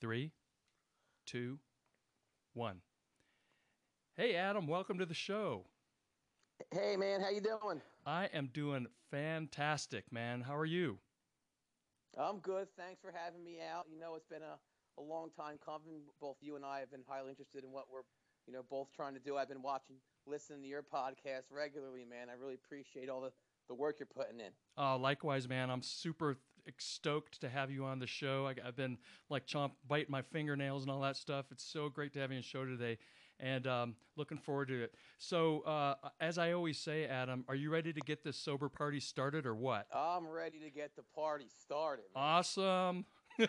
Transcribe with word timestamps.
Three, 0.00 0.30
two, 1.26 1.58
one. 2.54 2.82
Hey, 4.16 4.36
Adam, 4.36 4.68
welcome 4.68 4.96
to 4.98 5.06
the 5.06 5.12
show. 5.12 5.64
Hey, 6.72 6.96
man, 6.96 7.20
how 7.20 7.30
you 7.30 7.40
doing? 7.40 7.82
I 8.06 8.26
am 8.32 8.48
doing 8.52 8.86
fantastic, 9.10 10.12
man. 10.12 10.42
How 10.42 10.56
are 10.56 10.64
you? 10.64 10.98
I'm 12.16 12.38
good. 12.38 12.68
Thanks 12.76 13.00
for 13.00 13.12
having 13.12 13.42
me 13.42 13.58
out. 13.60 13.86
You 13.92 13.98
know, 13.98 14.14
it's 14.14 14.26
been 14.26 14.42
a, 14.42 15.00
a 15.00 15.02
long 15.02 15.30
time 15.36 15.58
coming. 15.64 16.02
Both 16.20 16.36
you 16.40 16.54
and 16.54 16.64
I 16.64 16.78
have 16.78 16.92
been 16.92 17.04
highly 17.08 17.30
interested 17.30 17.64
in 17.64 17.72
what 17.72 17.86
we're, 17.92 18.02
you 18.46 18.52
know, 18.52 18.62
both 18.70 18.92
trying 18.94 19.14
to 19.14 19.20
do. 19.20 19.36
I've 19.36 19.48
been 19.48 19.62
watching, 19.62 19.96
listening 20.28 20.62
to 20.62 20.68
your 20.68 20.82
podcast 20.84 21.50
regularly, 21.50 22.04
man. 22.08 22.28
I 22.30 22.34
really 22.40 22.54
appreciate 22.54 23.08
all 23.08 23.20
the, 23.20 23.32
the 23.68 23.74
work 23.74 23.96
you're 23.98 24.06
putting 24.06 24.38
in. 24.38 24.52
Uh, 24.76 24.96
likewise, 24.96 25.48
man. 25.48 25.70
I'm 25.70 25.82
super 25.82 26.38
stoked 26.78 27.40
to 27.40 27.48
have 27.48 27.70
you 27.70 27.84
on 27.84 27.98
the 27.98 28.06
show. 28.06 28.46
I, 28.46 28.54
have 28.64 28.76
been 28.76 28.98
like 29.30 29.46
chomp, 29.46 29.72
biting 29.86 30.10
my 30.10 30.22
fingernails 30.22 30.82
and 30.82 30.90
all 30.90 31.00
that 31.00 31.16
stuff. 31.16 31.46
It's 31.50 31.64
so 31.64 31.88
great 31.88 32.12
to 32.14 32.20
have 32.20 32.30
you 32.30 32.36
on 32.36 32.42
the 32.42 32.48
show 32.48 32.64
today 32.64 32.98
and 33.40 33.66
um, 33.66 33.94
looking 34.16 34.38
forward 34.38 34.68
to 34.68 34.82
it. 34.82 34.94
So, 35.18 35.60
uh, 35.60 35.94
as 36.20 36.38
I 36.38 36.52
always 36.52 36.78
say, 36.78 37.06
Adam, 37.06 37.44
are 37.48 37.54
you 37.54 37.70
ready 37.70 37.92
to 37.92 38.00
get 38.00 38.24
this 38.24 38.36
sober 38.36 38.68
party 38.68 39.00
started 39.00 39.46
or 39.46 39.54
what? 39.54 39.86
I'm 39.94 40.26
ready 40.26 40.58
to 40.60 40.70
get 40.70 40.96
the 40.96 41.04
party 41.14 41.46
started. 41.62 42.04
Man. 42.14 42.24
Awesome. 42.24 43.04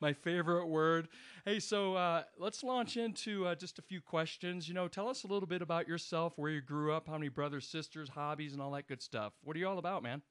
My 0.00 0.12
favorite 0.12 0.66
word. 0.66 1.08
Hey, 1.44 1.58
so 1.58 1.94
uh, 1.94 2.22
let's 2.38 2.62
launch 2.62 2.96
into 2.96 3.46
uh, 3.46 3.54
just 3.56 3.78
a 3.78 3.82
few 3.82 4.00
questions. 4.00 4.68
You 4.68 4.74
know, 4.74 4.86
tell 4.86 5.08
us 5.08 5.24
a 5.24 5.26
little 5.26 5.48
bit 5.48 5.62
about 5.62 5.88
yourself, 5.88 6.34
where 6.36 6.50
you 6.50 6.60
grew 6.60 6.92
up, 6.92 7.08
how 7.08 7.14
many 7.14 7.28
brothers, 7.28 7.66
sisters, 7.66 8.08
hobbies, 8.08 8.52
and 8.52 8.62
all 8.62 8.70
that 8.72 8.86
good 8.86 9.02
stuff. 9.02 9.32
What 9.42 9.56
are 9.56 9.58
you 9.58 9.68
all 9.68 9.78
about, 9.78 10.02
man? 10.02 10.22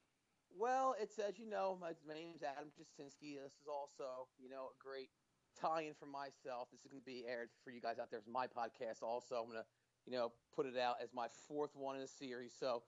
Well, 0.56 0.94
it's 1.00 1.18
as 1.18 1.36
you 1.38 1.50
know, 1.50 1.76
my, 1.80 1.98
name 2.14 2.30
is 2.34 2.42
Adam 2.42 2.70
Jasinski. 2.70 3.42
This 3.42 3.58
is 3.58 3.66
also, 3.66 4.30
you 4.38 4.48
know, 4.48 4.70
a 4.70 4.76
great 4.78 5.10
tie-in 5.60 5.94
for 5.98 6.06
myself. 6.06 6.70
This 6.70 6.86
is 6.86 6.86
going 6.86 7.02
to 7.02 7.04
be 7.04 7.24
aired 7.28 7.50
for 7.64 7.70
you 7.70 7.80
guys 7.80 7.98
out 7.98 8.10
there 8.10 8.20
It's 8.20 8.28
my 8.30 8.46
podcast. 8.46 9.02
Also, 9.02 9.34
I'm 9.34 9.50
going 9.50 9.58
to, 9.58 9.66
you 10.06 10.12
know, 10.12 10.30
put 10.54 10.66
it 10.66 10.78
out 10.78 10.96
as 11.02 11.10
my 11.12 11.26
fourth 11.48 11.74
one 11.74 11.96
in 11.96 12.02
the 12.02 12.08
series. 12.08 12.54
So, 12.58 12.84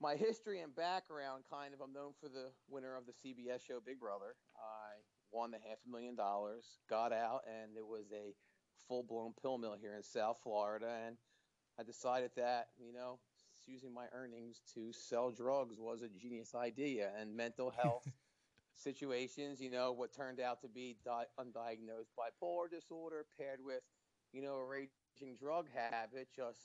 my 0.00 0.14
history 0.14 0.60
and 0.60 0.74
background, 0.76 1.42
kind 1.50 1.74
of, 1.74 1.80
I'm 1.80 1.92
known 1.92 2.12
for 2.20 2.28
the 2.28 2.52
winner 2.68 2.94
of 2.94 3.04
the 3.06 3.12
CBS 3.12 3.66
show 3.66 3.80
Big 3.84 3.98
Brother. 3.98 4.36
I 4.54 5.02
won 5.32 5.50
the 5.50 5.58
half 5.58 5.78
a 5.86 5.90
million 5.90 6.14
dollars, 6.14 6.78
got 6.88 7.12
out, 7.12 7.40
and 7.48 7.76
it 7.76 7.86
was 7.86 8.12
a 8.12 8.36
full-blown 8.86 9.32
pill 9.42 9.58
mill 9.58 9.74
here 9.74 9.94
in 9.96 10.02
South 10.02 10.38
Florida, 10.42 11.02
and 11.06 11.16
I 11.80 11.82
decided 11.82 12.30
that, 12.36 12.68
you 12.78 12.92
know, 12.92 13.18
using 13.66 13.92
my 13.92 14.06
earnings 14.12 14.62
to 14.74 14.92
sell 14.92 15.30
drugs 15.30 15.76
was 15.78 16.02
a 16.02 16.08
genius 16.08 16.54
idea, 16.54 17.10
and 17.18 17.36
mental 17.36 17.70
health 17.82 18.06
situations, 18.74 19.60
you 19.60 19.70
know, 19.70 19.92
what 19.92 20.12
turned 20.12 20.40
out 20.40 20.60
to 20.62 20.68
be 20.68 20.96
di- 21.04 21.24
undiagnosed 21.38 22.10
bipolar 22.18 22.70
disorder 22.70 23.26
paired 23.38 23.60
with, 23.64 23.82
you 24.32 24.42
know, 24.42 24.56
a 24.56 24.64
raging 24.64 25.36
drug 25.38 25.66
habit 25.74 26.28
just 26.34 26.60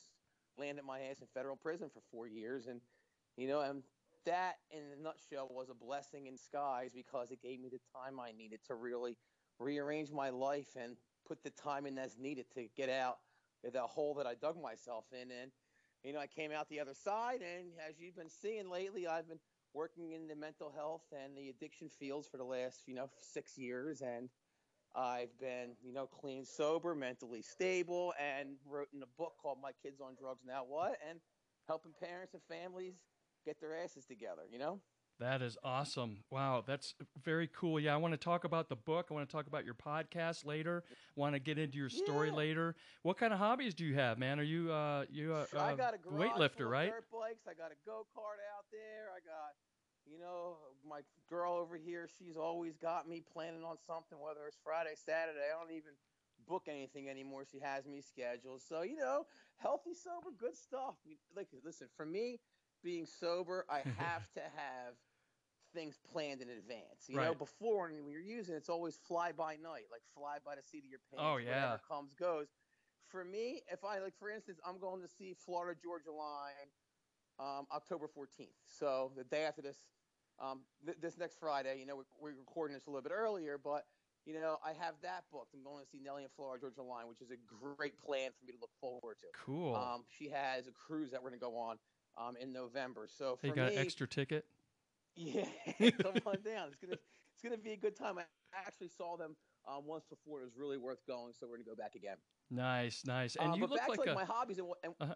landed 0.57 0.83
my 0.85 0.99
ass 1.01 1.21
in 1.21 1.27
federal 1.33 1.55
prison 1.55 1.89
for 1.93 2.01
four 2.11 2.27
years. 2.27 2.67
And, 2.67 2.81
you 3.37 3.47
know, 3.47 3.61
and 3.61 3.83
that 4.25 4.55
in 4.69 4.81
a 4.97 5.01
nutshell 5.01 5.47
was 5.49 5.69
a 5.69 5.73
blessing 5.73 6.27
in 6.27 6.35
disguise 6.35 6.91
because 6.93 7.31
it 7.31 7.41
gave 7.41 7.59
me 7.59 7.69
the 7.69 7.79
time 7.95 8.19
I 8.19 8.31
needed 8.31 8.59
to 8.67 8.75
really 8.75 9.17
rearrange 9.59 10.11
my 10.11 10.29
life 10.29 10.75
and 10.75 10.95
put 11.27 11.43
the 11.43 11.49
time 11.51 11.85
in 11.85 11.95
that's 11.95 12.17
needed 12.17 12.45
to 12.55 12.67
get 12.75 12.89
out 12.89 13.17
of 13.65 13.73
that 13.73 13.81
hole 13.81 14.15
that 14.15 14.27
I 14.27 14.35
dug 14.35 14.61
myself 14.61 15.05
in. 15.13 15.31
And, 15.31 15.51
you 16.03 16.13
know, 16.13 16.19
I 16.19 16.27
came 16.27 16.51
out 16.51 16.69
the 16.69 16.79
other 16.79 16.93
side, 16.93 17.41
and 17.41 17.71
as 17.87 17.99
you've 17.99 18.15
been 18.15 18.29
seeing 18.29 18.69
lately, 18.69 19.07
I've 19.07 19.27
been 19.27 19.39
working 19.73 20.11
in 20.11 20.27
the 20.27 20.35
mental 20.35 20.71
health 20.71 21.03
and 21.11 21.37
the 21.37 21.49
addiction 21.49 21.89
fields 21.89 22.27
for 22.27 22.37
the 22.37 22.43
last, 22.43 22.87
you 22.87 22.95
know, 22.95 23.09
six 23.19 23.57
years, 23.57 24.01
and 24.01 24.29
I've 24.95 25.37
been, 25.39 25.77
you 25.81 25.93
know, 25.93 26.07
clean, 26.07 26.43
sober, 26.45 26.95
mentally 26.95 27.41
stable, 27.41 28.13
and 28.19 28.57
written 28.65 29.01
a 29.03 29.07
book 29.17 29.33
called 29.41 29.59
My 29.61 29.71
Kids 29.71 30.01
on 30.01 30.15
Drugs 30.15 30.43
Now 30.45 30.63
What, 30.65 30.97
and 31.07 31.19
helping 31.67 31.93
parents 31.93 32.33
and 32.33 32.43
families 32.43 32.95
get 33.45 33.59
their 33.61 33.75
asses 33.75 34.05
together, 34.05 34.43
you 34.51 34.59
know? 34.59 34.81
That 35.21 35.43
is 35.43 35.55
awesome. 35.63 36.23
Wow, 36.31 36.63
that's 36.65 36.95
very 37.23 37.47
cool. 37.53 37.79
Yeah, 37.79 37.93
I 37.93 37.97
want 37.97 38.13
to 38.13 38.17
talk 38.17 38.43
about 38.43 38.69
the 38.69 38.75
book. 38.75 39.09
I 39.11 39.13
want 39.13 39.29
to 39.29 39.31
talk 39.31 39.45
about 39.45 39.65
your 39.65 39.75
podcast 39.75 40.47
later. 40.47 40.83
Want 41.15 41.35
to 41.35 41.39
get 41.39 41.59
into 41.59 41.77
your 41.77 41.89
story 41.89 42.29
Yeah. 42.29 42.37
later. 42.37 42.75
What 43.03 43.17
kind 43.17 43.31
of 43.31 43.37
hobbies 43.37 43.75
do 43.75 43.85
you 43.85 43.93
have, 43.93 44.17
man? 44.17 44.39
Are 44.39 44.43
you 44.43 44.71
uh 44.71 45.05
you 45.11 45.35
uh, 45.35 45.45
I 45.59 45.75
got 45.75 45.93
a 45.93 45.99
weightlifter, 45.99 46.67
right? 46.67 46.89
Dirt 46.89 47.05
bikes. 47.11 47.45
I 47.47 47.53
got 47.53 47.71
a 47.71 47.75
go 47.85 48.07
kart 48.17 48.41
out 48.57 48.65
there. 48.71 49.11
I 49.15 49.19
got, 49.19 49.53
you 50.11 50.17
know, 50.17 50.57
my 50.83 51.01
girl 51.29 51.53
over 51.53 51.77
here. 51.77 52.09
She's 52.17 52.35
always 52.35 52.75
got 52.77 53.07
me 53.07 53.21
planning 53.31 53.63
on 53.63 53.77
something, 53.85 54.19
whether 54.19 54.47
it's 54.47 54.57
Friday, 54.63 54.95
Saturday. 54.95 55.53
I 55.55 55.63
don't 55.63 55.71
even 55.71 55.93
book 56.47 56.63
anything 56.67 57.09
anymore. 57.09 57.45
She 57.45 57.59
has 57.59 57.85
me 57.85 58.01
scheduled. 58.01 58.63
So 58.63 58.81
you 58.81 58.97
know, 58.97 59.27
healthy, 59.57 59.93
sober, 59.93 60.33
good 60.35 60.57
stuff. 60.57 60.95
Like, 61.35 61.49
listen, 61.63 61.89
for 61.95 62.07
me, 62.07 62.39
being 62.83 63.05
sober, 63.05 63.67
I 63.69 63.83
have 63.99 64.25
to 64.33 64.41
have 64.41 64.95
things 65.73 65.99
planned 66.11 66.41
in 66.41 66.49
advance. 66.49 67.07
You 67.07 67.17
know, 67.17 67.33
before 67.33 67.89
when 67.89 68.11
you're 68.11 68.21
using, 68.21 68.55
it's 68.55 68.69
always 68.69 68.97
fly 69.07 69.31
by 69.31 69.53
night, 69.55 69.85
like 69.91 70.01
fly 70.15 70.37
by 70.45 70.55
the 70.55 70.63
seat 70.63 70.83
of 70.83 70.89
your 70.89 70.99
pants. 71.09 71.23
Oh, 71.25 71.33
whatever 71.33 71.49
yeah. 71.49 71.77
comes 71.87 72.13
goes 72.13 72.47
for 73.11 73.25
me, 73.25 73.61
if 73.71 73.83
I 73.83 73.99
like, 73.99 74.17
for 74.17 74.29
instance, 74.29 74.59
I'm 74.65 74.79
going 74.79 75.01
to 75.01 75.07
see 75.07 75.35
Florida 75.45 75.77
Georgia 75.83 76.11
Line 76.11 76.69
um, 77.39 77.67
October 77.73 78.07
14th. 78.07 78.47
So 78.65 79.11
the 79.15 79.25
day 79.25 79.43
after 79.43 79.61
this, 79.61 79.77
um, 80.39 80.61
th- 80.85 80.97
this 81.01 81.17
next 81.17 81.39
Friday, 81.39 81.79
you 81.79 81.85
know, 81.85 81.97
we're, 81.97 82.31
we're 82.31 82.39
recording 82.39 82.73
this 82.73 82.87
a 82.87 82.89
little 82.89 83.03
bit 83.03 83.11
earlier, 83.11 83.59
but 83.61 83.85
you 84.25 84.33
know, 84.33 84.57
I 84.63 84.73
have 84.73 84.93
that 85.01 85.23
booked. 85.31 85.53
I'm 85.53 85.63
going 85.63 85.83
to 85.83 85.89
see 85.89 85.99
Nelly 85.99 86.23
and 86.23 86.31
Florida 86.35 86.61
Georgia 86.61 86.83
Line, 86.83 87.07
which 87.07 87.21
is 87.21 87.31
a 87.31 87.37
great 87.47 87.99
plan 87.99 88.29
for 88.39 88.45
me 88.45 88.53
to 88.53 88.59
look 88.61 88.69
forward 88.79 89.17
to. 89.19 89.27
Cool. 89.33 89.75
Um, 89.75 90.03
she 90.17 90.29
has 90.29 90.67
a 90.67 90.71
cruise 90.71 91.09
that 91.11 91.23
we're 91.23 91.29
going 91.29 91.39
to 91.39 91.45
go 91.45 91.57
on 91.57 91.77
um, 92.17 92.35
in 92.39 92.53
November. 92.53 93.07
So 93.09 93.35
for 93.35 93.47
you 93.47 93.53
got 93.53 93.69
me, 93.69 93.77
an 93.77 93.81
extra 93.81 94.07
ticket? 94.07 94.45
Yeah, 95.15 95.45
come 96.01 96.21
on 96.25 96.41
down. 96.41 96.67
It's 96.67 96.77
gonna 96.81 96.93
it's 97.33 97.41
gonna 97.43 97.57
be 97.57 97.71
a 97.73 97.77
good 97.77 97.95
time. 97.95 98.17
I 98.17 98.23
actually 98.55 98.89
saw 98.89 99.17
them 99.17 99.35
um, 99.67 99.85
once 99.85 100.05
before. 100.09 100.41
It 100.41 100.45
was 100.45 100.57
really 100.57 100.77
worth 100.77 101.05
going, 101.07 101.33
so 101.33 101.47
we're 101.47 101.57
gonna 101.57 101.65
go 101.69 101.75
back 101.75 101.95
again. 101.95 102.17
Nice, 102.49 103.05
nice. 103.05 103.35
And 103.35 103.53
Uh, 103.53 103.55
you 103.55 103.65
look 103.67 103.79
back 103.79 103.89
like 103.89 103.97
to 103.99 104.01
like 104.01 104.09
a 104.11 104.15
my 104.15 104.25
hobbies 104.25 104.57
and, 104.59 104.67
and 104.83 104.93
Uh-huh. 104.99 105.13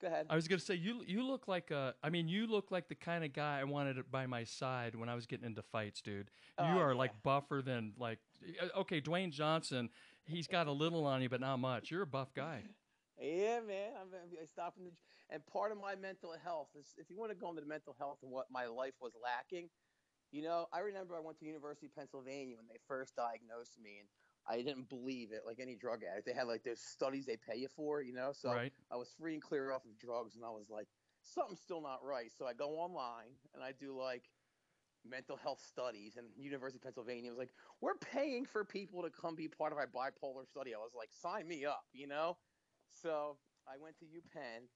go 0.00 0.08
ahead. 0.08 0.26
I 0.28 0.34
was 0.34 0.48
gonna 0.48 0.58
say 0.60 0.74
you 0.74 1.02
you 1.06 1.22
look 1.24 1.48
like 1.48 1.70
a 1.70 1.94
I 2.02 2.10
mean 2.10 2.28
you 2.28 2.46
look 2.46 2.70
like 2.70 2.88
the 2.88 2.94
kind 2.94 3.24
of 3.24 3.32
guy 3.32 3.60
I 3.60 3.64
wanted 3.64 4.10
by 4.10 4.26
my 4.26 4.44
side 4.44 4.94
when 4.94 5.08
I 5.08 5.14
was 5.14 5.26
getting 5.26 5.46
into 5.46 5.62
fights, 5.62 6.00
dude. 6.02 6.30
You 6.58 6.64
Oh, 6.64 6.78
are 6.78 6.92
yeah. 6.92 6.98
like 6.98 7.22
buffer 7.22 7.62
than 7.64 7.92
like 7.98 8.18
uh, 8.60 8.80
okay, 8.80 9.00
Dwayne 9.00 9.30
Johnson, 9.30 9.90
he's 10.24 10.46
got 10.46 10.66
a 10.66 10.72
little 10.72 11.06
on 11.06 11.22
you 11.22 11.28
but 11.28 11.40
not 11.40 11.58
much. 11.58 11.90
You're 11.90 12.02
a 12.02 12.06
buff 12.06 12.34
guy. 12.34 12.64
Yeah, 13.22 13.60
man. 13.60 13.92
I'm, 14.00 14.08
I'm 14.12 14.46
stopping 14.46 14.84
the 14.84 14.92
and 15.30 15.46
part 15.46 15.72
of 15.72 15.78
my 15.78 15.94
mental 15.94 16.34
health 16.44 16.68
is 16.78 16.94
if 16.98 17.08
you 17.08 17.16
want 17.16 17.30
to 17.30 17.36
go 17.36 17.48
into 17.48 17.62
the 17.62 17.66
mental 17.66 17.94
health 17.98 18.18
and 18.22 18.30
what 18.30 18.46
my 18.50 18.66
life 18.66 18.94
was 19.00 19.12
lacking. 19.22 19.70
You 20.32 20.42
know, 20.42 20.66
I 20.72 20.80
remember 20.80 21.14
I 21.14 21.20
went 21.20 21.38
to 21.38 21.46
University 21.46 21.86
of 21.86 21.94
Pennsylvania 21.94 22.56
when 22.56 22.66
they 22.66 22.80
first 22.88 23.16
diagnosed 23.16 23.78
me, 23.82 24.00
and 24.00 24.08
I 24.48 24.62
didn't 24.62 24.88
believe 24.88 25.30
it. 25.30 25.42
Like 25.46 25.60
any 25.60 25.76
drug 25.76 26.00
addict, 26.10 26.26
they 26.26 26.32
had 26.32 26.48
like 26.48 26.64
those 26.64 26.80
studies 26.80 27.26
they 27.26 27.36
pay 27.36 27.58
you 27.58 27.68
for. 27.68 28.02
You 28.02 28.14
know, 28.14 28.32
so 28.32 28.50
right? 28.50 28.72
I 28.90 28.96
was 28.96 29.12
free 29.18 29.34
and 29.34 29.42
clear 29.42 29.72
off 29.72 29.84
of 29.84 29.98
drugs, 29.98 30.34
and 30.36 30.44
I 30.44 30.50
was 30.50 30.68
like, 30.70 30.88
something's 31.22 31.60
still 31.60 31.82
not 31.82 32.00
right. 32.02 32.32
So 32.36 32.46
I 32.46 32.54
go 32.54 32.78
online 32.78 33.36
and 33.54 33.62
I 33.62 33.72
do 33.72 33.96
like 33.96 34.24
mental 35.04 35.36
health 35.36 35.60
studies, 35.60 36.16
and 36.16 36.28
University 36.36 36.78
of 36.78 36.82
Pennsylvania 36.82 37.30
was 37.30 37.38
like, 37.38 37.52
we're 37.80 37.96
paying 37.96 38.46
for 38.46 38.64
people 38.64 39.02
to 39.02 39.10
come 39.10 39.34
be 39.34 39.48
part 39.48 39.72
of 39.72 39.78
our 39.78 39.86
bipolar 39.86 40.46
study. 40.48 40.74
I 40.74 40.78
was 40.78 40.92
like, 40.96 41.10
sign 41.12 41.46
me 41.46 41.64
up, 41.64 41.84
you 41.92 42.06
know. 42.06 42.36
So 42.92 43.36
I 43.68 43.76
went 43.78 43.98
to 43.98 44.04
UPenn, 44.04 44.68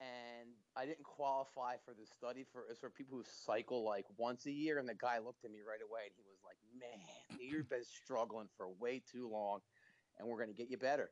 and 0.00 0.48
I 0.76 0.86
didn't 0.86 1.04
qualify 1.04 1.76
for 1.84 1.94
the 1.94 2.06
study 2.06 2.44
for 2.52 2.64
it's 2.70 2.80
for 2.80 2.90
people 2.90 3.16
who 3.18 3.24
cycle 3.24 3.84
like 3.84 4.06
once 4.16 4.46
a 4.46 4.52
year. 4.52 4.78
And 4.78 4.88
the 4.88 4.94
guy 4.94 5.18
looked 5.18 5.44
at 5.44 5.50
me 5.50 5.60
right 5.66 5.82
away, 5.82 6.00
and 6.06 6.14
he 6.16 6.22
was 6.26 6.40
like, 6.44 6.58
man, 6.78 7.38
you've 7.40 7.68
been 7.68 7.84
struggling 7.84 8.48
for 8.56 8.68
way 8.80 9.02
too 9.10 9.28
long, 9.28 9.60
and 10.18 10.28
we're 10.28 10.38
gonna 10.38 10.52
get 10.52 10.70
you 10.70 10.78
better. 10.78 11.10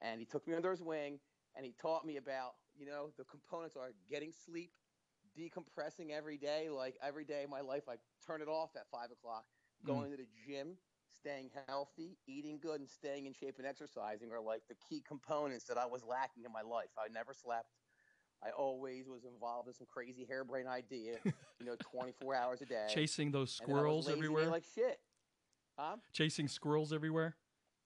And 0.00 0.20
he 0.20 0.26
took 0.26 0.46
me 0.46 0.54
under 0.54 0.70
his 0.70 0.82
wing 0.82 1.20
and 1.56 1.64
he 1.66 1.72
taught 1.80 2.04
me 2.06 2.16
about 2.16 2.52
you 2.76 2.86
know 2.86 3.10
the 3.18 3.24
components 3.24 3.76
are 3.76 3.92
getting 4.10 4.32
sleep 4.32 4.72
decompressing 5.38 6.10
every 6.10 6.36
day 6.36 6.68
like 6.68 6.96
every 7.02 7.24
day 7.24 7.44
of 7.44 7.50
my 7.50 7.60
life 7.60 7.82
i 7.88 7.94
turn 8.26 8.40
it 8.42 8.48
off 8.48 8.70
at 8.76 8.82
five 8.90 9.10
o'clock 9.10 9.44
Mm. 9.82 9.86
going 9.86 10.10
to 10.12 10.16
the 10.16 10.28
gym 10.46 10.76
staying 11.14 11.50
healthy 11.68 12.16
eating 12.26 12.58
good 12.60 12.80
and 12.80 12.88
staying 12.88 13.26
in 13.26 13.32
shape 13.32 13.56
and 13.58 13.66
exercising 13.66 14.30
are 14.32 14.40
like 14.40 14.62
the 14.68 14.74
key 14.88 15.02
components 15.06 15.64
that 15.66 15.78
i 15.78 15.86
was 15.86 16.02
lacking 16.04 16.44
in 16.44 16.52
my 16.52 16.62
life 16.62 16.88
i 16.98 17.06
never 17.12 17.32
slept 17.34 17.68
i 18.44 18.50
always 18.50 19.08
was 19.08 19.24
involved 19.24 19.68
in 19.68 19.74
some 19.74 19.86
crazy 19.86 20.24
harebrained 20.28 20.68
idea 20.68 21.14
you 21.24 21.66
know 21.66 21.76
24 21.92 22.34
hours 22.34 22.60
a 22.62 22.66
day 22.66 22.86
Chasing 22.88 23.30
those 23.30 23.60
And 23.60 23.70
I 23.70 23.72
was 23.72 23.78
squirrels 23.80 24.08
everywhere. 24.08 24.46
like 24.48 24.64
shit 24.74 24.98
huh 25.78 25.96
Chasing 26.12 26.48
squirrels 26.48 26.92
everywhere. 26.92 27.36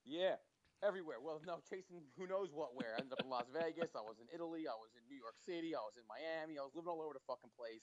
yeah, 0.05 0.35
everywhere. 0.83 1.17
Well, 1.23 1.41
no, 1.47 1.59
chasing 1.69 2.01
who 2.17 2.27
knows 2.27 2.49
what 2.53 2.75
where. 2.75 2.93
I 2.95 2.99
ended 2.99 3.13
up 3.13 3.23
in 3.23 3.29
Las 3.29 3.47
Vegas. 3.53 3.91
I 3.95 4.01
was 4.01 4.19
in 4.19 4.27
Italy. 4.33 4.67
I 4.67 4.75
was 4.75 4.91
in 4.95 5.03
New 5.09 5.15
York 5.17 5.35
City. 5.45 5.73
I 5.75 5.79
was 5.79 5.95
in 5.97 6.03
Miami. 6.07 6.59
I 6.59 6.63
was 6.63 6.71
living 6.75 6.89
all 6.89 7.01
over 7.01 7.13
the 7.13 7.23
fucking 7.27 7.49
place, 7.57 7.81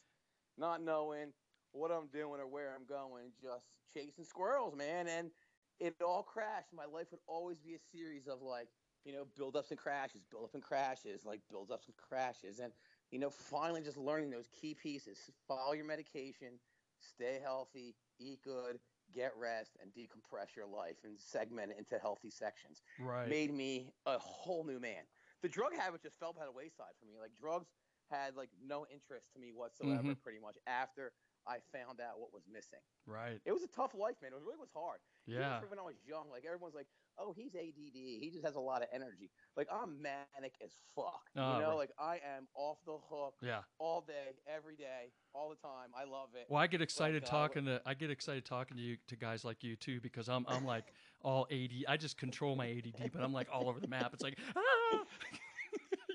not 0.56 0.82
knowing 0.82 1.32
what 1.74 1.92
I'm 1.92 2.08
doing 2.08 2.40
or 2.40 2.48
where 2.48 2.74
I'm 2.74 2.86
going, 2.86 3.32
just 3.40 3.68
chasing 3.92 4.24
squirrels, 4.24 4.76
man. 4.76 5.08
And 5.08 5.32
it 5.80 6.00
all 6.02 6.22
crashed. 6.22 6.72
My 6.72 6.86
life 6.86 7.10
would 7.12 7.20
always 7.26 7.60
be 7.60 7.74
a 7.74 7.78
series 7.78 8.26
of 8.28 8.42
like, 8.42 8.70
you 9.04 9.12
know, 9.12 9.24
build 9.26 9.56
ups 9.56 9.70
and 9.70 9.78
crashes, 9.78 10.24
build 10.24 10.44
up 10.44 10.54
and 10.54 10.62
crashes, 10.62 11.24
like 11.24 11.42
build 11.48 11.70
ups 11.70 11.88
and 11.88 11.96
crashes. 11.96 12.60
And, 12.60 12.72
you 13.10 13.18
know, 13.18 13.30
finally 13.30 13.82
just 13.82 13.98
learning 13.98 14.30
those 14.30 14.48
key 14.48 14.74
pieces. 14.74 15.30
Follow 15.46 15.72
your 15.72 15.86
medication, 15.86 16.60
stay 16.98 17.40
healthy, 17.40 17.96
eat 18.18 18.42
good, 18.42 18.80
get 19.12 19.36
rest, 19.36 19.76
and 19.80 19.92
decompress 19.92 20.56
your 20.56 20.66
life 20.66 21.04
and 21.04 21.18
segment 21.18 21.72
it 21.72 21.78
into 21.78 21.98
healthy 21.98 22.30
sections. 22.30 22.82
Right. 22.98 23.38
Made 23.38 23.52
me 23.52 23.90
a 24.06 24.18
whole 24.18 24.64
new 24.64 24.80
man. 24.80 25.06
The 25.42 25.48
drug 25.48 25.74
habit 25.74 26.02
just 26.02 26.18
fell 26.18 26.32
by 26.32 26.44
the 26.46 26.52
wayside 26.52 26.96
for 26.98 27.06
me. 27.06 27.18
Like 27.18 27.34
drugs 27.34 27.72
had 28.10 28.36
like 28.36 28.50
no 28.62 28.86
interest 28.86 29.32
to 29.32 29.38
me 29.38 29.52
whatsoever, 29.52 30.14
Mhm. 30.14 30.14
pretty 30.14 30.38
much 30.38 30.58
after 30.66 31.12
I 31.46 31.58
found 31.76 32.00
out 32.00 32.18
what 32.18 32.32
was 32.32 32.42
missing. 32.50 32.80
Right. 33.06 33.40
It 33.44 33.52
was 33.52 33.62
a 33.62 33.68
tough 33.68 33.94
life, 33.94 34.16
man. 34.22 34.32
It 34.32 34.40
really 34.40 34.58
was 34.58 34.70
hard. 34.74 34.98
Yeah. 35.26 35.60
for 35.60 35.66
when 35.68 35.78
I 35.78 35.82
was 35.82 35.96
young, 36.06 36.28
like 36.30 36.44
everyone's 36.44 36.74
like, 36.74 36.86
"Oh, 37.18 37.32
he's 37.36 37.54
ADD. 37.54 37.94
He 37.94 38.30
just 38.32 38.44
has 38.44 38.56
a 38.56 38.60
lot 38.60 38.82
of 38.82 38.88
energy." 38.92 39.30
Like 39.56 39.68
I'm 39.72 40.00
manic 40.02 40.54
as 40.62 40.70
fuck. 40.94 41.22
Ah, 41.36 41.56
you 41.56 41.62
know, 41.62 41.70
right. 41.70 41.76
like 41.78 41.90
I 41.98 42.14
am 42.36 42.46
off 42.54 42.78
the 42.84 42.98
hook 43.10 43.34
Yeah. 43.40 43.60
all 43.78 44.02
day, 44.02 44.36
every 44.46 44.76
day, 44.76 45.12
all 45.34 45.48
the 45.48 45.56
time. 45.56 45.90
I 45.96 46.04
love 46.04 46.28
it. 46.34 46.46
Well, 46.48 46.60
I 46.60 46.66
get 46.66 46.82
excited 46.82 47.22
God, 47.24 47.30
talking 47.30 47.64
to 47.66 47.80
I 47.86 47.94
get 47.94 48.10
excited 48.10 48.44
talking 48.44 48.76
to 48.76 48.82
you 48.82 48.96
to 49.08 49.16
guys 49.16 49.44
like 49.44 49.64
you 49.64 49.76
too 49.76 50.00
because 50.00 50.28
I'm 50.28 50.44
I'm 50.48 50.64
like 50.66 50.92
all 51.22 51.46
AD. 51.50 51.70
I 51.88 51.96
just 51.96 52.18
control 52.18 52.56
my 52.56 52.68
ADD, 52.68 53.10
but 53.12 53.22
I'm 53.22 53.32
like 53.32 53.48
all 53.52 53.68
over 53.68 53.80
the 53.80 53.88
map. 53.88 54.10
It's 54.12 54.22
like 54.22 54.38
ah! 54.56 54.60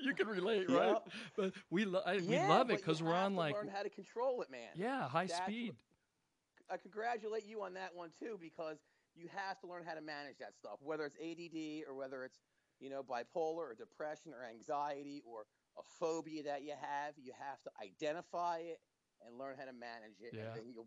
you 0.04 0.14
can 0.14 0.26
relate, 0.28 0.68
right? 0.70 0.88
Yep. 0.88 1.08
But 1.36 1.52
we 1.70 1.84
lo- 1.84 2.02
I, 2.04 2.16
we 2.16 2.38
love 2.38 2.70
it 2.70 2.78
because 2.78 3.02
we're 3.02 3.12
have 3.14 3.26
on 3.26 3.32
to 3.32 3.38
like 3.38 3.54
learn 3.54 3.68
how 3.68 3.82
to 3.82 3.90
control 3.90 4.42
it, 4.42 4.50
man. 4.50 4.68
yeah 4.74 5.08
high 5.08 5.26
That's 5.26 5.40
what- 5.40 5.48
speed. 5.48 5.74
I 6.72 6.76
congratulate 6.76 7.44
you 7.46 7.62
on 7.62 7.74
that 7.74 7.94
one 7.96 8.10
too 8.20 8.38
because 8.40 8.76
you 9.16 9.28
have 9.34 9.58
to 9.60 9.66
learn 9.66 9.82
how 9.84 9.94
to 9.94 10.00
manage 10.00 10.38
that 10.38 10.54
stuff, 10.56 10.78
whether 10.80 11.04
it's 11.04 11.16
ADD 11.16 11.88
or 11.88 11.94
whether 11.96 12.24
it's 12.24 12.38
you 12.78 12.88
know 12.90 13.02
bipolar 13.02 13.56
or 13.70 13.74
depression 13.76 14.32
or 14.32 14.44
anxiety 14.48 15.20
or 15.26 15.46
a 15.78 15.82
phobia 15.98 16.42
that 16.44 16.62
you 16.62 16.72
have. 16.80 17.14
You 17.16 17.32
have 17.38 17.60
to 17.62 17.70
identify 17.82 18.58
it 18.58 18.80
and 19.26 19.36
learn 19.38 19.56
how 19.58 19.64
to 19.64 19.72
manage 19.72 20.20
it, 20.20 20.32
Yeah. 20.32 20.46
and 20.46 20.56
then 20.56 20.64
you'll. 20.72 20.86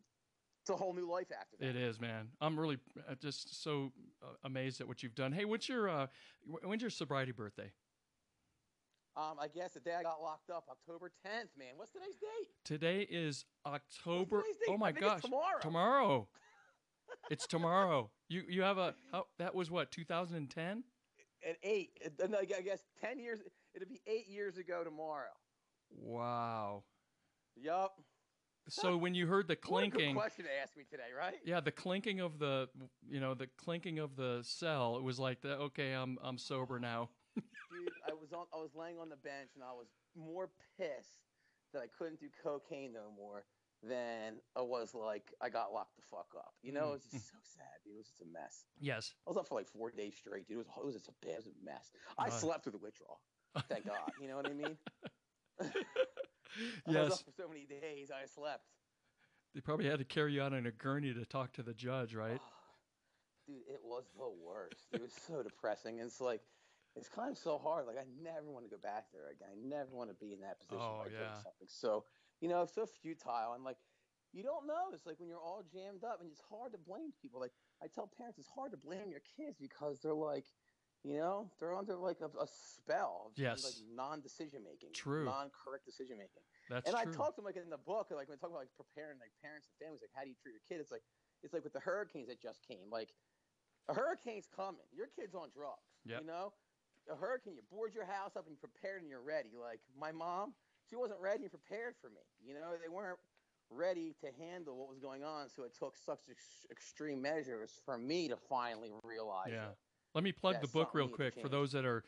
It's 0.62 0.70
a 0.70 0.76
whole 0.78 0.94
new 0.94 1.12
life 1.12 1.28
after 1.38 1.58
that. 1.60 1.68
It 1.68 1.76
is, 1.76 2.00
man. 2.00 2.30
I'm 2.40 2.58
really 2.58 2.78
uh, 3.10 3.16
just 3.22 3.62
so 3.62 3.92
uh, 4.24 4.28
amazed 4.46 4.80
at 4.80 4.88
what 4.88 5.04
you've 5.04 5.14
done. 5.16 5.34
Hey, 5.34 5.44
what's 5.44 5.68
your 5.68 5.90
uh, 5.90 6.08
when's 6.64 6.82
your 6.82 6.90
sobriety 6.90 7.34
birthday? 7.34 7.70
Um, 9.16 9.38
I 9.40 9.48
guess 9.48 9.74
the 9.74 9.80
day 9.80 9.94
I 9.98 10.02
got 10.02 10.22
locked 10.22 10.50
up, 10.50 10.66
October 10.70 11.12
10th, 11.26 11.50
man. 11.58 11.74
What's 11.76 11.92
today's 11.92 12.16
date? 12.16 12.50
Today 12.66 13.08
is 13.10 13.46
October. 13.66 14.42
date? 14.42 14.70
Oh 14.70 14.78
my 14.78 14.92
gosh, 14.92 15.22
tomorrow. 15.22 15.60
Tomorrow. 15.62 16.28
it's 17.30 17.46
tomorrow. 17.46 18.10
You 18.28 18.42
you 18.50 18.64
have 18.64 18.80
a 18.80 18.96
how, 19.12 19.26
that 19.38 19.54
was 19.54 19.70
what 19.70 19.92
2010? 19.92 20.84
At 21.48 21.58
eight, 21.62 21.90
I 22.24 22.62
guess 22.62 22.80
10 23.02 23.20
years. 23.20 23.40
It'll 23.76 23.88
be 23.88 24.02
eight 24.08 24.28
years 24.28 24.58
ago 24.58 24.84
tomorrow. 24.84 25.28
Wow. 25.92 26.84
Yup. 27.56 27.94
So 28.70 28.98
when 28.98 29.14
you 29.14 29.28
heard 29.28 29.48
the 29.48 29.56
clinking, 29.56 30.16
What 30.16 30.22
a 30.22 30.30
question 30.30 30.46
to 30.46 30.62
ask 30.62 30.76
me 30.76 30.86
today, 30.90 31.12
right? 31.18 31.36
yeah, 31.46 31.60
the 31.60 31.72
clinking 31.72 32.20
of 32.20 32.40
the 32.40 32.70
you 33.08 33.20
know 33.20 33.34
the 33.34 33.48
clinking 33.58 34.00
of 34.00 34.16
the 34.16 34.40
cell, 34.44 34.98
it 34.98 35.04
was 35.04 35.20
like 35.20 35.42
the, 35.42 35.54
okay, 35.58 35.92
I'm 35.92 36.18
I'm 36.24 36.38
sober 36.38 36.80
now. 36.80 37.10
dude, 37.36 37.44
was 38.24 38.34
on 38.34 38.46
I 38.54 38.58
was 38.58 38.72
laying 38.76 38.98
on 39.00 39.10
the 39.10 39.18
bench 39.18 39.52
and 39.56 39.64
I 39.64 39.74
was 39.74 39.88
more 40.16 40.50
pissed 40.80 41.20
that 41.74 41.82
I 41.82 41.88
couldn't 41.98 42.20
do 42.20 42.28
cocaine 42.44 42.94
no 42.94 43.12
more 43.16 43.46
than 43.84 44.36
I 44.56 44.62
was 44.62 44.94
like 44.96 45.34
I 45.42 45.50
got 45.50 45.74
locked 45.74 45.96
the 45.98 46.04
fuck 46.10 46.28
up. 46.38 46.54
You 46.62 46.72
know, 46.72 46.90
it 46.90 46.94
was 46.94 47.04
just 47.12 47.28
so 47.28 47.38
sad, 47.44 47.84
dude. 47.84 47.96
It 47.96 47.98
was 47.98 48.08
just 48.08 48.22
a 48.22 48.26
mess. 48.32 48.64
Yes. 48.80 49.14
I 49.28 49.30
was 49.32 49.38
up 49.38 49.48
for 49.48 49.56
like 49.56 49.68
four 49.68 49.92
days 49.92 50.16
straight, 50.18 50.48
dude. 50.48 50.56
It 50.56 50.66
was 50.66 50.68
it 50.78 50.86
was 50.86 50.96
just 50.96 51.10
a 51.10 51.14
bad 51.22 51.32
it 51.40 51.46
was 51.46 51.48
a 51.48 51.66
mess. 51.66 51.92
I 52.18 52.28
Uh. 52.28 52.30
slept 52.32 52.64
through 52.64 52.74
the 52.74 52.78
withdrawal. 52.80 53.20
Thank 53.70 53.86
God. 53.86 54.12
You 54.22 54.28
know 54.30 54.38
what 54.38 54.50
I 54.50 54.54
mean? 54.54 54.78
I 56.88 57.04
was 57.04 57.14
up 57.14 57.20
for 57.26 57.32
so 57.36 57.48
many 57.48 57.66
days 57.66 58.10
I 58.12 58.26
slept. 58.26 58.64
They 59.54 59.62
probably 59.62 59.88
had 59.88 60.00
to 60.00 60.06
carry 60.06 60.34
you 60.34 60.42
out 60.42 60.54
on 60.54 60.66
a 60.66 60.72
gurney 60.72 61.14
to 61.14 61.26
talk 61.26 61.54
to 61.54 61.64
the 61.64 61.74
judge, 61.74 62.16
right? 62.16 62.42
Dude, 63.48 63.58
it 63.70 63.82
was 63.84 64.06
the 64.18 64.30
worst. 64.44 64.88
It 64.94 65.02
was 65.02 65.12
so 65.28 65.44
depressing. 65.44 66.00
It's 66.00 66.22
like 66.22 66.42
it's 66.96 67.10
kind 67.10 67.32
of 67.32 67.38
so 67.38 67.58
hard. 67.58 67.86
Like 67.88 67.98
I 67.98 68.06
never 68.22 68.50
want 68.50 68.66
to 68.66 68.70
go 68.70 68.78
back 68.82 69.06
there 69.14 69.30
again. 69.32 69.50
I 69.52 69.58
never 69.58 69.90
want 69.92 70.10
to 70.10 70.16
be 70.16 70.34
in 70.34 70.42
that 70.42 70.60
position 70.60 70.86
Oh, 70.86 70.98
where 71.02 71.08
I 71.08 71.10
go 71.10 71.18
to 71.18 71.34
yeah. 71.34 71.42
something. 71.42 71.68
So, 71.68 72.06
you 72.42 72.48
know, 72.50 72.62
it's 72.62 72.76
so 72.76 72.86
futile 72.86 73.54
and 73.54 73.64
like 73.64 73.78
you 74.34 74.42
don't 74.42 74.66
know. 74.66 74.90
It's 74.94 75.06
like 75.06 75.20
when 75.20 75.30
you're 75.30 75.38
all 75.42 75.62
jammed 75.72 76.04
up 76.04 76.18
and 76.22 76.30
it's 76.30 76.42
hard 76.50 76.72
to 76.74 76.80
blame 76.82 77.14
people. 77.22 77.40
Like 77.40 77.54
I 77.82 77.88
tell 77.88 78.10
parents 78.10 78.38
it's 78.40 78.50
hard 78.50 78.72
to 78.72 78.78
blame 78.78 79.10
your 79.10 79.22
kids 79.38 79.58
because 79.60 80.00
they're 80.02 80.14
like 80.14 80.46
you 81.04 81.20
know, 81.20 81.52
they're 81.60 81.76
under 81.76 81.98
like 82.00 82.24
a, 82.24 82.32
a 82.40 82.48
spell 82.48 83.28
of 83.28 83.34
Yes. 83.36 83.60
like 83.68 83.76
non-decision 83.92 84.64
making, 84.64 84.96
True. 84.96 85.26
non-correct 85.28 85.84
decision 85.84 86.16
making. 86.16 86.40
That's 86.72 86.88
and 86.88 86.96
I 86.96 87.04
true. 87.04 87.12
talked 87.12 87.36
to 87.36 87.44
them 87.44 87.46
like 87.52 87.58
in 87.60 87.68
the 87.70 87.76
book, 87.84 88.08
like 88.16 88.32
when 88.32 88.38
I 88.38 88.40
talk 88.40 88.56
about 88.56 88.64
like 88.64 88.72
preparing 88.80 89.20
like 89.20 89.36
parents 89.44 89.68
and 89.68 89.76
families, 89.84 90.00
like 90.00 90.16
how 90.16 90.24
do 90.24 90.32
you 90.32 90.40
treat 90.40 90.56
your 90.56 90.64
kid? 90.64 90.80
It's 90.80 90.96
like 90.96 91.04
it's 91.44 91.52
like 91.52 91.66
with 91.68 91.76
the 91.76 91.84
hurricanes 91.84 92.32
that 92.32 92.40
just 92.40 92.64
came. 92.64 92.88
Like 92.88 93.12
a 93.92 93.94
hurricane's 93.94 94.48
coming, 94.48 94.88
your 94.96 95.12
kid's 95.12 95.36
on 95.36 95.52
drugs. 95.52 95.92
Yep. 96.08 96.22
You 96.24 96.28
know, 96.32 96.54
a 97.12 97.16
hurricane, 97.16 97.56
you 97.56 97.62
board 97.72 97.94
your 97.94 98.06
house 98.06 98.36
up 98.36 98.46
and 98.48 98.56
you're 98.56 98.70
prepared 98.70 99.02
and 99.02 99.10
you're 99.10 99.22
ready. 99.22 99.50
Like 99.60 99.80
my 100.00 100.12
mom, 100.12 100.54
she 100.90 100.96
wasn't 100.96 101.20
ready 101.20 101.44
and 101.44 101.52
prepared 101.52 101.96
for 102.02 102.10
me. 102.10 102.22
You 102.46 102.54
know, 102.54 102.72
they 102.82 102.90
weren't 102.90 103.20
ready 103.70 104.16
to 104.22 104.28
handle 104.40 104.78
what 104.78 104.90
was 104.90 105.00
going 105.00 105.24
on, 105.24 105.50
so 105.50 105.64
it 105.64 105.74
took 105.78 105.96
such 105.98 106.20
ex- 106.30 106.66
extreme 106.72 107.22
measures 107.22 107.80
for 107.86 107.98
me 107.98 108.28
to 108.28 108.38
finally 108.50 108.92
realize. 109.04 109.50
Yeah. 109.52 109.70
it. 109.70 109.78
Let 110.14 110.24
me 110.24 110.32
plug 110.32 110.62
the 110.62 110.68
book 110.68 110.92
real 110.94 111.08
quick 111.08 111.40
for 111.42 111.50
those 111.50 111.72
that 111.72 111.86
are 111.86 112.04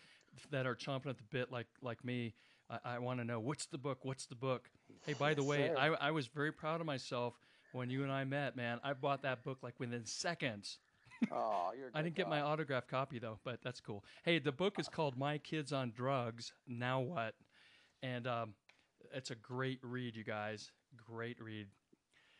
that 0.51 0.67
are 0.67 0.75
chomping 0.75 1.07
at 1.07 1.17
the 1.17 1.23
bit 1.31 1.51
like 1.51 1.67
like 1.81 2.03
me. 2.05 2.35
I, 2.69 2.95
I 2.95 2.99
want 2.99 3.19
to 3.19 3.25
know 3.25 3.39
what's 3.39 3.65
the 3.65 3.77
book. 3.77 3.99
What's 4.03 4.25
the 4.27 4.35
book? 4.35 4.69
Hey, 5.05 5.13
by 5.13 5.33
the 5.33 5.41
Yes, 5.41 5.49
way. 5.49 5.73
I, 5.75 5.87
I 5.87 6.11
was 6.11 6.27
very 6.27 6.51
proud 6.51 6.81
of 6.81 6.87
myself 6.87 7.33
when 7.73 7.89
you 7.89 8.03
and 8.03 8.11
I 8.11 8.23
met, 8.23 8.55
man. 8.55 8.79
I 8.83 8.93
bought 8.93 9.23
that 9.23 9.43
book 9.43 9.59
like 9.61 9.79
within 9.79 10.05
seconds. 10.05 10.79
Oh, 11.31 11.71
you're. 11.77 11.89
I 11.93 12.01
didn't 12.01 12.15
get 12.15 12.29
my 12.29 12.41
autograph 12.41 12.87
copy 12.87 13.19
though, 13.19 13.39
but 13.43 13.59
that's 13.63 13.79
cool. 13.79 14.03
Hey, 14.23 14.39
the 14.39 14.51
book 14.51 14.79
is 14.79 14.87
called 14.87 15.17
My 15.17 15.37
Kids 15.37 15.73
on 15.73 15.91
Drugs. 15.91 16.53
Now 16.67 16.99
what? 16.99 17.35
And 18.03 18.27
um, 18.27 18.53
it's 19.13 19.31
a 19.31 19.35
great 19.35 19.79
read, 19.81 20.15
you 20.15 20.23
guys. 20.23 20.71
Great 20.95 21.41
read. 21.41 21.67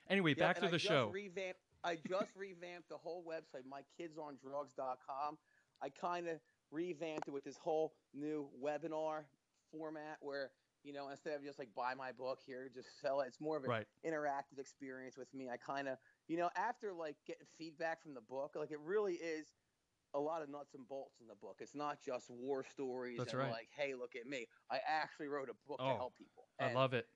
Anyway, 0.09 0.31
Yep, 0.31 0.39
back 0.39 0.59
to 0.59 0.67
I 0.67 0.71
the 0.71 0.79
show. 0.79 1.09
Revamped, 1.13 1.59
I 1.83 1.95
just 2.07 2.31
revamped 2.35 2.89
the 2.89 2.97
whole 2.97 3.23
website, 3.23 3.63
mykidsondrugs.com. 3.67 5.37
I 5.81 5.89
kind 5.89 6.27
of 6.27 6.39
revamped 6.71 7.27
it 7.27 7.31
with 7.31 7.43
this 7.43 7.57
whole 7.57 7.93
new 8.13 8.47
webinar 8.63 9.23
format 9.71 10.17
where, 10.21 10.51
you 10.83 10.93
know, 10.93 11.09
instead 11.09 11.35
of 11.35 11.43
just 11.43 11.57
like 11.59 11.69
buy 11.75 11.93
my 11.95 12.11
book 12.11 12.39
here, 12.45 12.69
just 12.73 13.01
sell 13.01 13.21
it. 13.21 13.27
It's 13.27 13.41
more 13.41 13.57
of 13.57 13.63
an 13.63 13.69
right. 13.69 13.87
interactive 14.05 14.59
experience 14.59 15.17
with 15.17 15.33
me. 15.33 15.49
I 15.49 15.57
kind 15.57 15.87
of, 15.87 15.97
you 16.27 16.37
know, 16.37 16.49
after 16.55 16.93
like 16.93 17.17
getting 17.25 17.45
feedback 17.57 18.01
from 18.01 18.13
the 18.13 18.21
book, 18.21 18.55
like 18.55 18.71
it 18.71 18.79
really 18.79 19.15
is 19.15 19.53
a 20.13 20.19
lot 20.19 20.41
of 20.41 20.49
nuts 20.49 20.73
and 20.75 20.87
bolts 20.87 21.19
in 21.21 21.27
the 21.27 21.35
book. 21.35 21.59
It's 21.61 21.75
not 21.75 22.01
just 22.01 22.29
war 22.29 22.63
stories 22.63 23.19
That's 23.19 23.33
and 23.33 23.39
right. 23.39 23.51
like, 23.51 23.69
hey, 23.75 23.93
look 23.95 24.15
at 24.15 24.25
me. 24.27 24.47
I 24.69 24.79
actually 24.87 25.27
wrote 25.27 25.49
a 25.49 25.53
book 25.67 25.79
Oh, 25.79 25.87
to 25.87 25.95
help 25.95 26.15
people. 26.15 26.47
I 26.59 26.73
love 26.73 26.93
it. 26.93 27.07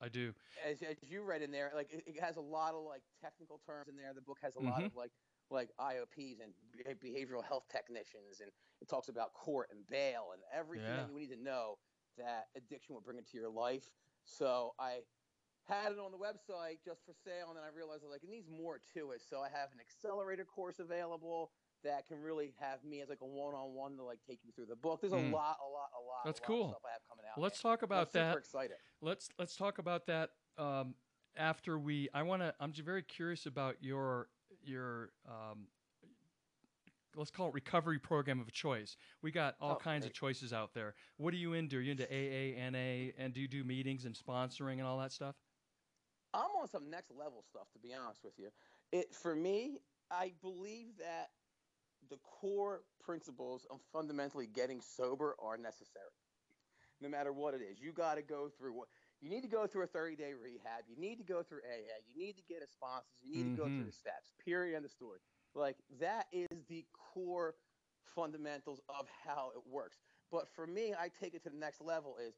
I 0.00 0.08
do. 0.08 0.34
as, 0.64 0.82
as 0.82 0.96
you 1.02 1.22
read 1.22 1.42
in 1.42 1.50
there, 1.50 1.72
like 1.74 1.92
it, 1.92 2.04
it 2.06 2.20
has 2.20 2.36
a 2.36 2.40
lot 2.40 2.74
of 2.74 2.84
like 2.84 3.02
technical 3.20 3.58
terms 3.58 3.88
in 3.88 3.96
there. 3.96 4.14
The 4.14 4.22
book 4.22 4.38
has 4.42 4.56
a 4.56 4.60
lot 4.60 4.82
Mhm. 4.82 4.86
of 4.86 4.94
like 4.94 5.12
like 5.50 5.70
IOPs 5.80 6.40
and 6.40 6.54
behavioral 7.00 7.44
health 7.44 7.68
technicians, 7.70 8.40
and 8.40 8.50
it 8.80 8.88
talks 8.88 9.08
about 9.08 9.32
court 9.34 9.68
and 9.70 9.86
bail 9.86 10.30
and 10.32 10.42
everything 10.52 10.92
Yeah. 10.92 11.04
that 11.06 11.08
you 11.08 11.14
need 11.14 11.30
to 11.30 11.36
know 11.36 11.76
that 12.16 12.48
addiction 12.56 12.94
will 12.94 13.02
bring 13.02 13.18
into 13.18 13.36
your 13.38 13.50
life. 13.50 13.90
So 14.24 14.74
I 14.78 15.02
had 15.68 15.92
it 15.92 15.98
on 15.98 16.10
the 16.12 16.18
website 16.18 16.78
just 16.84 17.04
for 17.04 17.12
sale, 17.24 17.48
and 17.48 17.56
then 17.56 17.64
I 17.64 17.74
realized 17.76 18.02
like 18.10 18.22
it 18.24 18.30
needs 18.30 18.48
more 18.50 18.80
to 18.94 19.10
it. 19.12 19.20
So 19.28 19.40
I 19.40 19.48
have 19.48 19.68
an 19.72 19.80
accelerator 19.80 20.44
course 20.44 20.78
available 20.78 21.50
that 21.84 22.06
can 22.08 22.20
really 22.20 22.52
have 22.58 22.82
me 22.84 23.00
as 23.02 23.08
like 23.08 23.20
a 23.22 23.26
one-on-one 23.26 23.96
to 23.96 24.02
like 24.02 24.18
take 24.26 24.40
you 24.44 24.50
through 24.52 24.66
the 24.66 24.76
book. 24.76 25.00
There's 25.00 25.12
Mm. 25.12 25.30
a 25.30 25.34
lot, 25.36 25.58
a 25.62 25.68
lot, 25.70 25.90
a 25.96 26.02
lot. 26.02 26.24
That's 26.24 26.40
a 26.40 26.42
lot 26.42 26.46
cool. 26.46 26.64
Of 26.64 26.70
stuff 26.70 26.82
I 26.86 26.92
have 26.92 27.02
coming 27.08 27.24
out. 27.30 27.40
Let's 27.40 27.62
man. 27.62 27.70
talk 27.72 27.82
I'm 27.82 27.84
about 27.86 28.08
super 28.12 28.24
that. 28.24 28.36
Excited. 28.38 28.76
let's 29.00 29.28
let's 29.38 29.56
talk 29.56 29.78
about 29.78 30.06
that 30.06 30.30
um, 30.56 30.94
after 31.36 31.78
we. 31.78 32.08
I 32.14 32.22
want 32.22 32.42
to. 32.42 32.54
I'm 32.60 32.72
just 32.72 32.84
very 32.86 33.02
curious 33.02 33.46
about 33.46 33.76
your 33.80 34.28
your. 34.64 35.10
Um, 35.28 35.68
let's 37.14 37.30
call 37.30 37.48
it 37.48 37.54
recovery 37.54 37.98
program 37.98 38.40
of 38.40 38.50
choice. 38.52 38.96
We 39.22 39.30
got 39.30 39.56
all 39.60 39.72
Oh, 39.72 39.76
kinds 39.76 40.06
of 40.06 40.12
choices 40.12 40.52
out 40.52 40.72
there. 40.74 40.94
What 41.16 41.34
are 41.34 41.38
you 41.38 41.52
into? 41.52 41.76
Are 41.76 41.80
you 41.80 41.92
into 41.92 42.04
AA, 42.06 42.70
NA, 42.70 43.12
and 43.18 43.32
do 43.32 43.40
you 43.40 43.48
do 43.48 43.64
meetings 43.64 44.04
and 44.04 44.14
sponsoring 44.14 44.74
and 44.74 44.82
all 44.82 44.98
that 44.98 45.12
stuff? 45.12 45.34
I'm 46.34 46.50
on 46.60 46.68
some 46.68 46.90
next 46.90 47.10
level 47.10 47.42
stuff 47.48 47.70
to 47.72 47.78
be 47.78 47.94
honest 47.94 48.20
with 48.22 48.34
you. 48.38 48.48
It 48.92 49.14
for 49.14 49.34
me, 49.34 49.78
I 50.10 50.32
believe 50.42 50.86
that 50.98 51.28
the 52.10 52.18
core 52.22 52.82
principles 53.02 53.66
of 53.70 53.80
fundamentally 53.92 54.46
getting 54.46 54.80
sober 54.80 55.34
are 55.42 55.56
necessary. 55.56 56.12
No 57.00 57.08
matter 57.08 57.32
what 57.32 57.54
it 57.54 57.60
is, 57.60 57.80
you 57.80 57.92
got 57.92 58.16
to 58.16 58.22
go 58.22 58.50
through 58.58 58.72
what 58.72 58.88
you 59.20 59.30
need 59.30 59.42
to 59.42 59.48
go 59.48 59.66
through 59.66 59.84
a 59.84 59.86
30 59.86 60.16
day 60.16 60.32
rehab. 60.34 60.84
You 60.88 60.96
need 60.96 61.16
to 61.16 61.24
go 61.24 61.42
through 61.42 61.58
AA. 61.58 62.02
You 62.12 62.24
need 62.24 62.36
to 62.36 62.42
get 62.48 62.62
a 62.62 62.66
sponsor. 62.66 63.06
You 63.22 63.36
need 63.36 63.56
to 63.56 63.62
go 63.62 63.64
through 63.64 63.78
the 63.78 63.82
mm-hmm. 63.84 63.90
steps. 63.90 64.32
Period. 64.44 64.76
End 64.76 64.84
of 64.84 64.90
story. 64.90 65.18
Like 65.54 65.76
that 66.00 66.26
is 66.32 66.46
the 66.68 66.84
core 66.92 67.54
fundamentals 68.14 68.80
of 68.88 69.06
how 69.24 69.50
it 69.54 69.62
works. 69.70 69.98
But 70.30 70.48
for 70.54 70.66
me, 70.66 70.94
I 70.98 71.08
take 71.08 71.34
it 71.34 71.42
to 71.44 71.50
the 71.50 71.56
next 71.56 71.80
level. 71.80 72.16
Is 72.24 72.34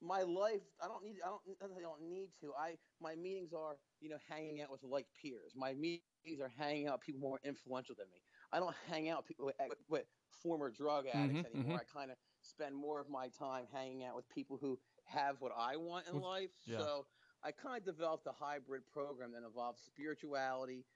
my 0.00 0.22
life? 0.22 0.62
I 0.80 0.88
don't 0.88 1.04
need. 1.04 1.16
I 1.24 1.28
don't. 1.28 1.42
I 1.62 1.80
don't 1.80 2.02
need 2.02 2.34
to. 2.40 2.54
I 2.54 2.78
my 3.00 3.16
meetings 3.16 3.52
are 3.52 3.80
you 4.00 4.08
know 4.08 4.18
hanging 4.18 4.60
out 4.60 4.70
with 4.70 4.82
like 4.84 5.12
peers. 5.14 5.54
My 5.56 5.74
meetings 5.74 6.40
are 6.40 6.48
hanging 6.48 6.86
out 6.88 6.98
with 7.00 7.06
people 7.06 7.20
more 7.20 7.40
influential 7.44 7.94
than 7.96 8.10
me. 8.10 8.22
I 8.52 8.60
don't 8.60 8.74
hang 8.74 9.08
out 9.08 9.20
with 9.20 9.26
people 9.28 9.46
with, 9.46 9.56
with 9.88 10.06
former 10.30 10.70
drug 10.70 11.06
addicts 11.06 11.42
Mhm, 11.42 11.44
anymore. 11.44 11.78
I 11.78 11.84
kind 11.84 12.10
of 12.10 12.18
spend 12.40 12.74
more 12.76 13.00
of 13.00 13.08
my 13.08 13.28
time 13.28 13.66
hanging 13.66 14.04
out 14.04 14.16
with 14.16 14.28
people 14.28 14.58
who 14.58 14.80
have 15.04 15.40
what 15.40 15.52
I 15.52 15.76
want 15.76 16.08
in 16.08 16.20
life. 16.20 16.50
yeah. 16.66 16.78
So 16.78 17.06
I 17.42 17.52
kind 17.52 17.78
of 17.78 17.84
developed 17.84 18.26
a 18.26 18.32
hybrid 18.32 18.86
program 18.86 19.32
that 19.32 19.44
involves 19.44 19.80
spirituality. 19.80 20.86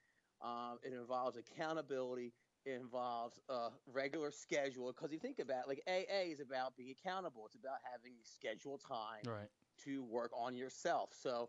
Um, 0.40 0.80
it 0.83 0.92
involves 0.92 1.37
accountability. 1.37 2.35
Involves 2.67 3.40
a 3.49 3.69
regular 3.87 4.31
schedule. 4.31 4.93
Because 4.93 5.12
you 5.12 5.19
think 5.19 5.38
about 5.38 5.64
it, 5.64 5.69
like 5.69 5.83
AA 5.88 6.31
is 6.31 6.40
about 6.40 6.76
being 6.76 6.90
accountable. 6.90 7.47
It's 7.47 7.55
about 7.55 7.79
having 7.90 8.12
scheduled 8.23 8.83
time 8.87 9.25
Right. 9.25 9.49
to 9.85 10.02
work 10.05 10.31
on 10.37 10.55
yourself. 10.55 11.11
So 11.12 11.49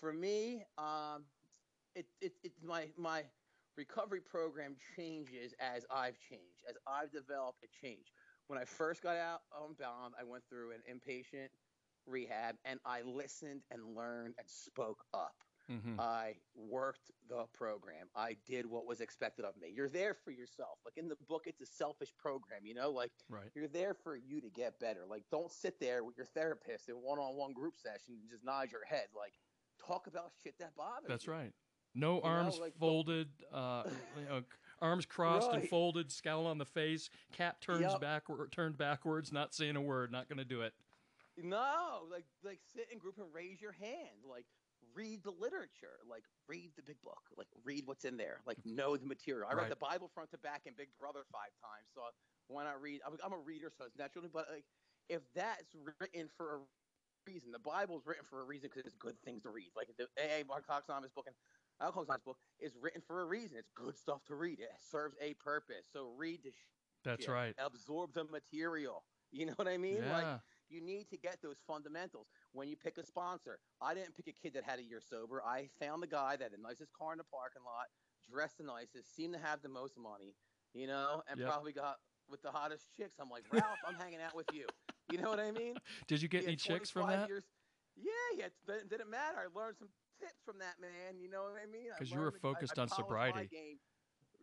for 0.00 0.12
me, 0.12 0.62
um, 0.78 1.24
it, 1.94 2.06
it, 2.20 2.32
it 2.44 2.52
my 2.62 2.88
my 2.96 3.24
recovery 3.76 4.20
program 4.20 4.76
changes 4.96 5.52
as 5.60 5.84
I've 5.90 6.18
changed, 6.18 6.62
as 6.68 6.76
I've 6.86 7.10
developed. 7.12 7.62
It 7.62 7.70
changed. 7.82 8.10
When 8.46 8.58
I 8.58 8.64
first 8.64 9.02
got 9.02 9.16
out 9.16 9.42
on 9.52 9.74
Bound, 9.78 10.14
I 10.18 10.24
went 10.24 10.44
through 10.48 10.72
an 10.72 10.82
inpatient 10.88 11.48
rehab, 12.06 12.56
and 12.64 12.78
I 12.84 13.02
listened 13.02 13.62
and 13.72 13.96
learned 13.96 14.34
and 14.38 14.48
spoke 14.48 15.04
up. 15.12 15.34
Hmm 15.68 15.98
I 15.98 16.34
worked 16.54 17.10
the 17.28 17.46
program. 17.52 18.08
I 18.14 18.36
did 18.46 18.66
what 18.66 18.86
was 18.86 19.00
expected 19.00 19.44
of 19.44 19.56
me. 19.56 19.72
You're 19.74 19.88
there 19.88 20.14
for 20.14 20.30
yourself. 20.30 20.78
Like 20.84 20.96
in 20.96 21.08
the 21.08 21.16
book, 21.28 21.44
it's 21.46 21.60
a 21.62 21.66
selfish 21.66 22.12
program, 22.18 22.64
you 22.64 22.74
know, 22.74 22.90
like 22.90 23.12
Right. 23.28 23.50
you're 23.54 23.68
there 23.68 23.94
for 23.94 24.16
you 24.16 24.40
to 24.40 24.50
get 24.50 24.78
better. 24.78 25.00
Like 25.08 25.24
don't 25.30 25.50
sit 25.50 25.80
there 25.80 26.04
with 26.04 26.16
your 26.16 26.26
therapist 26.26 26.88
in 26.88 26.96
one-on-one 26.96 27.52
group 27.52 27.76
session 27.76 28.14
and 28.20 28.30
just 28.30 28.44
nod 28.44 28.70
your 28.70 28.84
head. 28.84 29.06
Like 29.16 29.32
talk 29.84 30.06
about 30.06 30.32
shit 30.42 30.58
that 30.58 30.76
bothers 30.76 31.02
you. 31.04 31.08
That's 31.08 31.26
you. 31.26 31.32
right. 31.32 31.52
No 31.94 32.16
know, 32.16 32.22
arms 32.22 32.58
like, 32.58 32.76
folded, 32.78 33.28
uh, 33.52 33.84
you 34.18 34.26
know, 34.28 34.42
arms 34.82 35.06
crossed 35.06 35.52
and 35.52 35.66
folded, 35.66 36.12
scowl 36.12 36.46
on 36.46 36.58
the 36.58 36.66
face, 36.66 37.08
cap 37.32 37.60
turns 37.60 37.92
Yep. 37.92 38.00
backward, 38.02 38.52
turned 38.52 38.76
backwards, 38.76 39.32
not 39.32 39.54
saying 39.54 39.76
a 39.76 39.80
word, 39.80 40.12
not 40.12 40.28
going 40.28 40.38
to 40.38 40.44
do 40.44 40.60
it. 40.60 40.74
No, 41.38 42.06
like 42.10 42.24
like 42.44 42.60
sit 42.74 42.88
in 42.92 42.98
group 42.98 43.16
and 43.18 43.26
raise 43.32 43.60
your 43.60 43.72
hand. 43.72 44.24
Like 44.28 44.46
read 44.96 45.22
the 45.22 45.30
literature. 45.30 46.00
Like 46.08 46.24
read 46.48 46.72
the 46.76 46.82
big 46.82 46.96
book. 47.04 47.20
Like 47.36 47.48
read 47.64 47.86
what's 47.86 48.04
in 48.04 48.16
there. 48.16 48.40
Like 48.46 48.58
mm-hmm. 48.58 48.76
know 48.76 48.96
the 48.96 49.06
material. 49.06 49.46
I 49.48 49.54
Right. 49.54 49.62
read 49.64 49.72
the 49.72 49.76
Bible 49.76 50.08
front 50.14 50.30
to 50.32 50.38
back 50.38 50.62
and 50.66 50.76
Big 50.76 50.88
Brother 50.98 51.20
five 51.30 51.52
times. 51.60 51.86
So 51.94 52.00
why 52.48 52.64
not 52.64 52.80
read? 52.80 53.00
I'm, 53.06 53.14
I'm 53.24 53.32
a 53.32 53.38
reader, 53.38 53.70
so 53.76 53.84
it's 53.84 53.96
naturally. 53.98 54.30
But 54.32 54.46
like 54.50 54.64
if 55.08 55.22
that's 55.34 55.74
written 56.00 56.28
for 56.36 56.56
a 56.56 56.58
reason, 57.30 57.52
the 57.52 57.58
Bible's 57.60 58.06
written 58.06 58.24
for 58.24 58.40
a 58.40 58.44
reason 58.44 58.70
because 58.72 58.86
it's 58.86 58.96
good 58.96 59.16
things 59.24 59.42
to 59.42 59.50
read. 59.50 59.70
Like 59.76 59.88
the 59.98 60.08
AA 60.18 60.42
Alcoholics 60.52 60.88
Anonymous 60.88 61.12
book 61.14 61.26
and 61.26 61.36
Alcoholics 61.80 62.08
Anonymous 62.08 62.24
book 62.24 62.38
is 62.60 62.72
written 62.80 63.02
for 63.06 63.20
a 63.22 63.26
reason. 63.26 63.58
It's 63.58 63.70
good 63.74 63.96
stuff 63.96 64.24
to 64.28 64.34
read. 64.34 64.60
It 64.60 64.70
serves 64.90 65.16
a 65.20 65.34
purpose. 65.34 65.86
So 65.92 66.12
read 66.16 66.40
the 66.44 66.52
That's 67.04 67.24
shit. 67.24 67.32
right. 67.32 67.54
Absorb 67.58 68.14
the 68.14 68.24
material. 68.24 69.04
You 69.32 69.46
know 69.46 69.54
what 69.56 69.68
I 69.68 69.76
mean? 69.76 70.08
Like 70.08 70.22
Yeah. 70.24 70.38
you 70.68 70.80
need 70.80 71.08
to 71.10 71.16
get 71.18 71.42
those 71.42 71.56
fundamentals 71.66 72.28
when 72.56 72.68
you 72.68 72.76
pick 72.76 72.96
a 72.98 73.04
sponsor. 73.04 73.58
I 73.82 73.92
didn't 73.94 74.16
pick 74.16 74.26
a 74.28 74.32
kid 74.32 74.54
that 74.54 74.64
had 74.64 74.78
a 74.78 74.82
year 74.82 75.00
sober. 75.00 75.42
I 75.44 75.68
found 75.78 76.02
the 76.02 76.06
guy 76.06 76.36
that 76.36 76.44
had 76.44 76.52
the 76.52 76.62
nicest 76.62 76.92
car 76.92 77.12
in 77.12 77.18
the 77.18 77.24
parking 77.24 77.62
lot, 77.64 77.86
dressed 78.28 78.56
the 78.58 78.64
nicest, 78.64 79.14
seemed 79.14 79.34
to 79.34 79.38
have 79.40 79.60
the 79.62 79.68
most 79.68 79.98
money, 79.98 80.34
you 80.72 80.86
know, 80.86 81.22
and 81.28 81.38
Yep. 81.38 81.48
probably 81.48 81.72
got 81.72 81.96
with 82.28 82.40
the 82.42 82.50
hottest 82.50 82.86
chicks. 82.96 83.16
I'm 83.20 83.28
like, 83.30 83.44
Ralph, 83.52 83.78
I'm 83.86 83.94
hanging 83.94 84.20
out 84.20 84.34
with 84.34 84.46
you. 84.52 84.66
You 85.08 85.18
know 85.22 85.30
what 85.30 85.38
I 85.38 85.52
mean? 85.52 85.76
Did 86.08 86.20
you 86.20 86.26
get 86.26 86.42
any 86.48 86.56
chicks 86.56 86.90
from 86.90 87.06
that? 87.06 87.28
Years. 87.28 87.44
Yeah, 87.94 88.10
yeah. 88.36 88.46
It 88.74 88.88
didn't- 88.90 89.08
matter. 89.08 89.38
I 89.38 89.46
learned 89.56 89.76
some 89.78 89.86
tips 90.18 90.42
from 90.44 90.58
that 90.58 90.80
man. 90.80 91.20
You 91.20 91.30
know 91.30 91.44
what 91.44 91.62
I 91.62 91.66
mean? 91.70 91.90
Because 91.96 92.10
you 92.10 92.18
were 92.18 92.32
focused 92.32 92.76
I 92.76 92.82
on 92.82 92.88
sobriety. 92.88 93.78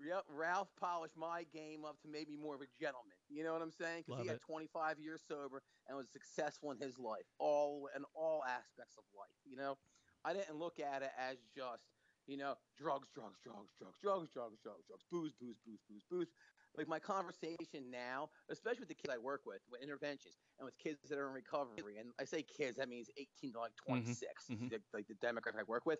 Yep, 0.01 0.23
Ralph 0.29 0.69
polished 0.79 1.17
my 1.17 1.43
game 1.53 1.85
up 1.85 1.99
to 2.01 2.07
make 2.07 2.29
me 2.29 2.37
more 2.37 2.55
of 2.55 2.61
a 2.61 2.67
gentleman. 2.79 3.17
You 3.29 3.43
know 3.43 3.53
what 3.53 3.61
I'm 3.61 3.71
saying? 3.71 4.03
Because 4.05 4.21
he 4.21 4.27
had 4.27 4.37
it. 4.37 4.41
25 4.41 4.99
years 4.99 5.23
sober 5.27 5.61
and 5.87 5.97
was 5.97 6.09
successful 6.11 6.71
in 6.71 6.77
his 6.77 6.97
life, 6.97 7.25
all 7.39 7.89
in 7.95 8.03
all 8.15 8.43
aspects 8.45 8.97
of 8.97 9.03
life. 9.15 9.37
You 9.45 9.57
know, 9.57 9.77
I 10.25 10.33
didn't 10.33 10.55
look 10.57 10.79
at 10.79 11.01
it 11.03 11.11
as 11.17 11.37
just 11.55 11.83
you 12.27 12.37
know 12.37 12.55
drugs, 12.77 13.09
drugs, 13.13 13.39
drugs, 13.43 13.73
drugs, 13.77 13.97
drugs, 14.01 14.29
drugs, 14.31 14.57
drugs, 14.63 14.83
drugs, 14.87 15.03
booze, 15.11 15.33
booze, 15.39 15.57
booze, 15.65 15.81
booze, 15.89 16.03
booze. 16.09 16.31
Like 16.75 16.87
my 16.87 16.99
conversation 16.99 17.91
now, 17.91 18.29
especially 18.49 18.79
with 18.81 18.89
the 18.89 18.95
kids 18.95 19.13
I 19.13 19.17
work 19.19 19.41
with, 19.45 19.61
with 19.69 19.81
interventions, 19.81 20.39
and 20.57 20.65
with 20.65 20.77
kids 20.77 20.97
that 21.09 21.19
are 21.19 21.27
in 21.27 21.33
recovery, 21.33 21.97
and 21.99 22.09
I 22.19 22.25
say 22.25 22.41
kids, 22.41 22.77
that 22.77 22.89
means 22.89 23.09
18 23.17 23.53
to 23.53 23.59
like 23.59 23.75
26, 23.75 24.45
mhm. 24.49 24.69
the- 24.69 24.81
like 24.93 25.07
the 25.07 25.13
demographic 25.15 25.59
I 25.59 25.63
work 25.63 25.85
with. 25.85 25.99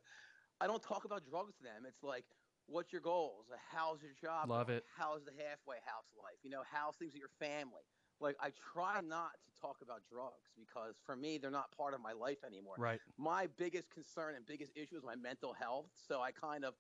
I 0.62 0.68
don't 0.68 0.82
talk 0.82 1.06
about 1.06 1.26
drugs 1.26 1.56
to 1.58 1.64
them. 1.64 1.86
It's 1.86 2.02
like, 2.04 2.26
what's 2.68 2.92
your 2.92 3.02
goals? 3.02 3.46
How's 3.72 4.02
your 4.02 4.14
job? 4.22 4.50
Love 4.50 4.70
it. 4.70 4.84
How's 4.98 5.24
the 5.24 5.32
halfway 5.32 5.78
house 5.86 6.08
life? 6.18 6.38
You 6.44 6.50
know, 6.50 6.62
how's 6.70 6.96
things 6.96 7.14
with 7.14 7.20
your 7.20 7.34
family? 7.40 7.84
Like, 8.20 8.36
I 8.40 8.52
try 8.74 9.02
not 9.02 9.32
to 9.46 9.62
talk 9.62 9.78
about 9.82 10.02
drugs 10.10 10.52
because 10.56 10.96
for 11.06 11.16
me, 11.16 11.38
they're 11.38 11.52
not 11.52 11.76
part 11.76 11.94
of 11.94 12.02
my 12.02 12.14
life 12.14 12.38
anymore. 12.46 12.76
Right. 12.78 13.00
My 13.18 13.48
biggest 13.58 13.90
concern 13.90 14.36
and 14.36 14.46
biggest 14.46 14.72
issue 14.76 14.96
is 14.96 15.04
my 15.04 15.16
mental 15.16 15.54
health. 15.54 15.88
So 16.08 16.22
I 16.22 16.32
kind 16.32 16.64
of 16.64 16.76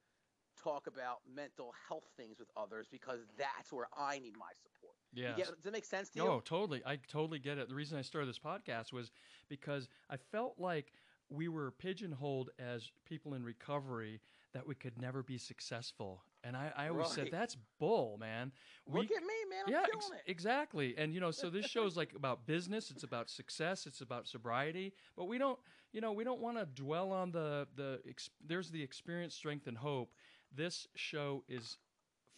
talk 0.62 0.88
about 0.88 1.20
mental 1.34 1.74
health 1.88 2.06
things 2.16 2.40
with 2.40 2.50
others 2.56 2.88
because 2.90 3.20
that's 3.38 3.74
where 3.74 3.88
I 3.98 4.20
need 4.20 4.38
my 4.38 4.52
support. 4.62 4.96
Yeah. 5.14 5.36
Does 5.36 5.64
that 5.64 5.74
make 5.74 5.86
sense 5.86 6.10
to 6.12 6.20
you? 6.20 6.26
No, 6.26 6.40
totally. 6.40 6.82
I 6.86 6.98
totally 7.08 7.40
get 7.40 7.58
it. 7.58 7.68
The 7.68 7.76
reason 7.76 7.98
I 7.98 8.02
started 8.02 8.30
this 8.30 8.40
podcast 8.40 8.94
was 8.94 9.12
because 9.50 9.88
I 10.10 10.18
felt 10.18 10.56
like 10.60 10.94
we 11.30 11.48
were 11.48 11.72
pigeonholed 11.72 12.52
as 12.60 12.92
people 13.06 13.34
in 13.34 13.44
recovery 13.44 14.22
that 14.54 14.68
we 14.68 14.76
could 14.76 15.00
never 15.02 15.24
be 15.24 15.38
successful. 15.38 16.24
And 16.44 16.56
I, 16.56 16.72
I 16.76 16.90
always 16.90 17.10
said 17.10 17.30
that's 17.32 17.58
bull, 17.80 18.18
man. 18.20 18.52
Look 18.88 19.10
We- 19.10 19.16
at 19.16 19.22
me, 19.24 19.34
man. 19.50 19.64
I'm 19.68 19.72
yeah, 19.72 19.86
killing 19.86 19.98
ex- 19.98 20.22
it. 20.28 20.32
exactly. 20.32 20.96
And 20.98 21.14
you 21.14 21.20
know, 21.20 21.32
so 21.32 21.50
this 21.50 21.66
show 21.66 21.86
is 21.86 21.96
like 22.02 22.14
about 22.16 22.46
business. 22.46 22.92
It's 22.92 23.04
about 23.04 23.30
success. 23.30 23.86
It's 23.88 24.02
about 24.02 24.28
sobriety. 24.28 24.94
But 25.16 25.26
we 25.26 25.38
don't, 25.38 25.58
you 25.92 26.02
know, 26.02 26.12
we 26.12 26.24
don't 26.24 26.42
want 26.42 26.58
to 26.58 26.66
dwell 26.66 27.12
on 27.12 27.32
the 27.32 27.68
the. 27.76 28.00
Ex- 28.08 28.30
there's 28.46 28.70
the 28.70 28.82
experience, 28.84 29.34
strength, 29.36 29.68
and 29.68 29.78
hope. 29.78 30.12
This 30.56 30.88
show 30.96 31.44
is 31.48 31.78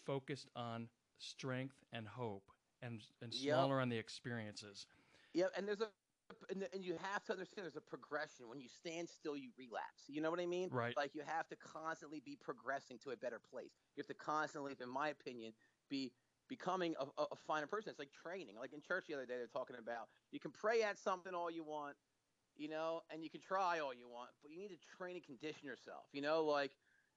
focused 0.06 0.50
on 0.56 0.88
strength 1.18 1.76
and 1.92 2.08
hope, 2.08 2.44
and 2.82 3.02
and 3.22 3.34
Yep. 3.34 3.54
smaller 3.56 3.82
on 3.82 3.90
the 3.90 3.98
experiences. 3.98 4.86
Yeah, 5.34 5.46
and 5.58 5.68
there's 5.68 5.82
a 5.82 5.90
and, 6.50 6.68
and 6.74 6.84
you 6.84 6.96
have 7.12 7.24
to 7.26 7.34
understand 7.34 7.66
there's 7.66 7.76
a 7.76 7.82
progression. 7.82 8.50
When 8.50 8.60
you 8.60 8.70
stand 8.70 9.10
still, 9.10 9.36
you 9.36 9.50
relapse. 9.58 10.04
You 10.08 10.22
know 10.22 10.32
what 10.32 10.40
I 10.40 10.46
mean? 10.46 10.70
Right. 10.72 10.96
Like 10.96 11.14
you 11.14 11.22
have 11.26 11.48
to 11.50 11.56
constantly 11.56 12.22
be 12.24 12.38
progressing 12.40 12.98
to 13.04 13.12
a 13.12 13.18
better 13.18 13.40
place. 13.40 13.72
You 13.96 14.02
have 14.02 14.08
to 14.08 14.14
constantly, 14.14 14.76
in 14.82 14.90
my 14.90 15.10
opinion, 15.10 15.54
be 15.90 16.12
becoming 16.48 16.96
a, 17.00 17.22
a, 17.22 17.26
a 17.32 17.36
finer 17.48 17.68
person. 17.68 17.90
It's 17.90 18.00
like 18.00 18.12
training. 18.12 18.56
Like 18.60 18.74
in 18.74 18.82
church 18.82 19.06
the 19.08 19.16
other 19.16 19.26
day, 19.26 19.36
they're 19.38 19.48
talking 19.48 19.76
about 19.80 20.08
you 20.32 20.40
can 20.40 20.52
pray 20.52 20.84
at 20.84 20.98
something 20.98 21.34
all 21.34 21.50
you 21.50 21.64
want, 21.64 21.96
you 22.56 22.70
know, 22.70 23.02
and 23.12 23.24
you 23.24 23.30
can 23.30 23.42
try 23.42 23.80
all 23.80 23.94
you 23.94 24.08
want, 24.08 24.30
but 24.42 24.52
you 24.52 24.58
need 24.58 24.70
to 24.70 24.78
train 24.98 25.16
and 25.16 25.26
condition 25.26 25.66
yourself. 25.66 26.06
You 26.12 26.22
know, 26.22 26.44
like 26.44 26.72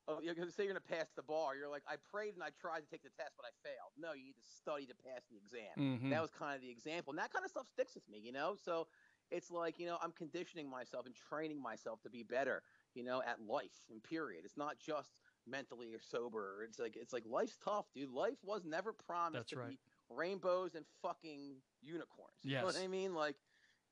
oh, 0.09 0.19
you're 0.23 0.35
gonna 0.35 0.51
say 0.51 0.65
you're 0.65 0.73
gonna 0.73 0.81
pass 0.81 1.13
the 1.15 1.23
bar. 1.23 1.55
You're 1.57 1.69
like, 1.69 1.85
I 1.87 1.97
prayed 2.11 2.35
and 2.35 2.43
I 2.43 2.49
tried 2.61 2.81
to 2.81 2.87
take 2.91 3.03
the 3.03 3.11
test, 3.11 3.33
but 3.37 3.45
I 3.47 3.53
failed. 3.63 3.93
No, 3.97 4.13
you 4.15 4.25
need 4.25 4.37
to 4.37 4.43
study 4.43 4.87
to 4.87 4.95
pass 4.95 5.23
the 5.31 5.37
exam 5.37 6.01
Mhm. 6.01 6.11
that 6.11 6.23
was 6.23 6.31
kind 6.31 6.55
of 6.57 6.63
the 6.63 6.71
example 6.71 7.13
and 7.13 7.19
that 7.19 7.33
kind 7.33 7.45
of 7.45 7.51
stuff 7.51 7.67
sticks 7.69 7.95
with 7.95 8.09
me 8.09 8.19
you 8.19 8.33
know 8.33 8.55
so 8.55 8.87
it's 9.31 9.51
like 9.51 9.79
you 9.79 9.87
know 9.87 9.99
i'm 10.03 10.13
conditioning 10.13 10.69
myself 10.69 11.07
and 11.07 11.15
training 11.15 11.61
myself 11.61 12.01
to 12.03 12.11
be 12.11 12.23
better 12.23 12.63
you 12.95 13.03
know 13.05 13.23
at 13.23 13.41
life 13.41 13.85
and 13.91 14.03
period 14.03 14.45
it's 14.45 14.57
not 14.57 14.79
just 14.79 15.11
mentally 15.47 15.95
or 15.95 16.01
sober 16.01 16.63
it's 16.67 16.79
like 16.79 16.97
it's 16.97 17.13
like 17.13 17.25
life's 17.27 17.57
tough 17.65 17.87
dude 17.95 18.11
life 18.11 18.39
was 18.45 18.65
never 18.65 18.93
promised 18.93 19.35
That's 19.35 19.51
to 19.53 19.59
right. 19.59 19.71
be 19.71 19.79
rainbows 20.11 20.75
and 20.75 20.85
fucking 21.03 21.63
unicorns 21.81 22.39
you 22.43 22.55
know 22.57 22.65
what 22.65 22.75
Yes. 22.75 22.85
i 22.85 22.89
mean 22.89 23.15
like 23.15 23.37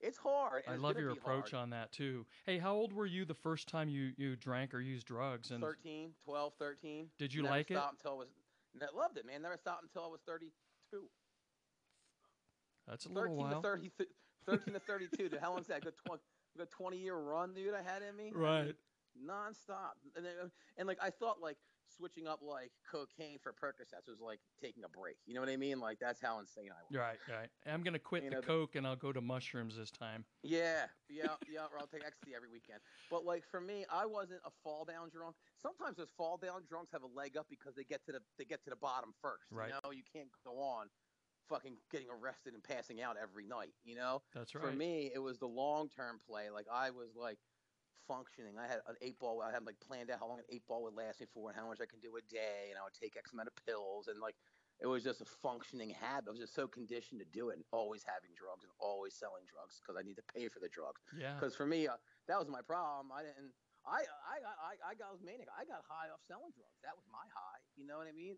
it's 0.00 0.18
hard 0.18 0.62
I 0.68 0.74
it's 0.74 0.82
love 0.82 0.98
your 0.98 1.10
approach 1.10 1.52
hard. 1.52 1.62
on 1.62 1.70
that 1.70 1.90
too. 1.92 2.26
Hey, 2.44 2.58
how 2.58 2.74
old 2.74 2.92
were 2.92 3.06
you 3.06 3.24
the 3.24 3.34
first 3.34 3.68
time 3.68 3.88
you 3.88 4.12
you 4.16 4.36
drank 4.36 4.74
or 4.74 4.80
used 4.80 5.06
drugs? 5.06 5.50
And 5.50 5.60
13 5.62 6.10
12 6.24 6.52
13 6.58 7.06
Did 7.18 7.32
you 7.34 7.42
never 7.42 7.54
like 7.54 7.70
it? 7.70 7.74
stopped 7.74 7.94
until 8.04 8.12
i 8.12 8.14
was 8.16 8.28
I 8.82 8.94
loved 8.96 9.16
it 9.16 9.24
man 9.26 9.40
never 9.42 9.56
stopped 9.56 9.82
until 9.84 10.04
i 10.04 10.08
was 10.08 10.20
32 10.26 10.52
that's 12.86 13.06
a 13.06 13.08
little 13.08 13.22
13 13.36 13.36
to 13.38 13.42
while. 13.54 13.62
30 13.62 13.90
13 14.46 14.74
to 14.74 14.80
32 14.86 15.28
dude 15.28 15.40
how 15.40 15.52
long's 15.52 15.66
that 15.68 15.82
good 15.82 15.94
20 16.06 16.22
good 16.56 16.70
20 16.70 16.96
year 16.98 17.16
run 17.16 17.54
dude 17.54 17.74
i 17.74 17.82
had 17.82 18.02
in 18.02 18.14
me 18.16 18.24
I 18.24 18.30
mean, 18.30 18.42
Right. 18.42 18.74
nonstop 19.26 19.96
and, 20.14 20.24
then, 20.24 20.34
and 20.76 20.86
like 20.86 20.98
i 21.02 21.10
thought 21.10 21.40
like 21.40 21.56
switching 21.88 22.26
up 22.26 22.40
like 22.43 22.73
cocaine 22.90 23.38
for 23.43 23.52
Percocets 23.52 24.09
was 24.09 24.21
like 24.21 24.40
taking 24.61 24.85
a 24.85 24.88
break. 24.88 25.16
You 25.26 25.35
know 25.35 25.40
what 25.40 25.49
I 25.49 25.57
mean? 25.57 25.81
Like 25.81 25.99
that's 26.00 26.21
how 26.21 26.38
insane 26.38 26.71
I 26.71 26.83
was. 26.83 26.99
Right, 26.99 27.19
right. 27.28 27.49
I'm 27.66 27.83
gonna 27.83 27.99
quit 27.99 28.25
You 28.25 28.31
the 28.31 28.37
know, 28.37 28.43
coke 28.43 28.75
and 28.75 28.87
I'll 28.87 28.97
go 28.97 29.12
to 29.12 29.21
mushrooms 29.21 29.76
this 29.76 29.90
time. 29.90 30.25
Yeah, 30.43 30.87
yeah, 31.09 31.35
yeah. 31.49 31.61
Or 31.73 31.78
I'll 31.78 31.87
take 31.87 32.05
ecstasy 32.05 32.35
every 32.35 32.49
weekend. 32.49 32.81
But 33.11 33.25
like 33.25 33.45
for 33.50 33.61
me, 33.61 33.85
I 33.90 34.07
wasn't 34.07 34.40
a 34.45 34.50
fall 34.62 34.85
down 34.85 35.11
drunk. 35.11 35.37
Sometimes 35.61 35.97
those 35.97 36.11
fall 36.16 36.37
down 36.37 36.62
drunks 36.69 36.93
have 36.93 37.02
a 37.02 37.19
leg 37.19 37.37
up 37.37 37.47
because 37.49 37.75
they 37.75 37.85
get 37.85 38.05
to 38.07 38.12
the 38.12 38.21
they 38.38 38.45
get 38.45 38.62
to 38.64 38.71
the 38.71 38.76
bottom 38.76 39.12
first. 39.23 39.45
Right. 39.50 39.69
You 39.69 39.75
know, 39.85 39.93
you 39.93 40.02
can't 40.12 40.28
go 40.45 40.61
on 40.61 40.87
fucking 41.49 41.76
getting 41.93 42.09
arrested 42.11 42.55
and 42.55 42.62
passing 42.62 43.00
out 43.00 43.16
every 43.21 43.47
night. 43.47 43.75
You 43.85 43.97
know. 43.97 44.23
That's 44.35 44.55
right. 44.55 44.64
For 44.64 44.73
me, 44.73 45.11
it 45.14 45.19
was 45.19 45.38
the 45.38 45.47
long 45.47 45.88
term 45.88 46.21
play. 46.28 46.50
Like 46.50 46.66
I 46.73 46.90
was 46.90 47.11
like 47.16 47.38
functioning. 48.06 48.54
I 48.58 48.66
had 48.66 48.80
an 48.86 48.96
eight 49.02 49.18
ball. 49.18 49.42
I 49.42 49.52
had 49.52 49.66
like 49.66 49.78
planned 49.80 50.10
out 50.10 50.18
how 50.20 50.28
long 50.28 50.38
an 50.38 50.48
eight 50.50 50.66
ball 50.66 50.82
would 50.84 50.94
last 50.94 51.20
me 51.20 51.26
for 51.32 51.50
and 51.50 51.58
how 51.58 51.68
much 51.68 51.78
I 51.82 51.86
can 51.86 52.00
do 52.00 52.14
a 52.16 52.22
day, 52.30 52.70
and 52.70 52.78
I 52.78 52.82
would 52.86 52.94
take 52.94 53.14
X 53.18 53.32
amount 53.32 53.48
of 53.50 53.56
pills, 53.66 54.08
and 54.08 54.20
like 54.20 54.34
it 54.80 54.86
was 54.86 55.02
just 55.02 55.20
a 55.20 55.28
functioning 55.42 55.90
habit. 55.90 56.28
I 56.28 56.30
was 56.36 56.40
just 56.40 56.54
so 56.54 56.68
conditioned 56.68 57.20
to 57.20 57.28
do 57.32 57.48
it, 57.50 57.56
and 57.56 57.64
always 57.72 58.04
having 58.04 58.30
drugs 58.36 58.64
and 58.64 58.72
always 58.78 59.16
selling 59.16 59.44
drugs 59.48 59.80
because 59.80 59.96
I 59.96 60.04
need 60.04 60.20
to 60.20 60.26
pay 60.28 60.48
for 60.48 60.60
the 60.60 60.68
drugs. 60.68 61.00
yeah. 61.16 61.34
Because 61.34 61.56
for 61.56 61.64
me, 61.64 61.88
uh, 61.88 61.96
that 62.28 62.38
was 62.38 62.48
my 62.48 62.60
problem. 62.60 63.08
I 63.12 63.25
didn't. 63.25 63.52
I 63.86 64.02
I 64.02 64.36
got 64.42 64.56
I, 64.58 64.72
I 64.82 64.92
got 64.98 65.14
was 65.14 65.22
manic. 65.22 65.46
I 65.54 65.62
got 65.64 65.86
high 65.86 66.10
off 66.10 66.20
selling 66.26 66.50
drugs. 66.52 66.78
That 66.82 66.98
was 66.98 67.06
my 67.08 67.22
high. 67.30 67.60
You 67.78 67.86
know 67.86 67.98
what 68.02 68.10
I 68.10 68.14
mean? 68.16 68.34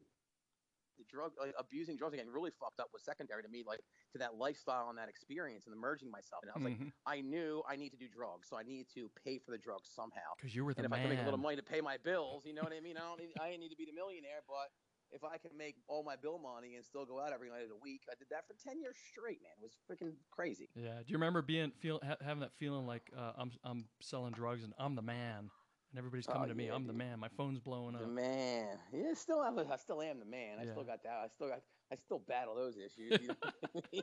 The 0.98 1.04
drug 1.04 1.32
like, 1.40 1.54
abusing 1.58 1.96
drugs 1.96 2.14
again 2.14 2.28
really 2.28 2.50
fucked 2.58 2.80
up 2.80 2.88
was 2.92 3.02
secondary 3.02 3.42
to 3.42 3.48
me, 3.48 3.62
like 3.66 3.80
to 4.12 4.18
that 4.18 4.34
lifestyle 4.36 4.88
and 4.90 4.98
that 4.98 5.08
experience 5.08 5.66
and 5.66 5.74
immersing 5.74 6.10
myself. 6.10 6.42
And 6.42 6.50
I 6.50 6.54
was 6.58 6.64
like, 6.64 6.78
Mhm. 6.80 6.92
I 7.06 7.20
knew 7.20 7.62
I 7.68 7.76
need 7.76 7.90
to 7.90 7.96
do 7.96 8.08
drugs, 8.08 8.48
so 8.48 8.56
I 8.56 8.62
need 8.64 8.88
to 8.94 9.08
pay 9.24 9.38
for 9.38 9.52
the 9.52 9.58
drugs 9.58 9.88
somehow. 9.88 10.34
Cause 10.40 10.54
you 10.54 10.64
were 10.64 10.74
the 10.74 10.80
And 10.80 10.86
if 10.86 10.90
man. 10.90 11.00
I 11.00 11.02
can 11.02 11.10
make 11.10 11.20
a 11.20 11.24
little 11.24 11.38
money 11.38 11.56
to 11.56 11.62
pay 11.62 11.80
my 11.80 11.96
bills, 11.98 12.44
you 12.44 12.52
know 12.52 12.62
what 12.62 12.72
I 12.72 12.80
mean? 12.80 12.96
I 12.96 13.00
don't 13.00 13.20
need, 13.20 13.32
I 13.40 13.50
didn't 13.50 13.60
need 13.60 13.70
to 13.70 13.76
be 13.76 13.84
the 13.86 13.92
millionaire, 13.92 14.42
but 14.48 14.72
if 15.10 15.24
I 15.24 15.38
can 15.38 15.56
make 15.56 15.76
all 15.86 16.02
my 16.02 16.16
bill 16.16 16.38
money 16.38 16.74
and 16.76 16.84
still 16.84 17.06
go 17.06 17.18
out 17.18 17.32
every 17.32 17.48
night 17.48 17.62
of 17.62 17.70
the 17.70 17.76
week, 17.76 18.02
I 18.10 18.14
did 18.18 18.28
that 18.30 18.46
for 18.46 18.54
ten 18.54 18.78
years 18.80 18.96
straight, 19.10 19.40
man. 19.42 19.52
It 19.56 19.62
was 19.62 19.76
freaking 19.88 20.16
crazy. 20.30 20.68
Yeah. 20.74 20.98
Do 20.98 21.04
you 21.06 21.16
remember 21.16 21.40
being 21.40 21.70
feel 21.80 21.98
ha- 22.04 22.18
having 22.20 22.40
that 22.40 22.52
feeling 22.58 22.86
like 22.86 23.10
uh, 23.16 23.32
I'm 23.38 23.52
I'm 23.64 23.88
selling 24.02 24.32
drugs 24.32 24.64
and 24.64 24.74
I'm 24.78 24.96
the 24.96 25.02
man 25.02 25.50
and 25.90 25.98
everybody's 25.98 26.26
Oh, 26.28 26.32
coming 26.32 26.48
to 26.48 26.54
me. 26.54 26.66
yeah, 26.66 26.74
I'm 26.74 26.86
the 26.86 26.92
man. 26.92 27.18
My 27.18 27.28
phone's 27.28 27.60
blowing 27.60 27.94
up. 27.94 28.02
The 28.02 28.06
man, 28.08 28.78
yeah, 28.92 29.14
still 29.14 29.40
I, 29.40 29.50
I 29.72 29.76
still 29.76 30.02
am 30.02 30.18
the 30.18 30.24
man. 30.26 30.58
I 30.60 30.64
Yeah. 30.64 30.72
still 30.72 30.84
got 30.84 31.02
that. 31.02 31.12
I 31.24 31.28
still 31.28 31.48
got. 31.48 31.60
I 31.90 31.96
still 31.96 32.18
battle 32.18 32.54
those 32.54 32.76
issues. 32.76 33.18
You 33.20 33.28
know 33.28 33.34
I 33.42 33.80
mean? 33.92 34.02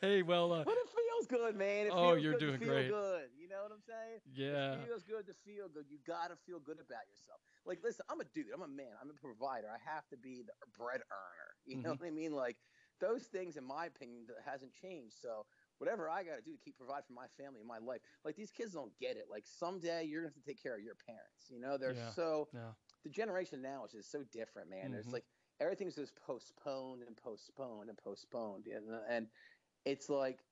hey, 0.00 0.22
well, 0.22 0.52
uh, 0.52 0.64
but 0.64 0.74
it 0.74 0.88
feels 0.88 1.26
good, 1.26 1.56
man. 1.56 1.86
It 1.86 1.92
Oh, 1.92 2.12
feels 2.12 2.22
you're 2.22 2.34
doing 2.38 2.58
feel 2.60 2.68
great. 2.68 2.88
Good. 2.88 3.30
You 3.36 3.48
know 3.48 3.62
what 3.62 3.72
I'm 3.72 3.80
saying? 3.82 4.20
yeah. 4.34 4.74
It 4.74 4.86
feels 4.86 5.02
good 5.02 5.26
to 5.26 5.34
feel 5.34 5.68
good. 5.68 5.86
You 5.90 5.98
gotta 6.06 6.36
feel 6.36 6.60
good 6.60 6.78
about 6.78 7.02
yourself. 7.10 7.40
Like, 7.66 7.82
listen, 7.82 8.04
I'm 8.08 8.20
a 8.20 8.24
dude. 8.24 8.46
I'm 8.54 8.62
a 8.62 8.68
man. 8.68 8.94
I'm 9.02 9.10
a 9.10 9.14
provider. 9.14 9.66
I 9.68 9.78
have 9.90 10.06
to 10.10 10.16
be 10.16 10.42
the 10.42 10.52
bread 10.78 11.00
earner. 11.10 11.50
You 11.66 11.78
know 11.82 11.90
Mhm. 11.94 11.98
what 11.98 12.06
I 12.06 12.10
mean? 12.10 12.32
Like, 12.32 12.56
those 13.00 13.24
things, 13.26 13.56
in 13.56 13.64
my 13.64 13.86
opinion, 13.86 14.26
hasn't 14.44 14.72
changed. 14.72 15.14
So 15.20 15.46
whatever 15.78 16.08
I 16.08 16.22
gotta 16.24 16.42
do 16.42 16.52
to 16.52 16.58
keep 16.58 16.76
provide 16.76 17.04
for 17.06 17.12
my 17.12 17.26
family 17.28 17.60
and 17.60 17.68
my 17.68 17.78
life. 17.78 18.00
Like 18.24 18.36
these 18.36 18.50
kids 18.50 18.72
don't 18.72 18.96
get 18.98 19.16
it. 19.16 19.28
Like 19.28 19.46
someday 19.46 20.04
you're 20.04 20.22
gonna 20.22 20.32
have 20.34 20.42
to 20.42 20.48
take 20.48 20.62
care 20.62 20.74
of 20.76 20.82
your 20.82 20.94
parents. 20.96 21.50
You 21.50 21.60
know, 21.60 21.76
they're 21.78 21.94
Yeah. 21.94 22.10
so 22.10 22.48
Yeah. 22.52 22.74
the 23.02 23.10
generation 23.10 23.60
now 23.62 23.84
is 23.84 23.92
just 23.92 24.10
so 24.10 24.24
different, 24.24 24.68
man. 24.70 24.90
Mhm. 24.90 24.92
There's 24.92 25.08
like 25.12 25.24
everything's 25.60 25.94
just 25.96 26.16
postponed 26.16 27.02
and 27.02 27.16
postponed 27.16 27.88
and 27.88 27.98
postponed, 27.98 28.66
know? 28.66 29.04
and 29.08 29.30
it's 29.84 30.08
like 30.08 30.44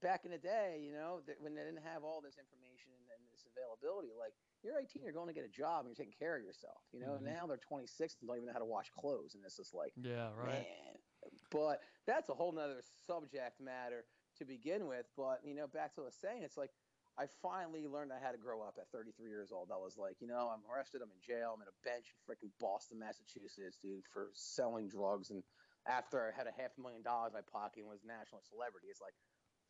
back 0.00 0.24
in 0.24 0.30
the 0.30 0.38
day, 0.38 0.80
you 0.80 0.92
know, 0.92 1.22
when 1.38 1.54
they 1.54 1.62
didn't 1.62 1.82
have 1.82 2.02
all 2.04 2.20
this 2.20 2.36
information 2.38 2.92
and, 2.92 3.02
and 3.10 3.28
this 3.32 3.46
availability, 3.46 4.12
like 4.12 4.34
you're 4.62 4.78
18, 4.78 5.02
you're 5.02 5.12
going 5.12 5.28
to 5.28 5.32
get 5.34 5.44
a 5.44 5.48
job 5.48 5.86
and 5.86 5.88
you're 5.88 5.94
taking 6.04 6.12
care 6.18 6.36
of 6.36 6.42
yourself. 6.42 6.82
You 6.92 7.00
know, 7.00 7.18
Mhm. 7.18 7.22
now 7.22 7.46
they're 7.46 7.56
26 7.58 8.16
and 8.20 8.28
don't 8.28 8.36
even 8.36 8.46
know 8.46 8.52
how 8.52 8.58
to 8.58 8.64
wash 8.64 8.90
clothes, 8.90 9.34
and 9.34 9.44
it's 9.44 9.56
just 9.56 9.72
like, 9.74 9.94
Yeah. 9.96 10.34
Right. 10.34 10.66
man. 10.66 11.02
But 11.50 11.82
that's 12.06 12.28
a 12.28 12.34
whole 12.34 12.52
nother 12.52 12.82
subject 12.82 13.60
matter 13.60 14.04
to 14.38 14.44
begin 14.44 14.86
with. 14.86 15.06
But 15.16 15.40
you 15.44 15.54
know, 15.54 15.66
back 15.66 15.94
to 15.94 16.02
what 16.02 16.10
I 16.10 16.12
was 16.14 16.20
saying, 16.20 16.42
it's 16.42 16.56
like 16.56 16.70
I 17.14 17.30
finally 17.42 17.86
learned 17.86 18.10
I 18.10 18.18
had 18.18 18.32
to 18.34 18.42
grow 18.42 18.62
up 18.62 18.74
at 18.78 18.90
33 18.90 19.30
years 19.30 19.54
old. 19.54 19.70
I 19.70 19.78
was 19.78 19.94
like, 19.94 20.18
you 20.18 20.26
know, 20.26 20.50
I'm 20.50 20.66
arrested, 20.66 20.98
I'm 20.98 21.14
in 21.14 21.22
jail, 21.22 21.54
I'm 21.54 21.62
in 21.62 21.70
a 21.70 21.78
bench 21.86 22.10
in 22.10 22.18
freaking 22.26 22.50
Boston, 22.58 22.98
Massachusetts, 22.98 23.78
dude, 23.78 24.02
for 24.10 24.34
selling 24.34 24.90
drugs. 24.90 25.30
And 25.30 25.46
after 25.86 26.18
I 26.18 26.34
had 26.34 26.50
a 26.50 26.54
half 26.58 26.74
million 26.74 27.06
dollars 27.06 27.30
in 27.30 27.38
my 27.38 27.46
pocket 27.46 27.86
and 27.86 27.90
was 27.90 28.02
a 28.02 28.10
national 28.10 28.42
celebrity, 28.42 28.90
it's 28.90 29.00
like 29.00 29.14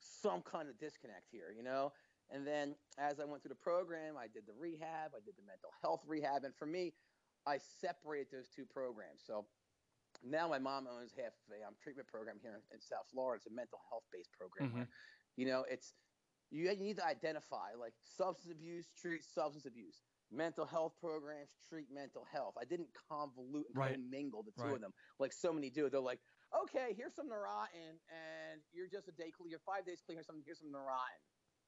some 0.01 0.41
kind 0.41 0.73
of 0.73 0.81
disconnect 0.81 1.29
here, 1.29 1.53
you 1.53 1.63
know? 1.63 1.93
And 2.33 2.47
then 2.47 2.75
as 2.97 3.21
I 3.21 3.29
went 3.29 3.45
through 3.45 3.53
the 3.53 3.65
program, 3.67 4.17
I 4.17 4.33
did 4.33 4.49
the 4.49 4.57
rehab, 4.57 5.13
I 5.13 5.21
did 5.21 5.37
the 5.37 5.45
mental 5.45 5.69
health 5.85 6.01
rehab. 6.09 6.49
And 6.49 6.57
for 6.57 6.65
me, 6.65 6.97
I 7.45 7.61
separated 7.81 8.33
those 8.33 8.49
two 8.49 8.65
programs. 8.65 9.21
So 9.21 9.45
now 10.25 10.49
my 10.49 10.59
mom 10.59 10.87
owns 10.89 11.13
half 11.13 11.33
of 11.47 11.53
a 11.53 11.67
um, 11.67 11.75
treatment 11.83 12.09
program 12.09 12.37
here 12.41 12.53
in, 12.73 12.81
South 12.81 13.07
Florida. 13.13 13.39
It's 13.39 13.47
a 13.47 13.55
mental 13.55 13.79
health 13.91 14.05
based 14.13 14.33
program 14.33 14.73
where, 14.73 14.89
you 15.37 15.47
know, 15.47 15.65
it's 15.69 15.95
you, 16.51 16.71
you 16.71 16.85
need 16.85 16.97
to 16.97 17.07
identify 17.07 17.75
like 17.79 17.95
substance 18.03 18.53
abuse, 18.53 18.91
treat 18.97 19.25
substance 19.25 19.67
abuse. 19.67 20.03
Mental 20.31 20.65
health 20.65 20.95
programs 21.01 21.51
treat 21.69 21.87
mental 21.93 22.25
health. 22.25 22.55
I 22.61 22.65
didn't 22.65 22.89
convolute 23.11 23.69
and 23.69 23.77
Right. 23.77 23.99
mingle 24.01 24.43
the 24.43 24.53
two 24.53 24.69
Right. 24.69 24.75
of 24.77 24.81
them 24.81 24.93
like 25.19 25.33
so 25.33 25.53
many 25.53 25.71
do. 25.71 25.89
They're 25.91 26.01
like, 26.01 26.21
okay, 26.63 26.95
here's 26.97 27.15
some 27.15 27.29
Neurontin, 27.29 28.01
and 28.09 28.63
you're 28.73 28.89
just 28.89 29.09
a 29.09 29.13
day 29.13 29.31
clean. 29.31 29.51
You're 29.51 29.61
five 29.61 29.85
days 29.85 30.01
clean. 30.05 30.17
Here's 30.17 30.27
some. 30.27 30.43
Here's 30.45 30.61
some 30.61 30.73
Neurontin. 30.73 31.21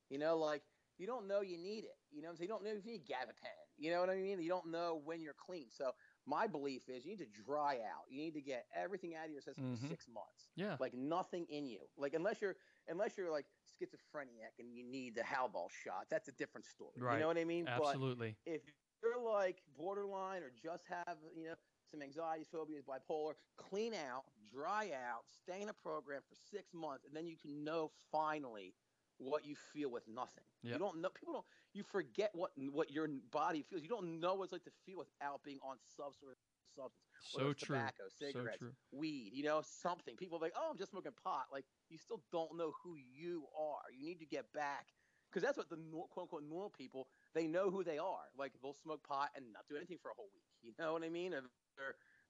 You 0.09 0.19
know, 0.19 0.39
like 0.39 0.63
you 0.99 1.07
don't 1.07 1.27
know 1.29 1.43
you 1.43 1.59
need 1.59 1.85
it. 1.85 1.99
You 2.11 2.23
know, 2.23 2.29
what 2.29 2.33
I'm 2.33 2.37
saying? 2.39 2.49
you 2.49 2.55
don't 2.55 2.65
know 2.65 2.71
if 2.71 2.85
you 2.87 2.93
need 2.93 3.07
gabapentin. 3.07 3.67
You 3.77 3.91
know 3.91 4.01
what 4.01 4.11
I 4.11 4.17
mean? 4.17 4.41
You 4.41 4.49
don't 4.49 4.71
know 4.71 5.01
when 5.05 5.21
you're 5.21 5.35
clean. 5.35 5.71
So 5.71 5.93
my 6.27 6.47
belief 6.47 6.89
is 6.89 7.05
you 7.05 7.13
need 7.13 7.19
to 7.25 7.43
dry 7.45 7.77
out. 7.77 8.05
You 8.11 8.19
need 8.19 8.35
to 8.35 8.41
get 8.41 8.67
everything 8.75 9.15
out 9.15 9.27
of 9.27 9.31
your 9.33 9.41
system 9.41 9.65
Mhm. 9.65 9.79
for 9.81 9.87
six 9.87 10.09
months. 10.09 10.51
Yeah. 10.57 10.77
Like 10.81 10.95
nothing 10.95 11.47
in 11.47 11.67
you. 11.67 11.81
Like 11.97 12.15
unless 12.15 12.41
you're 12.43 12.57
unless 12.89 13.17
you're 13.17 13.31
like 13.31 13.47
schizophrenic 13.79 14.55
and 14.59 14.75
you 14.75 14.83
need 14.85 15.15
the 15.15 15.23
Haldol 15.23 15.71
shot, 15.71 16.07
that's 16.11 16.29
a 16.29 16.33
different 16.33 16.67
story. 16.67 16.93
Right. 17.01 17.15
You 17.15 17.21
know 17.21 17.29
what 17.29 17.39
I 17.39 17.45
mean? 17.45 17.69
Absolutely. 17.69 18.37
But 18.45 18.53
if 18.55 18.63
you're 19.03 19.21
like 19.21 19.63
borderline 19.77 20.43
or 20.43 20.51
just 20.51 20.85
have 20.87 21.19
you 21.35 21.45
know 21.45 21.55
some 21.91 22.03
anxiety, 22.03 22.45
phobias, 22.51 22.83
bipolar, 22.85 23.35
clean 23.57 23.95
out, 23.95 24.25
dry 24.51 24.91
out, 24.93 25.25
stay 25.29 25.63
in 25.63 25.69
a 25.69 25.73
program 25.75 26.21
for 26.29 26.35
six 26.35 26.75
months, 26.75 27.05
and 27.05 27.15
then 27.15 27.27
you 27.27 27.37
can 27.37 27.63
know 27.63 27.93
finally 28.11 28.75
what 29.19 29.45
you 29.45 29.55
feel 29.73 29.91
with 29.91 30.05
nothing. 30.09 30.45
Yep. 30.63 30.73
You 30.73 30.79
don't 30.79 31.01
know. 31.01 31.09
People 31.11 31.35
don't. 31.35 31.45
You 31.75 31.83
forget 31.83 32.31
what 32.35 32.51
what 32.73 32.91
your 32.91 33.09
body 33.31 33.63
feels. 33.63 33.83
You 33.83 33.89
don't 33.89 34.21
know 34.21 34.35
what 34.35 34.45
it's 34.45 34.53
like 34.53 34.65
to 34.65 34.73
feel 34.85 34.99
without 34.99 35.43
being 35.45 35.59
on 35.63 35.77
some 35.97 36.13
sort 36.19 36.33
of 36.33 36.39
substance. 36.75 37.05
So 37.21 37.39
whether 37.39 37.51
it's 37.51 37.63
true. 37.63 37.77
Tobacco, 37.77 38.05
So 38.09 38.27
cigarettes, 38.27 38.59
true. 38.59 38.73
weed, 38.93 39.33
you 39.35 39.45
know, 39.45 39.63
something. 39.65 40.17
People 40.17 40.39
are 40.39 40.41
like, 40.43 40.55
oh, 40.57 40.69
I'm 40.71 40.79
just 40.79 40.91
smoking 40.91 41.13
pot. 41.23 41.47
Like, 41.53 41.65
you 41.89 41.99
still 41.99 42.23
don't 42.33 42.57
know 42.57 42.73
who 42.83 42.97
you 42.97 43.45
are. 43.59 43.81
You 43.97 44.07
need 44.07 44.21
to 44.21 44.27
get 44.27 44.53
back. 44.53 44.87
Because 45.31 45.43
that's 45.43 45.57
what 45.59 45.69
the 45.69 45.77
quote 45.77 46.25
unquote 46.25 46.45
normal 46.49 46.71
people, 46.71 47.09
they 47.35 47.47
know 47.47 47.71
who 47.71 47.83
they 47.83 47.99
are. 47.99 48.25
Like, 48.39 48.53
they'll 48.63 48.75
smoke 48.75 49.03
pot 49.07 49.31
and 49.37 49.53
not 49.53 49.65
do 49.69 49.77
anything 49.77 49.99
for 50.01 50.11
a 50.11 50.15
whole 50.15 50.31
week. 50.35 50.45
You 50.63 50.73
know 50.79 50.93
what 50.93 51.03
I 51.03 51.09
mean? 51.09 51.35
Or 51.35 51.43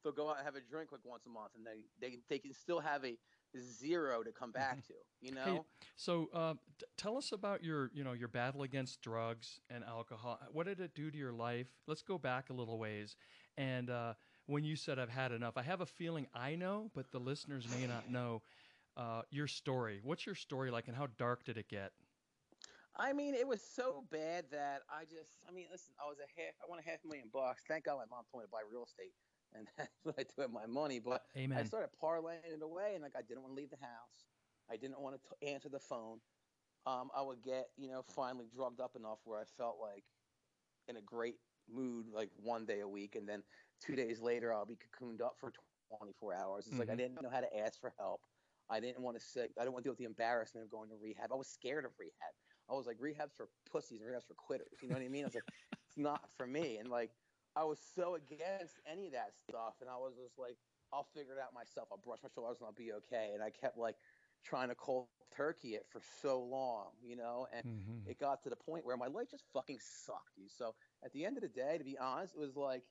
they'll 0.03 0.13
go 0.13 0.29
out 0.31 0.39
and 0.39 0.45
have 0.45 0.57
a 0.57 0.61
drink 0.61 0.93
like 0.93 1.05
once 1.05 1.27
a 1.27 1.31
month 1.31 1.53
and 1.57 1.65
they, 1.67 1.85
they, 2.01 2.19
they 2.29 2.39
can 2.39 2.53
still 2.53 2.81
have 2.81 3.05
a 3.05 3.17
zero 3.61 4.23
to 4.23 4.33
come 4.33 4.53
back 4.53 4.87
to, 4.87 4.95
you 5.21 5.33
know? 5.33 5.65
So, 5.97 6.29
uh, 6.35 6.55
t- 6.79 6.87
tell 6.97 7.17
us 7.17 7.33
about 7.33 7.63
your, 7.63 7.91
you 7.95 8.05
know, 8.05 8.13
your 8.13 8.29
battle 8.29 8.63
against 8.63 9.01
drugs 9.03 9.61
and 9.71 9.85
alcohol. 9.85 10.39
What 10.53 10.67
did 10.67 10.81
it 10.81 10.95
do 10.95 11.11
to 11.11 11.17
your 11.17 11.33
life? 11.33 11.69
Let's 11.87 12.03
go 12.03 12.19
back 12.19 12.51
a 12.51 12.53
little 12.53 12.79
ways. 12.79 13.17
And 13.57 13.91
uh, 13.91 14.15
when 14.47 14.65
you 14.65 14.77
said 14.77 14.99
I've 14.99 15.11
had 15.11 15.33
enough, 15.33 15.57
I 15.57 15.63
have 15.63 15.81
a 15.81 15.87
feeling 15.87 16.27
I 16.35 16.55
know, 16.55 16.91
but 16.95 17.11
the 17.11 17.21
listeners 17.21 17.67
may 17.79 17.87
not 17.87 18.11
know 18.11 18.43
uh, 18.97 19.23
your 19.31 19.47
story. 19.47 20.01
What's 20.03 20.27
your 20.27 20.35
story 20.35 20.71
like, 20.71 20.89
and 20.89 20.97
how 20.97 21.09
dark 21.19 21.45
did 21.45 21.57
it 21.57 21.69
get? 21.69 21.93
I 22.99 23.13
mean, 23.13 23.35
it 23.35 23.47
was 23.47 23.61
so 23.61 24.05
bad 24.11 24.47
that 24.53 24.81
I 24.89 25.05
just, 25.05 25.45
I 25.47 25.53
mean, 25.53 25.67
listen, 25.71 25.93
I 26.03 26.09
was 26.09 26.17
a 26.19 26.41
half, 26.41 26.55
I 26.63 26.69
won 26.69 26.79
a 26.79 26.83
half 26.83 27.05
million 27.05 27.29
bucks. 27.33 27.63
Thank 27.69 27.85
God 27.85 27.97
my 27.97 28.09
mom 28.09 28.25
told 28.31 28.43
me 28.43 28.47
to 28.47 28.51
buy 28.51 28.65
real 28.71 28.85
estate. 28.85 29.13
And 29.57 29.71
that's 29.79 30.05
what 30.05 30.19
I 30.19 30.25
do 30.25 30.35
with 30.39 30.51
my 30.51 30.67
money. 30.67 31.01
But 31.01 31.27
I 31.55 31.65
started 31.65 31.91
parlaying 32.01 32.45
it 32.45 32.63
away, 32.63 32.95
and 32.95 33.03
like 33.03 33.17
I 33.17 33.23
didn't 33.23 33.43
want 33.43 33.53
to 33.53 33.57
leave 33.57 33.71
the 33.71 33.77
house. 33.79 34.27
I 34.69 34.77
didn't 34.77 35.01
want 35.01 35.23
to 35.23 35.45
answer 35.49 35.69
the 35.69 35.81
phone. 35.81 36.23
Um, 36.87 37.11
I 37.15 37.23
would 37.23 37.43
get, 37.43 37.73
you 37.77 37.89
know, 37.89 38.03
finally 38.03 38.49
drugged 38.49 38.81
up 38.81 38.97
enough 38.97 39.27
where 39.27 39.41
I 39.41 39.45
felt 39.45 39.79
like 39.81 40.07
in 40.89 40.97
a 40.97 41.03
great 41.03 41.41
mood, 41.69 42.09
like 42.09 42.33
one 42.35 42.67
day 42.67 42.81
a 42.81 42.89
week, 42.89 43.17
and 43.17 43.29
then 43.29 43.45
two 43.81 43.97
days 43.97 44.21
later 44.21 44.53
I'll 44.53 44.67
be 44.67 44.77
cocooned 44.77 45.21
up 45.21 45.39
for 45.39 45.53
24 45.99 46.35
hours. 46.35 46.69
It's 46.69 46.79
like 46.79 46.91
I 46.91 46.95
Mhm. 46.95 46.97
didn't 46.97 47.21
know 47.23 47.31
how 47.31 47.41
to 47.41 47.57
ask 47.57 47.81
for 47.81 47.95
help. 47.99 48.27
I 48.69 48.81
didn't 48.81 49.03
want 49.03 49.17
to 49.17 49.21
say, 49.25 49.45
I 49.45 49.63
didn't 49.63 49.73
want 49.73 49.85
to 49.85 49.89
deal 49.89 49.93
with 49.93 49.99
the 49.99 50.05
embarrassment 50.05 50.65
of 50.65 50.71
going 50.71 50.91
to 50.91 50.97
rehab. 50.97 51.33
I 51.33 51.37
was 51.37 51.49
scared 51.49 51.85
of 51.85 51.99
rehab. 51.99 52.35
I 52.69 52.75
was 52.75 52.87
like, 52.87 52.99
rehab's 53.01 53.35
for 53.35 53.51
pussies 53.65 54.01
and 54.01 54.09
rehab's 54.09 54.27
for 54.27 54.35
quitters. 54.35 54.83
You 54.83 54.89
know 54.89 54.97
what 54.97 55.03
I 55.05 55.09
mean? 55.09 55.25
I 55.25 55.27
was 55.27 55.35
like, 55.35 55.49
it's 55.87 55.97
not 55.97 56.31
for 56.37 56.47
me. 56.47 56.79
And 56.79 56.89
like, 56.91 57.17
I 57.57 57.65
was 57.65 57.81
so 57.81 58.15
against 58.17 58.81
any 58.87 59.07
of 59.09 59.13
that 59.15 59.35
stuff. 59.35 59.81
And 59.81 59.91
I 59.91 59.97
was 59.99 60.17
just 60.17 60.39
like, 60.39 60.61
I'll 60.93 61.05
figure 61.05 61.35
it 61.35 61.41
out 61.41 61.55
myself. 61.55 61.89
I'll 61.93 61.99
brush 61.99 62.23
my 62.23 62.29
shoulders 62.29 62.61
and 62.61 62.67
I'll 62.67 62.73
be 62.75 62.93
okay. 62.95 63.35
And 63.35 63.43
I 63.43 63.51
kept 63.51 63.79
like 63.79 63.99
trying 64.45 64.69
to 64.71 64.77
cold 64.77 65.11
turkey 65.31 65.75
it 65.75 65.89
for 65.89 66.01
so 66.01 66.45
long, 66.45 66.99
you 67.03 67.17
know? 67.17 67.49
And 67.53 67.65
Mhm. 67.65 68.03
it 68.05 68.19
got 68.19 68.43
to 68.43 68.51
the 68.51 68.57
point 68.57 68.87
where 68.87 68.97
my 68.99 69.09
life 69.09 69.31
just 69.31 69.47
fucking 69.53 69.81
sucked, 69.81 70.39
You 70.39 70.49
So 70.49 70.77
at 71.03 71.13
the 71.13 71.27
end 71.27 71.39
of 71.39 71.43
the 71.43 71.49
day, 71.49 71.79
to 71.79 71.85
be 71.85 71.99
honest, 71.99 72.35
it 72.37 72.41
was 72.41 72.57
like 72.57 72.89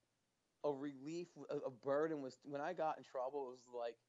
a 0.64 0.74
relief, 0.74 1.38
a, 1.38 1.58
a 1.60 1.72
burden 1.72 2.22
was 2.22 2.42
when 2.44 2.62
I 2.62 2.74
got 2.74 2.98
in 2.98 3.04
trouble. 3.04 3.48
It 3.48 3.52
was 3.52 3.68
like 3.68 4.00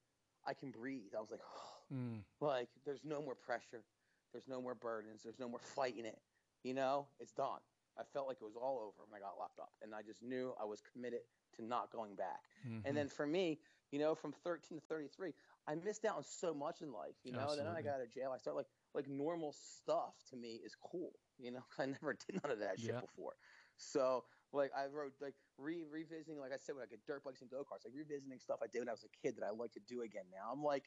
I 0.45 0.53
can 0.53 0.71
breathe. 0.71 1.15
I 1.15 1.21
was 1.21 1.31
like, 1.31 1.41
Mm. 1.91 2.25
like 2.41 2.71
there's 2.85 3.05
no 3.05 3.21
more 3.21 3.35
pressure, 3.35 3.85
there's 4.33 4.47
no 4.47 4.61
more 4.61 4.75
burdens, 4.75 5.23
there's 5.23 5.39
no 5.39 5.49
more 5.49 5.59
fighting 5.59 6.05
it. 6.05 6.23
You 6.63 6.73
know, 6.75 7.13
it's 7.19 7.33
done. 7.33 7.61
I 7.99 8.03
felt 8.13 8.27
like 8.27 8.37
it 8.41 8.43
was 8.45 8.55
all 8.55 8.79
over 8.79 9.03
when 9.09 9.17
I 9.17 9.23
got 9.23 9.37
locked 9.37 9.59
up, 9.59 9.71
and 9.81 9.93
I 9.95 10.01
just 10.01 10.21
knew 10.21 10.53
I 10.61 10.65
was 10.65 10.81
committed 10.93 11.21
to 11.55 11.63
not 11.63 11.91
going 11.91 12.15
back. 12.15 12.43
Mhm. 12.65 12.83
And 12.85 12.95
then 12.97 13.07
for 13.07 13.25
me, 13.25 13.59
you 13.91 13.99
know, 13.99 14.13
from 14.15 14.33
13 14.33 14.79
to 14.79 14.85
33, 14.87 15.33
I 15.67 15.75
missed 15.75 16.05
out 16.05 16.17
on 16.17 16.23
so 16.23 16.53
much 16.53 16.81
in 16.81 16.91
life. 16.91 17.15
You 17.23 17.31
know, 17.31 17.55
then 17.55 17.67
I 17.67 17.81
got 17.81 17.95
out 17.95 18.01
of 18.01 18.09
jail. 18.11 18.31
I 18.33 18.37
started 18.37 18.57
like 18.57 18.67
like 18.93 19.07
normal 19.07 19.51
stuff 19.53 20.15
to 20.29 20.35
me 20.35 20.55
is 20.63 20.75
cool. 20.75 21.11
You 21.37 21.51
know, 21.51 21.63
I 21.77 21.85
never 21.85 22.13
did 22.27 22.41
none 22.43 22.51
of 22.51 22.59
that 22.59 22.79
shit 22.79 22.89
Yeah. 22.95 23.01
before. 23.01 23.35
So 23.77 24.25
like 24.53 24.71
I 24.75 24.87
wrote 24.87 25.13
like 25.21 25.35
re 25.57 25.83
revisiting, 25.83 26.39
like 26.39 26.51
I 26.53 26.57
said, 26.57 26.75
when 26.75 26.83
I 26.83 26.87
get 26.87 27.05
dirt 27.05 27.23
bikes 27.23 27.41
and 27.41 27.49
go 27.49 27.63
karts, 27.63 27.85
like 27.85 27.93
revisiting 27.95 28.39
stuff 28.39 28.59
I 28.63 28.67
did 28.67 28.79
when 28.79 28.89
I 28.89 28.93
was 28.93 29.03
a 29.03 29.09
kid 29.21 29.35
that 29.37 29.45
I 29.45 29.51
like 29.51 29.71
to 29.73 29.79
do 29.81 30.01
again 30.01 30.25
now. 30.31 30.51
I'm 30.51 30.63
like 30.63 30.85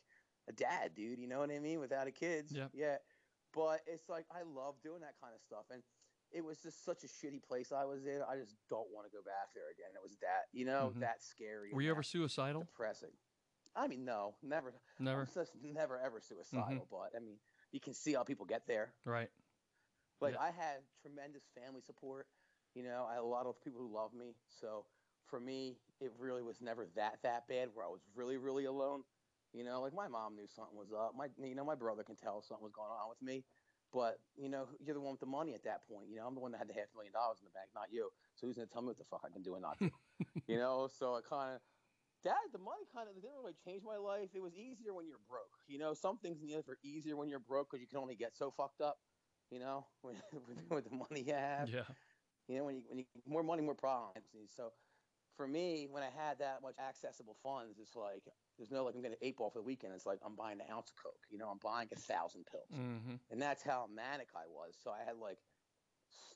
a 0.49 0.53
dad, 0.53 0.95
dude. 0.95 1.19
You 1.19 1.27
know 1.29 1.39
what 1.41 1.51
I 1.51 1.59
mean? 1.59 1.81
Without 1.81 2.07
a 2.07 2.11
kids, 2.13 2.53
Yep. 2.53 2.71
yeah. 2.75 2.97
But 3.53 3.81
it's 3.87 4.09
like 4.09 4.27
I 4.31 4.43
love 4.43 4.81
doing 4.83 5.01
that 5.01 5.15
kind 5.21 5.35
of 5.35 5.41
stuff, 5.43 5.65
and 5.71 5.83
it 6.33 6.45
was 6.45 6.59
just 6.59 6.85
such 6.85 7.03
a 7.05 7.07
shitty 7.09 7.43
place 7.43 7.73
I 7.73 7.85
was 7.85 8.07
in. 8.07 8.21
I 8.29 8.37
just 8.37 8.55
don't 8.69 8.89
want 8.93 9.07
to 9.07 9.13
go 9.13 9.23
back 9.23 9.51
there 9.55 9.71
again. 9.73 9.91
It 9.95 10.03
was 10.03 10.17
that, 10.21 10.47
you 10.53 10.65
know, 10.65 10.93
Mhm. 10.95 11.01
that 11.01 11.23
scary. 11.23 11.73
Were 11.73 11.83
you 11.83 11.91
ever 11.91 12.03
suicidal? 12.03 12.63
depressing? 12.63 13.11
I 13.75 13.87
mean, 13.87 14.05
no, 14.05 14.35
never. 14.43 14.75
Never. 14.99 15.27
Never 15.63 15.99
ever 15.99 16.21
suicidal, 16.21 16.65
Mm-hmm. 16.67 16.85
but 16.91 17.15
I 17.17 17.21
mean, 17.21 17.39
you 17.73 17.81
can 17.81 17.95
see 17.95 18.15
how 18.15 18.25
people 18.25 18.45
get 18.47 18.67
there. 18.67 18.95
Right. 19.05 19.31
Like 20.21 20.35
Yeah. 20.35 20.41
I 20.43 20.51
had 20.51 20.83
tremendous 21.01 21.45
family 21.55 21.81
support. 21.81 22.27
You 22.75 22.83
know, 22.83 23.07
I 23.09 23.15
had 23.15 23.23
a 23.23 23.27
lot 23.27 23.47
of 23.47 23.61
people 23.63 23.81
who 23.81 23.89
love 23.93 24.13
me. 24.13 24.35
So 24.49 24.87
for 25.27 25.41
me, 25.41 25.79
it 26.01 26.13
really 26.19 26.43
was 26.43 26.61
never 26.61 26.87
that 26.97 27.23
that 27.23 27.47
bad 27.49 27.71
where 27.75 27.85
I 27.85 27.89
was 27.89 28.03
really 28.15 28.37
really 28.37 28.65
alone. 28.65 29.05
You 29.53 29.65
know, 29.65 29.81
like 29.81 29.93
my 29.95 30.07
mom 30.09 30.37
knew 30.37 30.47
something 30.47 30.77
was 30.77 30.93
up. 30.93 31.15
My 31.17 31.29
you 31.43 31.55
know 31.55 31.65
my 31.65 31.75
brother 31.75 32.03
can 32.05 32.17
tell 32.17 32.43
something 32.43 32.63
was 32.63 32.73
going 32.73 32.91
on 32.91 33.09
with 33.09 33.21
me. 33.23 33.45
But 33.93 34.21
you 34.37 34.49
know, 34.49 34.69
you're 34.79 34.95
the 34.95 35.01
one 35.01 35.13
with 35.13 35.21
the 35.21 35.27
money 35.27 35.55
at 35.55 35.65
that 35.65 35.87
point. 35.91 36.09
You 36.09 36.17
know, 36.17 36.27
I'm 36.27 36.35
the 36.35 36.41
one 36.41 36.53
that 36.53 36.59
had 36.59 36.69
the 36.69 36.75
half 36.75 36.89
million 36.95 37.13
dollars 37.13 37.39
in 37.41 37.45
the 37.45 37.51
bank, 37.51 37.71
not 37.75 37.89
you. 37.91 38.11
So 38.37 38.47
who's 38.47 38.57
gonna 38.57 38.69
tell 38.71 38.83
me 38.83 38.89
what 38.89 38.99
the 38.99 39.05
fuck 39.05 39.23
I 39.25 39.31
can 39.31 39.43
do 39.43 39.55
and 39.55 39.63
not 39.63 39.79
do? 39.79 39.91
you 40.47 40.59
know, 40.59 40.89
so 40.93 41.17
it 41.17 41.25
kind 41.29 41.57
of 41.57 41.61
that 42.23 42.37
the 42.53 42.59
money 42.59 42.85
kind 42.93 43.09
of 43.09 43.15
didn't 43.15 43.37
really 43.37 43.57
change 43.65 43.83
my 43.85 43.97
life. 43.97 44.29
It 44.35 44.43
was 44.43 44.55
easier 44.55 44.93
when 44.93 45.07
you're 45.07 45.25
broke. 45.29 45.57
You 45.67 45.79
know, 45.79 45.95
some 45.95 46.19
things 46.19 46.41
in 46.41 46.49
the 46.49 46.57
life 46.57 46.69
are 46.69 46.79
easier 46.85 47.17
when 47.17 47.29
you're 47.29 47.41
broke 47.41 47.71
because 47.71 47.81
you 47.81 47.89
can 47.89 47.99
only 47.99 48.15
get 48.15 48.37
so 48.37 48.51
fucked 48.51 48.81
up. 48.81 48.99
You 49.51 49.59
know, 49.59 49.87
with, 50.03 50.17
with, 50.49 50.63
with 50.71 50.85
the 50.85 50.95
money 50.95 51.23
you 51.27 51.35
have. 51.35 51.69
Yeah. 51.69 51.89
You 52.47 52.59
know, 52.59 52.65
when 52.65 52.77
you 52.77 52.83
when 52.89 52.99
you 52.99 53.05
more 53.27 53.43
money, 53.43 53.63
more 53.63 53.75
problems. 53.75 54.25
So 54.55 54.73
for 55.41 55.49
me, 55.49 55.89
when 55.89 56.03
I 56.05 56.13
had 56.13 56.37
that 56.45 56.61
much 56.61 56.77
accessible 56.77 57.35
funds, 57.43 57.79
it's 57.81 57.97
like 57.97 58.29
there's 58.59 58.71
no 58.71 58.85
like 58.85 58.93
I'm 58.95 59.01
getting 59.01 59.17
eight 59.25 59.39
ball 59.39 59.49
for 59.49 59.61
the 59.61 59.65
weekend. 59.65 59.95
It's 59.97 60.05
like 60.05 60.21
I'm 60.21 60.37
buying 60.37 60.61
an 60.61 60.69
ounce 60.69 60.93
of 60.93 60.97
coke. 61.01 61.25
You 61.33 61.39
know, 61.41 61.49
I'm 61.49 61.57
buying 61.65 61.89
a 61.89 61.97
thousand 61.97 62.45
pills, 62.45 62.69
Mm-hmm. 62.77 63.17
and 63.33 63.41
that's 63.41 63.63
how 63.65 63.89
manic 63.89 64.29
I 64.37 64.45
was. 64.45 64.77
So 64.77 64.91
I 64.93 65.01
had 65.01 65.17
like 65.17 65.39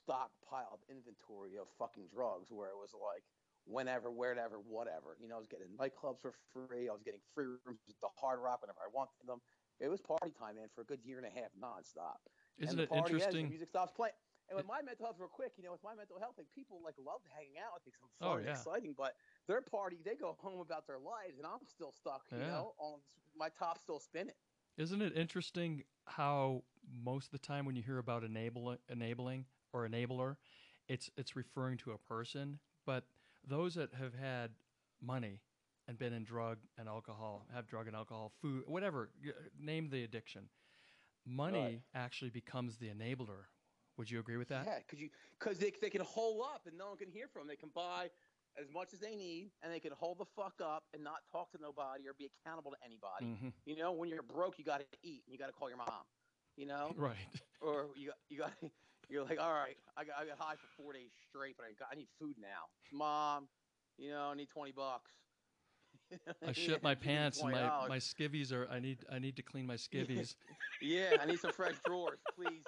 stockpiled 0.09 0.81
inventory 0.89 1.61
of 1.61 1.69
fucking 1.79 2.09
drugs, 2.09 2.49
where 2.49 2.69
it 2.73 2.81
was 2.81 2.97
like 2.97 3.25
whenever, 3.69 4.09
wherever, 4.11 4.57
whatever. 4.57 5.21
You 5.21 5.29
know, 5.29 5.37
I 5.37 5.39
was 5.45 5.49
getting 5.53 5.69
nightclubs 5.77 6.25
for 6.25 6.33
free. 6.57 6.89
I 6.89 6.93
was 6.97 7.03
getting 7.05 7.21
free 7.35 7.45
rooms 7.45 7.85
at 7.89 8.01
the 8.01 8.09
Hard 8.17 8.41
Rock 8.41 8.63
whenever 8.65 8.81
I 8.81 8.89
wanted 8.89 9.21
them. 9.29 9.41
It 9.81 9.89
was 9.93 10.01
party 10.01 10.33
time, 10.33 10.57
man, 10.57 10.69
for 10.75 10.81
a 10.81 10.89
good 10.89 11.05
year 11.05 11.19
and 11.19 11.27
a 11.27 11.35
half 11.35 11.53
nonstop 11.61 12.25
Isn't 12.57 12.71
and 12.73 12.79
the 12.79 12.83
it 12.85 12.89
party 12.89 13.21
ends, 13.21 13.29
interesting? 13.29 13.45
the 13.45 13.51
music 13.53 13.69
stops 13.69 13.93
playing. 13.93 14.17
And 14.49 14.57
with 14.57 14.67
my 14.67 14.83
mental 14.83 15.07
health, 15.07 15.17
real 15.19 15.29
quick, 15.29 15.53
you 15.57 15.65
know, 15.65 15.73
with 15.73 15.83
my 15.83 15.95
mental 15.95 16.19
health, 16.19 16.35
like 16.37 16.51
people 16.55 16.83
like 16.83 16.97
loved 16.99 17.27
hanging 17.35 17.57
out 17.59 17.75
with 17.75 17.87
me 17.87 17.93
'cause 17.93 18.03
I'm 18.05 18.11
Oh, 18.21 18.37
fun 18.37 18.41
and 18.41 18.47
yeah. 18.47 18.51
exciting. 18.51 18.95
But 18.95 19.17
their 19.47 19.63
party, 19.63 20.03
they 20.03 20.17
go 20.17 20.35
home 20.35 20.61
about 20.61 20.87
their 20.87 20.99
lives, 20.99 21.39
and 21.39 21.47
I'm 21.47 21.65
still 21.67 21.93
stuck. 21.93 22.31
You 22.31 22.39
Yeah. 22.39 22.47
know, 22.47 22.75
on 22.79 23.03
my 23.35 23.49
top 23.49 23.79
still 23.79 23.99
spinning. 24.01 24.35
Isn't 24.77 25.03
it 25.03 25.17
interesting 25.17 25.85
how 26.07 26.65
most 26.83 27.27
of 27.27 27.31
the 27.33 27.39
time 27.39 27.65
when 27.65 27.77
you 27.77 27.83
hear 27.83 27.99
about 27.99 28.25
enable, 28.25 28.77
enabling 28.89 29.47
or 29.73 29.89
enabler, 29.89 30.37
it's 30.89 31.11
it's 31.17 31.37
referring 31.37 31.79
to 31.79 31.93
a 31.93 31.99
person, 31.99 32.61
but 32.85 33.05
those 33.43 33.75
that 33.75 33.95
have 33.95 34.15
had 34.15 34.51
money 35.01 35.41
and 35.87 35.99
been 35.99 36.13
in 36.13 36.25
drug 36.25 36.59
and 36.77 36.89
alcohol, 36.89 37.47
have 37.53 37.67
drug 37.67 37.87
and 37.87 37.97
alcohol, 37.97 38.31
food, 38.41 38.67
whatever, 38.67 39.11
name 39.59 39.89
the 39.91 40.03
addiction. 40.05 40.51
Money 41.25 41.77
Right. 41.77 41.83
actually 41.95 42.31
becomes 42.31 42.79
the 42.79 42.89
enabler. 42.89 43.47
Would 43.97 44.11
you 44.11 44.19
agree 44.19 44.37
with 44.37 44.49
that? 44.49 44.67
Yeah, 44.67 44.79
because 44.79 45.01
you 45.01 45.11
because 45.39 45.59
they, 45.59 45.73
they 45.81 45.91
can 45.91 46.01
hole 46.03 46.43
up 46.43 46.63
and 46.67 46.77
no 46.77 46.89
one 46.89 46.97
can 46.97 47.09
hear 47.09 47.29
from 47.29 47.43
them. 47.43 47.49
They 47.49 47.57
can 47.57 47.71
buy 47.75 48.11
as 48.61 48.71
much 48.73 48.93
as 48.93 49.01
they 49.01 49.15
need, 49.17 49.51
and 49.63 49.73
they 49.73 49.81
can 49.81 49.93
hold 49.93 50.19
the 50.19 50.25
fuck 50.37 50.55
up 50.63 50.85
and 50.95 51.03
not 51.03 51.19
talk 51.31 51.51
to 51.53 51.59
nobody 51.61 52.09
or 52.09 52.13
be 52.17 52.31
accountable 52.39 52.71
to 52.71 52.77
anybody. 52.85 53.27
hmm 53.41 53.49
You 53.67 53.77
know, 53.77 53.93
when 53.93 54.09
you're 54.09 54.23
broke, 54.23 54.59
you 54.59 54.65
got 54.65 54.81
to 54.81 54.87
eat 55.03 55.23
and 55.27 55.33
you 55.33 55.39
got 55.39 55.47
to 55.47 55.53
call 55.53 55.69
your 55.69 55.79
mom. 55.79 56.05
You 56.57 56.67
know, 56.67 56.95
Right. 56.99 57.17
or 57.61 57.89
you 57.97 58.13
you 58.29 58.39
got 58.39 58.53
you're 59.11 59.25
like, 59.25 59.41
all 59.41 59.53
right, 59.53 59.77
I 59.97 60.05
got 60.05 60.17
I 60.21 60.27
got 60.27 60.39
high 60.39 60.55
for 60.55 60.83
four 60.83 60.93
days 60.93 61.11
straight, 61.29 61.57
but 61.57 61.67
I 61.67 61.73
got 61.79 61.89
I 61.93 61.95
need 61.95 62.09
food 62.19 62.37
now, 62.41 62.67
mom. 62.93 63.49
You 63.99 64.11
know, 64.11 64.31
I 64.33 64.35
need 64.35 64.49
twenty 64.49 64.73
bucks. 64.73 65.13
I 66.47 66.53
shit 66.53 66.83
my 66.83 66.95
pants 66.95 67.41
and 67.41 67.51
my, 67.53 67.61
$20. 67.61 67.89
my 67.89 67.99
skivvies 67.99 68.53
are. 68.53 68.69
I 68.71 68.81
need 68.81 68.99
I 69.11 69.19
need 69.19 69.37
to 69.37 69.43
clean 69.43 69.67
my 69.67 69.75
skivvies. 69.75 70.35
yeah, 70.81 71.19
I 71.21 71.27
need 71.27 71.41
some 71.41 71.53
fresh 71.53 71.75
drawers, 71.85 72.19
please. 72.37 72.65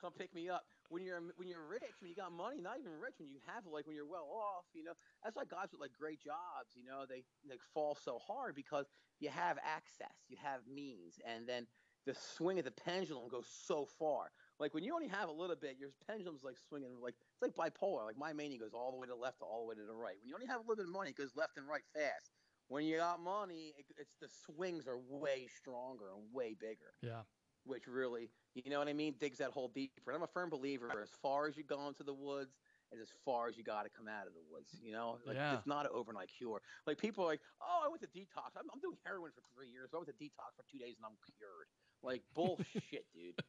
Come 0.00 0.12
pick 0.12 0.34
me 0.34 0.48
up. 0.48 0.64
When 0.88 1.04
you're 1.04 1.20
when 1.36 1.48
you're 1.48 1.66
rich, 1.66 1.98
when 2.00 2.10
you 2.10 2.14
got 2.16 2.32
money, 2.32 2.60
not 2.60 2.78
even 2.78 2.92
rich, 3.00 3.14
when 3.18 3.30
you 3.30 3.40
have 3.46 3.64
like 3.66 3.86
when 3.86 3.96
you're 3.96 4.06
well 4.06 4.28
off, 4.30 4.64
you 4.74 4.84
know, 4.84 4.92
that's 5.24 5.34
why 5.34 5.44
guys 5.44 5.68
with 5.72 5.80
like 5.80 5.92
great 5.98 6.22
jobs, 6.22 6.76
you 6.76 6.84
know, 6.84 7.04
they 7.08 7.24
they 7.48 7.58
fall 7.74 7.96
so 7.96 8.18
hard 8.18 8.54
because 8.54 8.86
you 9.18 9.30
have 9.30 9.58
access, 9.64 10.14
you 10.28 10.36
have 10.42 10.60
means, 10.66 11.18
and 11.26 11.48
then 11.48 11.66
the 12.06 12.14
swing 12.14 12.58
of 12.58 12.64
the 12.64 12.70
pendulum 12.70 13.28
goes 13.28 13.46
so 13.48 13.86
far. 13.98 14.30
Like 14.60 14.74
when 14.74 14.84
you 14.84 14.94
only 14.94 15.08
have 15.08 15.28
a 15.28 15.32
little 15.32 15.56
bit, 15.56 15.76
your 15.78 15.90
pendulum's 16.06 16.44
like 16.44 16.56
swinging 16.68 16.96
like 17.02 17.14
it's 17.18 17.42
like 17.42 17.54
bipolar. 17.54 18.06
Like 18.06 18.18
my 18.18 18.32
mania 18.32 18.58
goes 18.58 18.74
all 18.74 18.92
the 18.92 18.98
way 18.98 19.06
to 19.06 19.12
the 19.12 19.18
left, 19.18 19.42
all 19.42 19.62
the 19.64 19.68
way 19.70 19.74
to 19.74 19.86
the 19.86 19.94
right. 19.94 20.16
When 20.20 20.28
you 20.28 20.34
only 20.34 20.46
have 20.46 20.58
a 20.58 20.62
little 20.62 20.76
bit 20.76 20.86
of 20.86 20.92
money, 20.92 21.10
it 21.10 21.16
goes 21.16 21.32
left 21.34 21.56
and 21.56 21.66
right 21.66 21.84
fast. 21.94 22.30
When 22.68 22.84
you 22.84 22.98
got 22.98 23.20
money, 23.20 23.74
it, 23.78 23.86
it's 23.98 24.16
the 24.20 24.28
swings 24.28 24.86
are 24.86 24.98
way 24.98 25.48
stronger 25.48 26.06
and 26.14 26.22
way 26.32 26.54
bigger 26.58 26.94
yeah. 27.02 27.22
Which 27.66 27.86
really, 27.86 28.30
you 28.54 28.70
know 28.70 28.78
what 28.78 28.88
I 28.88 28.92
mean, 28.92 29.14
digs 29.18 29.38
that 29.38 29.50
hole 29.50 29.68
deeper. 29.74 30.10
And 30.10 30.16
I'm 30.16 30.22
a 30.22 30.26
firm 30.26 30.48
believer 30.50 30.90
as 31.02 31.10
far 31.22 31.46
as 31.46 31.56
you 31.56 31.64
go 31.64 31.86
into 31.88 32.02
the 32.02 32.14
woods 32.14 32.54
and 32.92 33.00
as 33.00 33.08
far 33.24 33.48
as 33.48 33.56
you 33.58 33.64
got 33.64 33.82
to 33.82 33.90
come 33.90 34.06
out 34.06 34.26
of 34.28 34.34
the 34.34 34.42
woods, 34.50 34.70
you 34.82 34.92
know, 34.92 35.18
like 35.26 35.34
Yeah. 35.36 35.54
it's 35.54 35.66
not 35.66 35.86
an 35.86 35.92
overnight 35.92 36.28
cure. 36.36 36.62
Like 36.86 36.98
people 36.98 37.24
are 37.24 37.28
like, 37.28 37.40
oh, 37.60 37.82
I 37.84 37.88
went 37.88 38.00
to 38.02 38.08
detox. 38.08 38.54
I'm, 38.56 38.70
I'm 38.72 38.80
doing 38.80 38.96
heroin 39.04 39.32
for 39.34 39.42
three 39.54 39.68
years. 39.68 39.90
I 39.92 39.96
went 39.96 40.08
to 40.08 40.14
detox 40.14 40.54
for 40.56 40.64
two 40.70 40.78
days 40.78 40.94
and 40.96 41.04
I'm 41.06 41.18
cured. 41.36 41.66
Like 42.02 42.22
bullshit, 42.34 43.06
dude. 43.14 43.40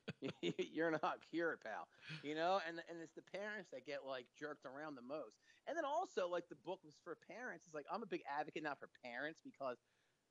You're 0.73 0.91
not 0.91 1.19
cured, 1.29 1.59
pal. 1.61 1.87
You 2.23 2.33
know, 2.33 2.59
and 2.67 2.81
and 2.89 2.97
it's 3.03 3.13
the 3.13 3.21
parents 3.21 3.69
that 3.71 3.85
get 3.85 3.99
like 4.07 4.25
jerked 4.39 4.65
around 4.65 4.95
the 4.95 5.03
most. 5.05 5.35
And 5.67 5.77
then 5.77 5.85
also 5.85 6.27
like 6.27 6.47
the 6.49 6.55
book 6.65 6.79
was 6.83 6.95
for 7.03 7.17
parents. 7.29 7.65
It's 7.67 7.75
like 7.75 7.85
I'm 7.91 8.01
a 8.01 8.07
big 8.07 8.21
advocate 8.39 8.63
now 8.63 8.73
for 8.79 8.89
parents 9.03 9.39
because 9.43 9.77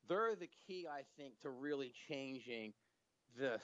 they're 0.08 0.34
the 0.34 0.48
key, 0.66 0.86
I 0.90 1.02
think, 1.16 1.38
to 1.42 1.50
really 1.50 1.92
changing 2.08 2.72
the 3.38 3.60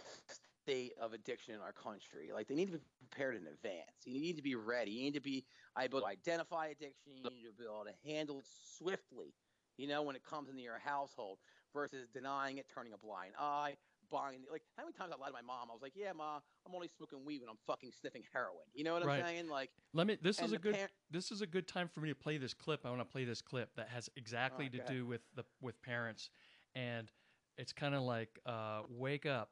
state 0.64 0.92
of 1.00 1.12
addiction 1.12 1.54
in 1.54 1.60
our 1.60 1.72
country. 1.72 2.30
Like 2.32 2.48
they 2.48 2.54
need 2.54 2.66
to 2.66 2.78
be 2.78 2.84
prepared 3.08 3.36
in 3.36 3.46
advance. 3.46 3.90
You 4.04 4.20
need 4.20 4.36
to 4.36 4.42
be 4.42 4.54
ready. 4.54 4.92
You 4.92 5.02
need 5.02 5.14
to 5.14 5.20
be 5.20 5.44
able 5.78 6.00
to 6.00 6.06
identify 6.06 6.66
addiction. 6.66 7.12
You 7.16 7.22
need 7.22 7.44
to 7.44 7.52
be 7.56 7.64
able 7.64 7.84
to 7.84 8.08
handle 8.08 8.38
it 8.38 8.46
swiftly. 8.78 9.34
You 9.78 9.88
know, 9.88 10.02
when 10.02 10.14
it 10.16 10.22
comes 10.22 10.48
into 10.50 10.62
your 10.62 10.78
household 10.78 11.38
versus 11.72 12.06
denying 12.12 12.58
it, 12.58 12.66
turning 12.72 12.92
a 12.92 12.98
blind 12.98 13.32
eye, 13.38 13.76
buying. 14.10 14.40
Like 14.50 14.62
how 14.76 14.84
many 14.84 14.92
times 14.92 15.12
I 15.16 15.20
lied 15.20 15.28
to 15.28 15.32
my 15.32 15.42
mom? 15.42 15.70
I 15.70 15.72
was 15.72 15.82
like, 15.82 15.94
"Yeah, 15.96 16.12
ma, 16.12 16.36
I'm 16.66 16.74
only 16.74 16.88
smoking 16.88 17.24
weed 17.24 17.40
when 17.40 17.48
I'm 17.48 17.58
fucking 17.66 17.90
sniffing 17.98 18.22
heroin." 18.32 18.66
You 18.74 18.84
know 18.84 18.92
what 18.92 19.02
I'm 19.02 19.08
Right. 19.08 19.24
saying? 19.24 19.48
Like, 19.48 19.70
Let 19.94 20.06
me. 20.06 20.18
This 20.20 20.40
is 20.40 20.52
a 20.52 20.58
good. 20.58 20.76
par- 20.76 20.90
this 21.10 21.32
is 21.32 21.40
a 21.40 21.46
good 21.46 21.66
time 21.66 21.88
for 21.88 22.00
me 22.00 22.10
to 22.10 22.14
play 22.14 22.36
this 22.36 22.54
clip. 22.54 22.84
I 22.84 22.90
want 22.90 23.00
to 23.00 23.06
play 23.06 23.24
this 23.24 23.40
clip 23.40 23.74
that 23.76 23.88
has 23.88 24.10
exactly 24.16 24.66
Alright, 24.66 24.86
to 24.86 24.92
do 24.92 25.06
with 25.06 25.22
the 25.34 25.44
with 25.60 25.80
parents, 25.82 26.30
and 26.74 27.10
it's 27.56 27.72
kind 27.72 27.94
of 27.94 28.02
like 28.02 28.38
uh, 28.46 28.82
wake 28.88 29.26
up. 29.26 29.50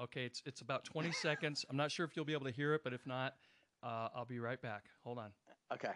Okay, 0.00 0.24
it's 0.24 0.42
it's 0.46 0.62
about 0.62 0.84
20 0.84 1.12
seconds. 1.22 1.64
I'm 1.68 1.76
not 1.76 1.90
sure 1.90 2.06
if 2.06 2.16
you'll 2.16 2.24
be 2.24 2.32
able 2.32 2.46
to 2.46 2.52
hear 2.52 2.74
it, 2.74 2.82
but 2.82 2.92
if 2.92 3.06
not, 3.06 3.34
uh, 3.82 4.08
I'll 4.14 4.24
be 4.24 4.38
right 4.38 4.60
back. 4.60 4.84
Hold 5.04 5.18
on. 5.18 5.30
Okay. 5.72 5.92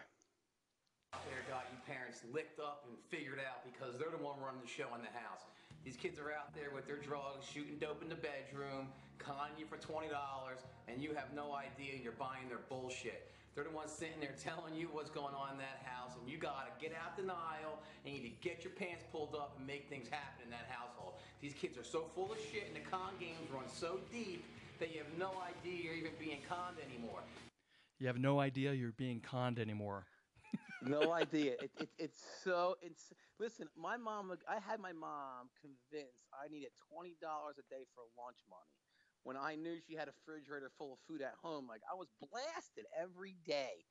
There 1.30 1.46
got 1.48 1.66
you 1.70 1.78
parents 1.86 2.22
licked 2.32 2.58
up 2.58 2.84
and 2.88 2.98
figured 3.08 3.38
out 3.38 3.62
because 3.62 3.98
they're 3.98 4.10
the 4.10 4.22
one 4.22 4.40
running 4.40 4.60
the 4.60 4.68
show 4.68 4.90
in 4.96 5.00
the 5.00 5.14
house. 5.14 5.46
These 5.84 5.96
kids 5.96 6.18
are 6.18 6.32
out 6.32 6.52
there 6.54 6.70
with 6.74 6.86
their 6.86 6.96
drugs, 6.96 7.46
shooting 7.46 7.78
dope 7.78 8.02
in 8.02 8.08
the 8.08 8.18
bedroom, 8.18 8.88
conning 9.18 9.54
you 9.58 9.66
for 9.66 9.76
twenty 9.76 10.08
dollars, 10.08 10.60
and 10.88 11.00
you 11.00 11.14
have 11.14 11.32
no 11.34 11.54
idea. 11.54 11.94
You're 12.02 12.18
buying 12.18 12.48
their 12.48 12.64
bullshit. 12.68 13.30
They're 13.54 13.62
the 13.62 13.70
ones 13.70 13.92
sitting 13.92 14.18
there 14.18 14.34
telling 14.42 14.74
you 14.74 14.88
what's 14.90 15.10
going 15.10 15.34
on 15.34 15.52
in 15.52 15.58
that 15.58 15.86
house, 15.86 16.10
and 16.18 16.28
you 16.28 16.38
gotta 16.38 16.70
get 16.80 16.92
out 16.92 17.16
the 17.16 17.22
aisle 17.30 17.78
and 18.04 18.12
you 18.12 18.20
need 18.20 18.28
to 18.28 18.48
get 18.48 18.64
your 18.64 18.72
pants 18.72 19.04
pulled 19.12 19.34
up 19.34 19.54
and 19.56 19.66
make 19.66 19.88
things 19.88 20.08
happen 20.08 20.42
in 20.42 20.50
that 20.50 20.66
household. 20.68 21.14
These 21.40 21.54
kids 21.54 21.78
are 21.78 21.84
so 21.84 22.10
full 22.14 22.32
of 22.32 22.38
shit, 22.50 22.66
and 22.66 22.74
the 22.74 22.88
con 22.90 23.14
games 23.20 23.46
run 23.54 23.64
so 23.72 24.00
deep 24.10 24.44
that 24.80 24.92
you 24.92 24.98
have 24.98 25.18
no 25.18 25.30
idea 25.46 25.84
you're 25.84 25.94
even 25.94 26.10
being 26.18 26.42
conned 26.48 26.78
anymore. 26.82 27.20
You 28.00 28.08
have 28.08 28.18
no 28.18 28.40
idea 28.40 28.72
you're 28.72 28.92
being 28.98 29.20
conned 29.20 29.60
anymore. 29.60 30.06
no 30.82 31.12
idea. 31.12 31.52
It, 31.62 31.70
it, 31.78 31.88
it's 31.96 32.22
so 32.42 32.74
it's 32.82 33.12
listen. 33.38 33.68
My 33.76 33.96
mom, 33.96 34.34
I 34.48 34.58
had 34.58 34.80
my 34.80 34.92
mom 34.92 35.48
convinced 35.60 36.26
I 36.34 36.50
needed 36.50 36.70
twenty 36.90 37.14
dollars 37.22 37.54
a 37.58 37.66
day 37.70 37.86
for 37.94 38.02
lunch 38.18 38.42
money. 38.50 38.74
When 39.24 39.36
I 39.36 39.56
knew 39.56 39.76
she 39.80 39.94
had 39.94 40.08
a 40.08 40.12
refrigerator 40.12 40.70
full 40.78 40.92
of 40.92 40.98
food 41.08 41.22
at 41.22 41.34
home, 41.42 41.66
like 41.66 41.80
I 41.90 41.94
was 41.96 42.08
blasted 42.20 42.84
every 42.96 43.36
day. 43.44 43.84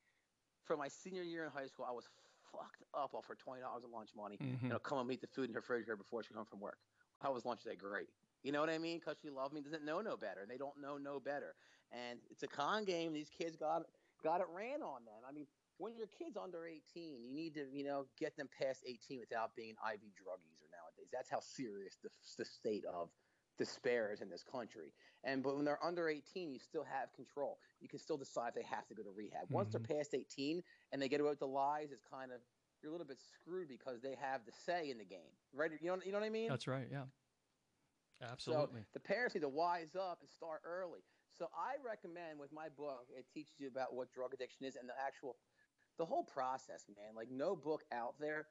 For 0.63 0.77
my 0.77 0.87
senior 0.87 1.23
year 1.23 1.43
in 1.43 1.51
high 1.51 1.67
school, 1.67 1.85
I 1.89 1.91
was 1.91 2.07
fucked 2.51 2.83
up 2.93 3.13
off 3.13 3.25
her 3.27 3.35
twenty 3.35 3.61
dollars 3.61 3.83
of 3.83 3.89
lunch 3.89 4.11
money. 4.15 4.37
Mhm. 4.37 4.61
You 4.63 4.69
know, 4.69 4.79
come 4.79 4.99
and 4.99 5.07
meet 5.07 5.19
the 5.21 5.27
food 5.27 5.49
in 5.49 5.53
her 5.53 5.59
refrigerator 5.59 5.97
before 5.97 6.23
she 6.23 6.33
come 6.33 6.45
from 6.45 6.59
work. 6.61 6.77
How 7.19 7.33
was 7.33 7.45
lunch 7.45 7.63
day? 7.63 7.75
Great. 7.75 8.09
You 8.43 8.51
know 8.51 8.59
what 8.61 8.69
I 8.69 8.77
mean? 8.77 8.99
Because 8.99 9.17
she 9.21 9.29
loved 9.29 9.53
me, 9.53 9.61
doesn't 9.61 9.83
know 9.83 10.01
no 10.01 10.15
better. 10.15 10.45
They 10.47 10.57
don't 10.57 10.79
know 10.79 10.97
no 10.97 11.19
better, 11.19 11.55
and 11.91 12.19
it's 12.29 12.43
a 12.43 12.47
con 12.47 12.85
game. 12.85 13.11
These 13.11 13.29
kids 13.29 13.57
got 13.57 13.83
got 14.23 14.39
it 14.39 14.47
ran 14.53 14.81
on 14.81 15.03
them. 15.03 15.21
I 15.27 15.31
mean, 15.31 15.47
when 15.77 15.97
your 15.97 16.07
kid's 16.07 16.37
under 16.37 16.65
18, 16.65 17.21
you 17.23 17.31
need 17.33 17.55
to 17.55 17.65
you 17.73 17.83
know 17.83 18.05
get 18.17 18.37
them 18.37 18.47
past 18.61 18.83
18 18.85 19.19
without 19.19 19.55
being 19.55 19.71
IV 19.71 19.99
drug 20.15 20.39
user 20.45 20.67
nowadays. 20.71 21.09
That's 21.11 21.29
how 21.29 21.39
serious 21.39 21.97
the, 22.03 22.09
the 22.37 22.45
state 22.45 22.85
of 22.85 23.09
despair 23.57 24.11
is 24.11 24.21
in 24.21 24.29
this 24.29 24.43
country. 24.43 24.93
And 25.23 25.43
but 25.43 25.55
when 25.55 25.65
they're 25.65 25.83
under 25.83 26.09
18, 26.09 26.51
you 26.51 26.59
still 26.59 26.83
have 26.83 27.13
control. 27.13 27.59
You 27.81 27.87
can 27.87 27.99
still 27.99 28.17
decide 28.17 28.49
if 28.49 28.55
they 28.55 28.63
have 28.63 28.87
to 28.87 28.95
go 28.95 29.03
to 29.03 29.11
rehab. 29.15 29.47
Once 29.49 29.71
they're 29.71 29.81
mm-hmm. 29.81 29.97
past 29.97 30.13
18 30.13 30.61
and 30.91 31.01
they 31.01 31.07
get 31.07 31.21
away 31.21 31.29
with 31.29 31.39
the 31.39 31.47
lies, 31.47 31.89
it's 31.91 32.03
kind 32.03 32.31
of 32.31 32.39
you're 32.81 32.89
a 32.89 32.91
little 32.91 33.07
bit 33.07 33.19
screwed 33.21 33.69
because 33.69 34.01
they 34.01 34.15
have 34.19 34.41
the 34.45 34.51
say 34.65 34.89
in 34.89 34.97
the 34.97 35.05
game, 35.05 35.31
right? 35.53 35.71
You 35.81 35.87
know, 35.87 35.97
you 36.05 36.11
know 36.11 36.19
what 36.19 36.25
I 36.25 36.29
mean? 36.29 36.49
That's 36.49 36.67
right. 36.67 36.87
Yeah. 36.91 37.03
Absolutely. 38.21 38.81
So 38.81 38.93
the 38.93 38.99
parents 38.99 39.35
need 39.35 39.41
to 39.41 39.49
wise 39.49 39.95
up 39.95 40.19
and 40.21 40.29
start 40.29 40.61
early. 40.65 40.99
So 41.37 41.47
I 41.55 41.81
recommend 41.83 42.39
with 42.39 42.51
my 42.53 42.67
book, 42.77 43.07
it 43.17 43.25
teaches 43.33 43.53
you 43.57 43.67
about 43.67 43.95
what 43.95 44.11
drug 44.13 44.33
addiction 44.33 44.65
is 44.65 44.75
and 44.75 44.87
the 44.87 44.93
actual, 45.03 45.37
the 45.97 46.05
whole 46.05 46.23
process, 46.23 46.85
man. 46.95 47.15
Like 47.15 47.31
no 47.31 47.55
book 47.55 47.83
out 47.91 48.15
there 48.19 48.47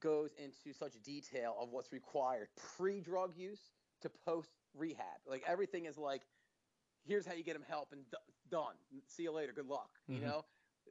goes 0.00 0.30
into 0.38 0.76
such 0.76 0.94
detail 1.04 1.56
of 1.60 1.70
what's 1.70 1.92
required 1.92 2.48
pre-drug 2.76 3.36
use 3.36 3.70
to 4.02 4.10
post 4.10 4.50
rehab. 4.74 5.20
Like 5.26 5.42
everything 5.46 5.86
is 5.86 5.98
like, 5.98 6.22
here's 7.04 7.26
how 7.26 7.34
you 7.34 7.42
get 7.44 7.54
them 7.54 7.64
help 7.68 7.92
and 7.92 8.02
d- 8.10 8.16
done. 8.50 8.74
See 9.06 9.24
you 9.24 9.32
later. 9.32 9.52
Good 9.52 9.66
luck. 9.66 9.90
Mhm. 10.10 10.14
You 10.16 10.20
know. 10.20 10.44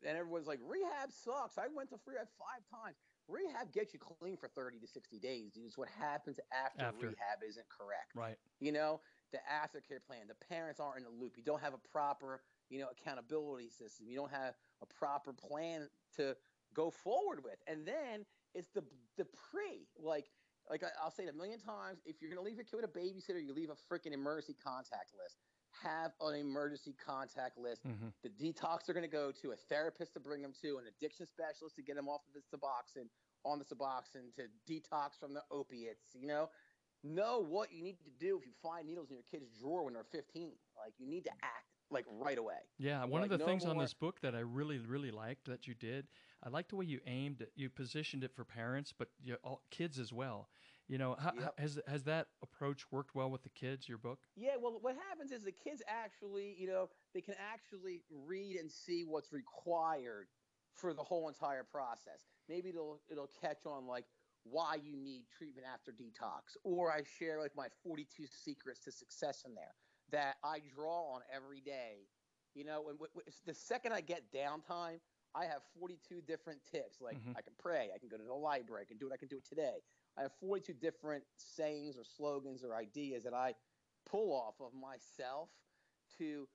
And 0.07 0.17
everyone's 0.17 0.47
like, 0.47 0.59
rehab 0.63 1.11
sucks. 1.11 1.57
I 1.57 1.67
went 1.67 1.89
to 1.89 1.99
rehab 2.05 2.27
five 2.39 2.63
times. 2.71 2.95
Rehab 3.27 3.71
gets 3.71 3.93
you 3.93 3.99
clean 3.99 4.35
for 4.35 4.47
30 4.47 4.79
to 4.79 4.87
60 4.87 5.19
days, 5.19 5.51
dude. 5.51 5.65
It's 5.65 5.77
what 5.77 5.89
happens 5.89 6.39
after, 6.51 6.85
After. 6.85 7.07
rehab 7.07 7.43
isn't 7.47 7.67
correct. 7.69 8.15
right. 8.15 8.37
You 8.59 8.71
know, 8.71 9.01
the 9.31 9.37
aftercare 9.51 10.03
plan, 10.03 10.27
the 10.27 10.45
parents 10.47 10.79
aren't 10.79 10.97
in 10.97 11.03
the 11.03 11.09
loop. 11.09 11.33
You 11.37 11.43
don't 11.43 11.61
have 11.61 11.73
a 11.73 11.77
proper, 11.91 12.41
you 12.69 12.79
know, 12.79 12.87
accountability 12.89 13.69
system. 13.69 14.07
You 14.07 14.15
don't 14.15 14.31
have 14.31 14.55
a 14.81 14.85
proper 14.85 15.33
plan 15.33 15.87
to 16.15 16.35
go 16.73 16.89
forward 16.89 17.43
with. 17.43 17.61
And 17.67 17.85
then 17.85 18.25
it's 18.55 18.69
the 18.69 18.83
the 19.17 19.25
pre, 19.25 19.87
like 19.97 20.29
like 20.71 20.83
I, 20.83 20.87
I'll 21.03 21.11
say 21.11 21.25
it 21.25 21.29
a 21.29 21.37
million 21.37 21.59
times. 21.59 21.99
If 22.05 22.21
you're 22.21 22.31
gonna 22.31 22.41
leave 22.41 22.55
your 22.55 22.65
kid 22.65 22.77
with 22.77 22.85
a 22.85 22.99
babysitter, 22.99 23.43
you 23.43 23.53
leave 23.53 23.69
a 23.69 23.75
freaking 23.93 24.13
emergency 24.13 24.55
contact 24.55 25.11
list. 25.13 25.35
Have 25.83 26.11
an 26.21 26.35
emergency 26.35 26.93
contact 26.93 27.57
list. 27.57 27.83
hmm 27.83 28.09
The 28.23 28.29
detox 28.29 28.85
they're 28.85 28.93
going 28.95 29.07
to 29.07 29.11
go 29.11 29.31
to, 29.31 29.51
a 29.51 29.55
therapist 29.55 30.13
to 30.15 30.19
bring 30.19 30.41
them 30.41 30.53
to, 30.61 30.77
an 30.79 30.85
addiction 30.87 31.25
specialist 31.25 31.77
to 31.77 31.81
get 31.81 31.95
them 31.95 32.09
off 32.09 32.21
of 32.27 32.33
the 32.33 32.41
Suboxone, 32.43 33.07
on 33.45 33.57
the 33.57 33.65
Suboxone, 33.65 34.35
to 34.35 34.47
detox 34.67 35.17
from 35.17 35.33
the 35.33 35.43
opiates. 35.49 36.13
You 36.13 36.27
know, 36.27 36.49
know 37.03 37.39
what 37.39 37.71
you 37.71 37.81
need 37.83 37.99
to 38.03 38.11
do 38.19 38.37
if 38.37 38.45
you 38.45 38.51
find 38.61 38.85
needles 38.85 39.09
in 39.09 39.15
your 39.15 39.23
kid's 39.23 39.47
drawer 39.59 39.85
when 39.85 39.93
they're 39.93 40.03
15. 40.03 40.51
Like 40.77 40.93
you 40.99 41.07
need 41.07 41.23
to 41.23 41.31
act 41.41 41.70
like 41.91 42.05
right 42.09 42.37
away. 42.37 42.59
Yeah, 42.77 43.03
one 43.03 43.21
Like, 43.21 43.31
of 43.31 43.37
the 43.37 43.43
no 43.43 43.45
things 43.45 43.65
on 43.65 43.77
this 43.77 43.93
book 43.93 44.21
that 44.21 44.33
I 44.35 44.39
really, 44.39 44.79
really 44.79 45.11
liked 45.11 45.45
that 45.45 45.67
you 45.67 45.73
did, 45.73 46.07
I 46.43 46.49
liked 46.49 46.69
the 46.69 46.75
way 46.77 46.85
you 46.85 46.99
aimed 47.05 47.41
it. 47.41 47.51
You 47.55 47.69
positioned 47.69 48.23
it 48.23 48.33
for 48.33 48.43
parents, 48.43 48.93
but 48.97 49.09
you, 49.21 49.35
all, 49.43 49.61
kids 49.69 49.99
as 49.99 50.11
well. 50.11 50.49
You 50.87 50.97
know, 50.97 51.15
how, 51.19 51.31
Yep. 51.33 51.59
has 51.59 51.79
has 51.87 52.03
that 52.03 52.27
approach 52.41 52.91
worked 52.91 53.15
well 53.15 53.29
with 53.29 53.43
the 53.43 53.49
kids? 53.49 53.87
Your 53.87 53.97
book? 53.97 54.19
Yeah, 54.35 54.57
well, 54.59 54.79
what 54.81 54.95
happens 54.95 55.31
is 55.31 55.43
the 55.43 55.51
kids 55.51 55.81
actually, 55.87 56.55
you 56.57 56.67
know, 56.67 56.89
they 57.13 57.21
can 57.21 57.35
actually 57.37 58.03
read 58.09 58.57
and 58.57 58.69
see 58.69 59.03
what's 59.05 59.31
required 59.31 60.27
for 60.73 60.93
the 60.93 61.03
whole 61.03 61.27
entire 61.27 61.63
process. 61.63 62.27
Maybe 62.49 62.69
it'll 62.69 63.01
it'll 63.09 63.29
catch 63.41 63.65
on 63.65 63.85
like 63.85 64.05
why 64.43 64.75
you 64.75 64.95
need 64.97 65.25
treatment 65.29 65.67
after 65.71 65.91
detox, 65.91 66.57
or 66.63 66.91
I 66.91 67.03
share 67.03 67.39
like 67.39 67.55
my 67.55 67.67
42 67.83 68.25
secrets 68.25 68.79
to 68.81 68.91
success 68.91 69.43
in 69.45 69.53
there 69.53 69.75
that 70.11 70.37
I 70.43 70.59
draw 70.59 71.13
on 71.13 71.21
every 71.33 71.61
day. 71.61 72.07
You 72.53 72.65
know, 72.65 72.89
and 72.89 72.99
w- 72.99 73.11
w- 73.13 73.31
the 73.45 73.53
second 73.53 73.93
I 73.93 74.01
get 74.01 74.31
downtime, 74.31 74.99
I 75.33 75.45
have 75.45 75.61
42 75.79 76.21
different 76.21 76.59
tips. 76.65 76.99
Like 76.99 77.17
Mhm. 77.17 77.35
I 77.37 77.41
can 77.41 77.53
pray, 77.57 77.91
I 77.95 77.97
can 77.97 78.09
go 78.09 78.17
to 78.17 78.23
the 78.23 78.33
library, 78.33 78.81
I 78.81 78.85
can 78.85 78.97
do 78.97 79.07
it, 79.09 79.13
I 79.13 79.17
can 79.17 79.29
do 79.29 79.37
it 79.37 79.45
today. 79.45 79.81
I 80.17 80.23
have 80.23 80.33
42 80.33 80.73
different 80.73 81.25
sayings 81.37 81.97
or 81.97 82.03
slogans 82.03 82.63
or 82.63 82.75
ideas 82.75 83.23
that 83.23 83.33
I 83.33 83.55
pull 84.05 84.33
off 84.33 84.59
of 84.59 84.73
myself 84.73 85.49
to 86.17 86.49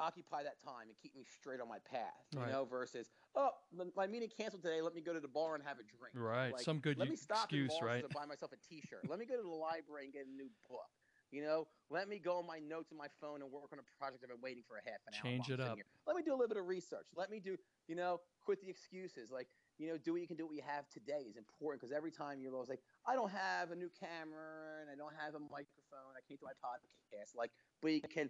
occupy 0.00 0.42
that 0.42 0.58
time 0.60 0.88
and 0.88 0.96
keep 0.96 1.14
me 1.14 1.24
straight 1.24 1.60
on 1.60 1.68
my 1.68 1.78
path, 1.80 2.26
you 2.32 2.40
Right. 2.40 2.50
know, 2.50 2.64
versus, 2.64 3.10
oh, 3.34 3.50
my 3.94 4.06
meeting 4.06 4.30
canceled 4.30 4.62
today. 4.62 4.80
Let 4.80 4.94
me 4.94 5.02
go 5.02 5.12
to 5.12 5.20
the 5.20 5.28
bar 5.28 5.54
and 5.54 5.62
have 5.62 5.78
a 5.78 5.82
drink. 5.84 6.14
Right. 6.16 6.52
Like, 6.52 6.62
Some 6.62 6.80
good 6.80 6.96
Let 6.98 7.08
me 7.08 7.16
stop 7.16 7.44
excuse, 7.44 7.80
right? 7.82 8.00
To 8.02 8.08
buy 8.08 8.24
myself 8.24 8.50
a 8.52 8.56
T-shirt. 8.56 9.06
let 9.08 9.18
me 9.18 9.26
go 9.26 9.36
to 9.36 9.42
the 9.42 9.48
library 9.48 10.04
and 10.04 10.12
get 10.12 10.26
a 10.26 10.30
new 10.30 10.50
book. 10.68 10.90
You 11.30 11.42
know, 11.42 11.68
let 11.90 12.08
me 12.08 12.18
go 12.18 12.38
on 12.38 12.46
my 12.46 12.58
notes 12.58 12.90
on 12.92 12.98
my 12.98 13.06
phone 13.20 13.42
and 13.42 13.50
work 13.50 13.70
on 13.72 13.78
a 13.78 13.86
project 13.98 14.22
I've 14.22 14.30
been 14.30 14.42
waiting 14.42 14.62
for 14.66 14.76
a 14.78 14.84
half 14.84 14.98
an 15.06 15.14
hour. 15.14 15.22
Change 15.22 15.50
it 15.50 15.60
up. 15.60 15.76
here. 15.76 15.84
Let 16.06 16.16
me 16.16 16.22
do 16.22 16.32
a 16.32 16.38
little 16.38 16.48
bit 16.48 16.58
of 16.58 16.66
research. 16.66 17.06
Let 17.16 17.30
me 17.30 17.40
do, 17.40 17.56
you 17.86 17.94
know, 17.94 18.20
quit 18.42 18.60
the 18.60 18.68
excuses. 18.68 19.30
Like, 19.30 19.48
you 19.78 19.88
know, 19.88 19.96
do 19.96 20.12
what 20.12 20.20
you 20.20 20.26
can 20.26 20.36
do 20.36 20.46
what 20.46 20.56
you 20.56 20.62
have 20.66 20.88
today 20.90 21.24
is 21.28 21.36
important 21.36 21.80
because 21.80 21.94
every 21.94 22.10
time 22.10 22.40
you're 22.40 22.54
always 22.54 22.68
like, 22.68 22.82
I 23.06 23.14
don't 23.14 23.30
have 23.30 23.70
a 23.70 23.76
new 23.76 23.90
camera 23.98 24.82
and 24.82 24.90
I 24.90 24.96
don't 24.96 25.14
have 25.16 25.34
a 25.34 25.40
microphone. 25.40 26.12
I 26.18 26.22
can't 26.26 26.40
do 26.40 26.46
my 26.46 26.58
podcast. 26.58 27.36
Like, 27.36 27.50
but 27.80 27.92
you 27.92 28.00
can 28.02 28.28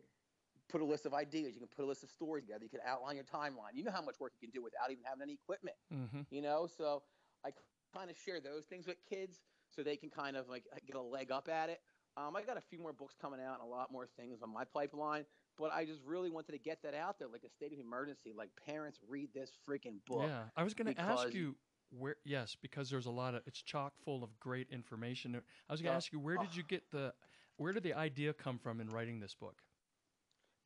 put 0.69 0.81
a 0.81 0.85
list 0.85 1.07
of 1.07 1.15
ideas. 1.15 1.55
You 1.55 1.61
can 1.61 1.69
put 1.75 1.85
a 1.85 1.89
list 1.89 2.05
of 2.05 2.11
stories 2.11 2.45
together. 2.45 2.65
You 2.65 2.71
can 2.71 2.81
outline 2.87 3.17
your 3.17 3.25
timeline. 3.25 3.75
You 3.75 3.85
know 3.85 3.91
how 3.93 4.03
much 4.03 4.21
work 4.21 4.33
you 4.41 4.47
can 4.47 4.53
do 4.53 4.63
without 4.63 4.91
even 4.91 5.03
having 5.05 5.23
any 5.23 5.35
equipment 5.35 5.77
hmm 5.91 6.21
you 6.31 6.43
know 6.43 6.67
so 6.67 7.03
i 7.45 7.51
kind 7.95 8.11
of 8.11 8.17
share 8.17 8.41
those 8.41 8.67
things 8.67 8.87
with 8.87 8.97
kids 9.09 9.41
so 9.71 9.83
they 9.83 9.97
can 9.97 10.11
kind 10.11 10.37
of 10.37 10.49
like 10.49 10.65
get 10.87 10.95
a 10.97 11.01
leg 11.01 11.31
up 11.33 11.49
at 11.49 11.69
it 11.69 11.81
um, 12.21 12.37
i 12.37 12.43
got 12.43 12.57
a 12.57 12.61
few 12.61 12.79
more 12.79 12.93
books 12.93 13.15
coming 13.21 13.41
out 13.41 13.61
and 13.61 13.69
a 13.69 13.71
lot 13.71 13.91
more 13.91 14.07
things 14.19 14.43
on 14.43 14.53
my 14.53 14.65
pipeline 14.65 15.25
but 15.59 15.73
i 15.73 15.85
just 15.85 16.01
really 16.05 16.31
wanted 16.31 16.53
to 16.53 16.59
get 16.59 16.83
that 16.83 16.95
out 16.95 17.19
there 17.19 17.29
like 17.29 17.45
a 17.45 17.51
state 17.51 17.73
of 17.73 17.79
emergency 17.79 18.33
like 18.37 18.51
parents 18.67 18.99
read 19.09 19.29
this 19.35 19.53
freaking 19.69 19.99
book 20.07 20.25
Yeah, 20.27 20.43
I 20.57 20.63
was 20.63 20.75
going 20.75 20.95
to 20.95 21.01
ask 21.01 21.33
you 21.33 21.57
where. 21.91 22.17
Yes, 22.25 22.57
because 22.61 22.91
there's 22.91 23.07
a 23.07 23.11
lot 23.11 23.35
of 23.35 23.43
it's 23.47 23.63
chock 23.63 23.95
full 24.05 24.23
of 24.23 24.39
great 24.39 24.69
information. 24.71 25.35
I 25.69 25.73
was 25.73 25.83
going 25.83 25.93
to 25.93 25.97
ask 25.97 26.13
you 26.13 26.19
where 26.19 26.37
did 26.37 26.49
oh. 26.53 26.57
you 26.57 26.63
get 26.63 26.91
the 26.91 27.13
where 27.57 27.73
did 27.73 27.83
the 27.83 27.95
idea 27.95 28.33
come 28.33 28.59
from 28.59 28.81
in 28.81 28.89
writing 28.89 29.21
this 29.21 29.35
book? 29.35 29.57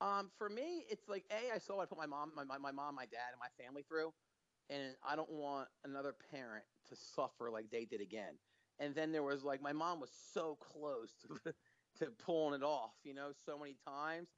Um, 0.00 0.30
for 0.36 0.48
me, 0.48 0.84
it's 0.88 1.08
like 1.08 1.24
a 1.30 1.54
I 1.54 1.58
saw 1.58 1.76
what 1.76 1.84
I 1.84 1.86
put 1.86 1.98
my 1.98 2.06
mom, 2.06 2.32
my, 2.36 2.44
my, 2.44 2.58
my 2.58 2.72
mom, 2.72 2.94
my 2.94 3.06
dad, 3.06 3.32
and 3.32 3.40
my 3.40 3.64
family 3.64 3.84
through, 3.88 4.12
and 4.68 4.94
I 5.06 5.16
don't 5.16 5.30
want 5.30 5.68
another 5.84 6.14
parent 6.30 6.64
to 6.88 6.96
suffer 6.96 7.50
like 7.50 7.70
they 7.70 7.84
did 7.84 8.00
again. 8.00 8.34
And 8.78 8.94
then 8.94 9.12
there 9.12 9.22
was 9.22 9.44
like 9.44 9.62
my 9.62 9.72
mom 9.72 10.00
was 10.00 10.10
so 10.32 10.56
close 10.56 11.14
to 11.22 11.54
to 11.98 12.10
pulling 12.10 12.60
it 12.60 12.64
off, 12.64 12.94
you 13.04 13.14
know, 13.14 13.30
so 13.44 13.58
many 13.58 13.74
times, 13.86 14.28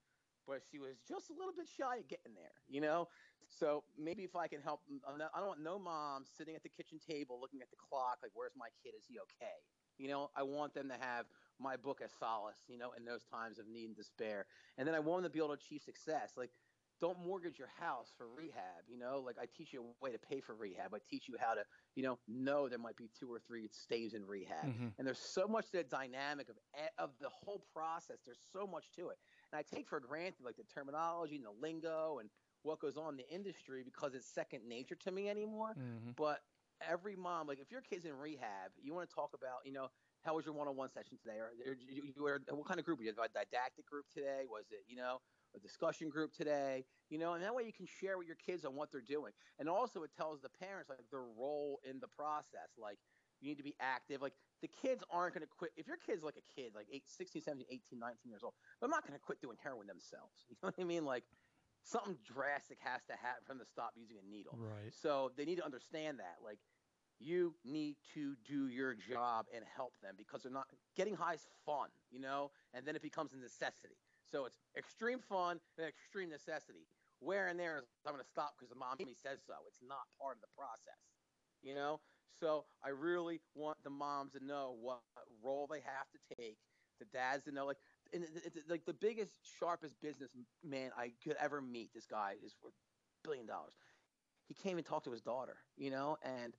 but 0.47 0.63
she 0.71 0.79
was 0.79 0.99
just 1.09 1.31
a 1.31 1.33
little 1.33 1.55
bit 1.57 1.67
shy 1.69 1.97
of 1.97 2.09
getting 2.09 2.35
there, 2.35 2.53
you 2.69 2.81
know. 2.81 3.09
So 3.49 3.85
maybe 3.97 4.25
if 4.25 4.37
I 4.37 4.49
can 4.49 4.61
help, 4.61 4.81
mm, 4.91 4.99
I 5.07 5.39
don't 5.39 5.49
want 5.49 5.63
no 5.63 5.79
mom 5.79 6.25
sitting 6.27 6.55
at 6.55 6.63
the 6.63 6.69
kitchen 6.69 6.99
table 6.99 7.41
looking 7.41 7.63
at 7.63 7.71
the 7.71 7.77
clock 7.77 8.19
like, 8.23 8.33
"Where's 8.35 8.57
my 8.57 8.69
kid? 8.83 8.95
Is 8.97 9.07
he 9.07 9.19
okay?" 9.21 9.57
You 9.99 10.09
know, 10.09 10.31
I 10.37 10.43
want 10.43 10.75
them 10.75 10.89
to 10.89 10.97
have 10.97 11.27
my 11.59 11.77
book 11.77 12.01
as 12.03 12.13
solace, 12.13 12.65
you 12.69 12.77
know, 12.77 12.93
in 12.93 13.05
those 13.05 13.25
times 13.25 13.59
of 13.59 13.67
need 13.67 13.87
and 13.87 13.97
despair. 13.97 14.47
And 14.77 14.87
then 14.87 14.95
I 14.95 15.01
want 15.01 15.23
them 15.23 15.31
to 15.31 15.33
be 15.33 15.39
able 15.39 15.57
to 15.57 15.63
achieve 15.63 15.83
success. 15.83 16.37
Like, 16.37 16.51
don't 17.01 17.19
mortgage 17.19 17.59
your 17.59 17.69
house 17.69 18.13
for 18.17 18.29
rehab. 18.29 18.85
You 18.89 18.99
know, 18.99 19.21
like 19.21 19.37
I 19.41 19.47
teach 19.47 19.73
you 19.73 19.83
a 19.83 20.05
way 20.05 20.13
to 20.13 20.19
pay 20.19 20.41
for 20.41 20.55
rehab. 20.55 20.95
I 20.95 20.99
teach 21.09 21.29
you 21.29 21.37
how 21.39 21.55
to, 21.55 21.65
you 21.95 22.03
know, 22.03 22.19
know 22.27 22.69
there 22.69 22.79
might 22.79 22.97
be 22.97 23.09
two 23.19 23.33
or 23.33 23.39
three 23.39 23.69
stays 23.73 24.15
in 24.15 24.25
rehab. 24.27 24.71
Mhm. 24.71 24.95
And 24.99 25.07
there's 25.07 25.19
so 25.19 25.47
much 25.47 25.71
to 25.71 25.79
the 25.79 25.85
dynamic 25.85 26.49
of 26.49 26.57
e- 26.77 26.89
of 26.99 27.11
the 27.21 27.29
whole 27.29 27.61
process. 27.73 28.19
There's 28.25 28.41
so 28.53 28.67
much 28.67 28.93
to 28.97 29.09
it. 29.09 29.19
And 29.53 29.59
I 29.59 29.63
take 29.63 29.89
for 29.89 30.01
granted 30.01 30.45
like 30.45 30.57
the 30.57 30.65
terminology 30.65 31.37
and 31.37 31.45
the 31.45 31.51
lingo 31.53 32.19
and 32.19 32.31
what 32.63 32.81
goes 32.81 32.97
on 32.97 33.15
in 33.15 33.17
the 33.19 33.29
industry 33.33 33.83
because 33.85 34.15
it's 34.15 34.27
second 34.27 34.67
nature 34.69 34.97
to 34.97 35.11
me 35.11 35.29
anymore. 35.29 35.77
hmm 35.77 36.13
But 36.17 36.41
every 36.81 37.17
mom, 37.17 37.47
like 37.47 37.59
if 37.61 37.71
your 37.71 37.81
kid's 37.81 38.05
in 38.05 38.15
rehab, 38.15 38.73
you 38.81 38.95
want 38.95 39.09
to 39.09 39.15
talk 39.15 39.31
about, 39.35 39.61
you 39.65 39.73
know, 39.73 39.89
how 40.23 40.35
was 40.35 40.45
your 40.47 40.55
one-on-one 40.55 40.89
session 40.89 41.17
today, 41.17 41.39
or, 41.39 41.51
or 41.67 41.75
you, 41.75 42.03
you 42.15 42.23
were 42.23 42.41
what 42.51 42.67
kind 42.67 42.79
of 42.81 42.85
group? 42.85 42.99
Were 42.99 43.05
you 43.05 43.13
a 43.13 43.29
didactic 43.29 43.87
group 43.87 44.07
today? 44.13 44.45
Was 44.51 44.67
it, 44.71 44.85
you 44.87 44.97
know, 44.97 45.19
a 45.57 45.61
discussion 45.61 46.09
group 46.09 46.33
today? 46.33 46.85
You 47.11 47.19
know, 47.19 47.35
and 47.35 47.43
that 47.43 47.55
way 47.55 47.65
you 47.65 47.73
can 47.73 47.87
share 47.87 48.19
with 48.19 48.27
your 48.27 48.37
kids 48.37 48.65
on 48.65 48.75
what 48.75 48.93
they're 48.93 49.01
doing, 49.01 49.33
and 49.59 49.69
also 49.69 50.03
it 50.03 50.11
tells 50.17 50.41
the 50.41 50.49
parents 50.49 50.89
like 50.91 50.99
their 51.11 51.25
role 51.39 51.81
in 51.89 52.01
the 52.01 52.09
process. 52.09 52.77
Like 52.79 52.99
you 53.41 53.49
need 53.49 53.59
to 53.59 53.65
be 53.65 53.75
active. 53.81 54.23
Like 54.23 54.35
the 54.63 54.69
kids 54.69 55.03
aren't 55.11 55.35
going 55.35 55.47
to 55.47 55.53
quit. 55.59 55.73
If 55.77 55.87
your 55.87 55.99
kid's 55.99 56.23
like 56.23 56.37
a 56.37 56.61
kid, 56.61 56.73
like 56.75 56.87
eight, 56.93 57.05
16, 57.07 57.43
17, 57.43 57.67
18, 57.71 57.99
19 57.99 58.17
years 58.25 58.43
old, 58.43 58.55
they're 58.81 58.89
not 58.89 59.07
going 59.07 59.19
to 59.19 59.25
quit 59.25 59.41
doing 59.41 59.57
heroin 59.63 59.87
themselves. 59.87 60.45
You 60.49 60.57
know 60.63 60.73
what 60.75 60.83
I 60.83 60.85
mean? 60.85 61.05
Like 61.05 61.25
something 61.87 62.17
drastic 62.25 62.79
has 62.81 63.03
to 63.07 63.13
happen 63.15 63.43
for 63.47 63.53
them 63.55 63.61
to 63.61 63.67
stop 63.67 63.93
using 63.97 64.17
a 64.19 64.31
needle. 64.31 64.59
Right. 64.59 64.93
So 64.93 65.33
they 65.37 65.45
need 65.45 65.57
to 65.57 65.65
understand 65.65 66.19
that. 66.19 66.37
Like, 66.45 66.59
you 67.19 67.55
need 67.65 67.97
to 68.13 68.35
do 68.45 68.69
your 68.69 68.95
job 68.95 69.47
and 69.55 69.65
help 69.75 69.95
them 70.03 70.15
because 70.19 70.43
they're 70.43 70.53
not 70.53 70.67
getting 70.97 71.15
high 71.15 71.35
is 71.35 71.47
fun, 71.65 71.89
you 72.11 72.21
know, 72.21 72.51
and 72.75 72.85
then 72.85 72.95
it 72.95 73.01
becomes 73.01 73.33
a 73.33 73.39
necessity. 73.39 73.97
So 74.27 74.47
it's 74.47 74.59
extreme 74.77 75.21
fun 75.21 75.61
and 75.79 75.87
extreme 75.87 76.31
necessity. 76.31 76.89
Where 77.21 77.49
and 77.49 77.59
there 77.59 77.79
is 77.79 77.85
I'm 78.07 78.13
going 78.13 78.23
to 78.23 78.29
stop 78.29 78.57
because 78.59 78.71
the 78.71 78.77
mom 78.77 78.99
says 79.15 79.45
so. 79.45 79.67
It's 79.67 79.83
not 79.83 80.09
part 80.19 80.37
of 80.37 80.43
the 80.43 80.49
process, 80.49 81.17
you 81.63 81.75
know. 81.75 82.03
So 82.33 82.69
I 82.83 82.91
really 82.91 83.43
want 83.55 83.83
the 83.85 83.91
moms 83.91 84.33
to 84.35 84.41
know 84.45 84.73
what 84.73 85.05
role 85.43 85.67
they 85.67 85.81
have 85.81 86.11
to 86.11 86.19
take. 86.19 86.61
The 86.99 87.07
dads 87.07 87.45
to 87.45 87.53
know, 87.53 87.67
like, 87.67 87.81
and 88.13 88.25
it's 88.25 88.69
like 88.69 88.85
the 88.87 88.95
biggest, 88.95 89.47
sharpest 89.47 90.01
businessman 90.01 90.93
I 90.97 91.11
could 91.11 91.37
ever 91.37 91.61
meet. 91.61 91.93
This 91.95 92.07
guy 92.07 92.35
is 92.35 92.57
worth 92.63 92.75
a 92.75 93.29
billion 93.29 93.47
dollars. 93.47 93.77
He 94.47 94.55
came 94.55 94.79
and 94.79 94.87
talked 94.87 95.05
to 95.07 95.13
his 95.13 95.23
daughter, 95.23 95.67
you 95.77 95.91
know, 95.91 96.19
and 96.23 96.59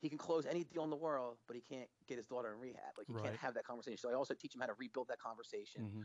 he 0.00 0.08
can 0.10 0.18
close 0.18 0.46
any 0.46 0.64
deal 0.64 0.84
in 0.84 0.90
the 0.90 0.96
world, 0.96 1.40
but 1.46 1.56
he 1.56 1.62
can't 1.62 1.90
get 2.06 2.18
his 2.18 2.26
daughter 2.26 2.52
in 2.52 2.60
rehab. 2.60 2.98
Like 2.98 3.08
he 3.08 3.14
Right. 3.14 3.30
can't 3.30 3.36
have 3.38 3.54
that 3.54 3.64
conversation. 3.64 3.98
So 3.98 4.10
I 4.10 4.14
also 4.14 4.34
teach 4.34 4.54
him 4.54 4.60
how 4.62 4.66
to 4.68 4.74
rebuild 4.74 5.08
that 5.08 5.18
conversation, 5.20 5.82
hmm 5.82 6.04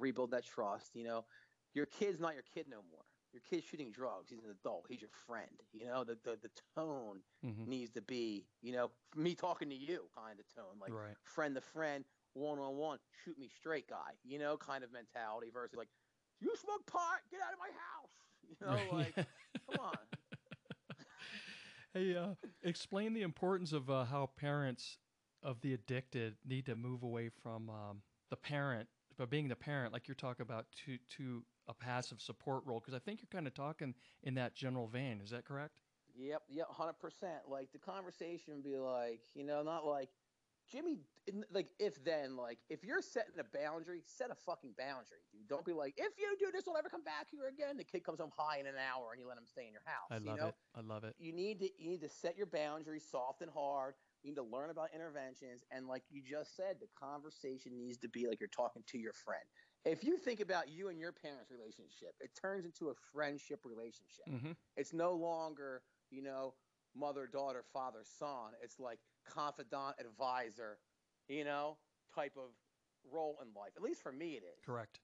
rebuild 0.00 0.32
that 0.32 0.44
trust. 0.44 0.94
You 0.96 1.04
know, 1.04 1.26
your 1.74 1.86
kid's 1.86 2.20
not 2.20 2.34
your 2.34 2.44
kid 2.44 2.66
no 2.68 2.82
more. 2.90 3.04
Your 3.32 3.42
kid's 3.42 3.64
shooting 3.64 3.92
drugs. 3.92 4.30
He's 4.30 4.44
an 4.44 4.50
adult. 4.50 4.86
He's 4.88 5.02
your 5.02 5.10
friend. 5.10 5.62
You 5.72 5.86
know, 5.86 6.04
the 6.04 6.18
the, 6.24 6.36
the 6.42 6.50
tone 6.76 7.22
hmm 7.42 7.66
needs 7.66 7.90
to 7.92 8.02
be, 8.02 8.46
you 8.62 8.72
know, 8.72 8.90
me 9.16 9.34
talking 9.34 9.70
to 9.70 9.76
you 9.76 10.08
kind 10.14 10.40
of 10.40 10.46
tone, 10.54 10.78
like 10.80 10.94
Right. 10.94 11.16
friend 11.22 11.54
to 11.56 11.60
friend, 11.60 12.04
one 12.34 12.58
on 12.58 12.76
one, 12.76 12.98
shoot 13.24 13.38
me 13.38 13.48
straight 13.48 13.88
guy, 13.88 14.12
you 14.24 14.38
know, 14.38 14.56
kind 14.56 14.84
of 14.84 14.92
mentality 14.92 15.50
versus 15.52 15.76
like, 15.76 15.88
you 16.40 16.54
smoke 16.56 16.86
pot, 16.86 17.20
get 17.30 17.40
out 17.40 17.52
of 17.52 17.58
my 17.58 17.70
house. 17.70 18.10
You 18.48 18.56
know, 18.66 18.86
like, 18.92 19.16
come 19.66 19.78
on. 19.78 19.96
Hey, 21.92 22.14
uh, 22.16 22.34
explain 22.62 23.14
the 23.14 23.22
importance 23.22 23.72
of 23.72 23.90
uh, 23.90 24.04
how 24.04 24.26
parents 24.26 24.98
of 25.42 25.60
the 25.60 25.72
addicted 25.74 26.36
need 26.44 26.66
to 26.66 26.76
move 26.76 27.02
away 27.02 27.28
from 27.28 27.68
um, 27.70 28.02
the 28.30 28.36
parent, 28.36 28.88
but 29.20 29.28
being 29.28 29.48
the 29.48 29.54
parent, 29.54 29.92
like 29.92 30.08
you're 30.08 30.14
talking 30.14 30.42
about, 30.42 30.64
to 30.86 30.96
to 31.18 31.44
a 31.68 31.74
passive 31.74 32.22
support 32.22 32.62
role. 32.64 32.80
Because 32.80 32.94
I 32.94 32.98
think 32.98 33.20
you're 33.20 33.28
kind 33.30 33.46
of 33.46 33.52
talking 33.52 33.94
in 34.22 34.34
that 34.36 34.54
general 34.54 34.86
vein. 34.86 35.20
Is 35.22 35.28
that 35.28 35.44
correct? 35.44 35.82
Yep, 36.16 36.42
yep, 36.48 36.66
hundred 36.70 36.98
percent. 36.98 37.42
Like 37.46 37.70
the 37.70 37.78
conversation 37.78 38.54
would 38.54 38.64
be 38.64 38.78
like, 38.78 39.20
you 39.34 39.44
know, 39.44 39.62
not 39.62 39.84
like 39.84 40.08
Jimmy, 40.72 41.00
like 41.52 41.68
if 41.78 42.02
then, 42.02 42.34
like 42.34 42.60
if 42.70 42.82
you're 42.82 43.02
setting 43.02 43.38
a 43.38 43.44
boundary, 43.44 44.00
set 44.06 44.30
a 44.30 44.34
fucking 44.34 44.72
boundary, 44.78 45.20
dude. 45.30 45.46
Don't 45.48 45.66
be 45.66 45.74
like, 45.74 45.92
if 45.98 46.14
you 46.18 46.34
do 46.38 46.50
this, 46.50 46.64
we'll 46.66 46.76
never 46.76 46.88
come 46.88 47.04
back 47.04 47.26
here 47.30 47.46
again. 47.46 47.76
The 47.76 47.84
kid 47.84 48.04
comes 48.04 48.20
home 48.20 48.32
high 48.34 48.58
in 48.58 48.66
an 48.66 48.76
hour, 48.76 49.12
and 49.12 49.20
you 49.20 49.28
let 49.28 49.36
him 49.36 49.44
stay 49.44 49.66
in 49.66 49.72
your 49.72 49.82
house. 49.84 50.08
I 50.10 50.16
you 50.16 50.30
love 50.30 50.38
know? 50.38 50.46
it. 50.46 50.54
I 50.74 50.80
love 50.80 51.04
it. 51.04 51.14
you 51.18 51.34
need 51.34 51.60
to 51.60 51.68
you 51.78 51.90
need 51.90 52.00
to 52.00 52.08
set 52.08 52.38
your 52.38 52.46
boundaries 52.46 53.04
soft 53.10 53.42
and 53.42 53.50
hard. 53.50 53.96
You 54.22 54.30
need 54.30 54.36
to 54.36 54.42
learn 54.42 54.70
about 54.70 54.88
interventions, 54.94 55.62
and 55.70 55.86
like 55.86 56.02
you 56.10 56.22
just 56.22 56.56
said, 56.56 56.76
the 56.80 56.88
conversation 56.98 57.76
needs 57.78 57.98
to 57.98 58.08
be 58.08 58.26
like 58.26 58.40
you're 58.40 58.48
talking 58.48 58.82
to 58.88 58.98
your 58.98 59.12
friend. 59.12 59.42
If 59.84 60.04
you 60.04 60.16
think 60.18 60.40
about 60.40 60.68
you 60.68 60.88
and 60.88 60.98
your 61.00 61.12
parents' 61.12 61.50
relationship, 61.50 62.14
it 62.20 62.30
turns 62.40 62.64
into 62.64 62.90
a 62.90 62.94
friendship 63.12 63.60
relationship. 63.64 64.26
hmm 64.28 64.52
It's 64.76 64.92
no 64.92 65.12
longer 65.12 65.82
you 66.10 66.22
know 66.22 66.54
mother 66.94 67.26
daughter 67.26 67.64
father 67.72 68.02
son. 68.04 68.52
It's 68.62 68.78
like 68.78 69.00
confidant 69.24 69.96
advisor, 70.00 70.78
you 71.28 71.44
know 71.44 71.78
type 72.14 72.36
of 72.36 72.50
role 73.10 73.38
in 73.42 73.48
life. 73.54 73.72
At 73.76 73.82
least 73.82 74.02
for 74.02 74.12
me, 74.12 74.32
it 74.34 74.42
is. 74.44 74.64
Correct. 74.64 75.00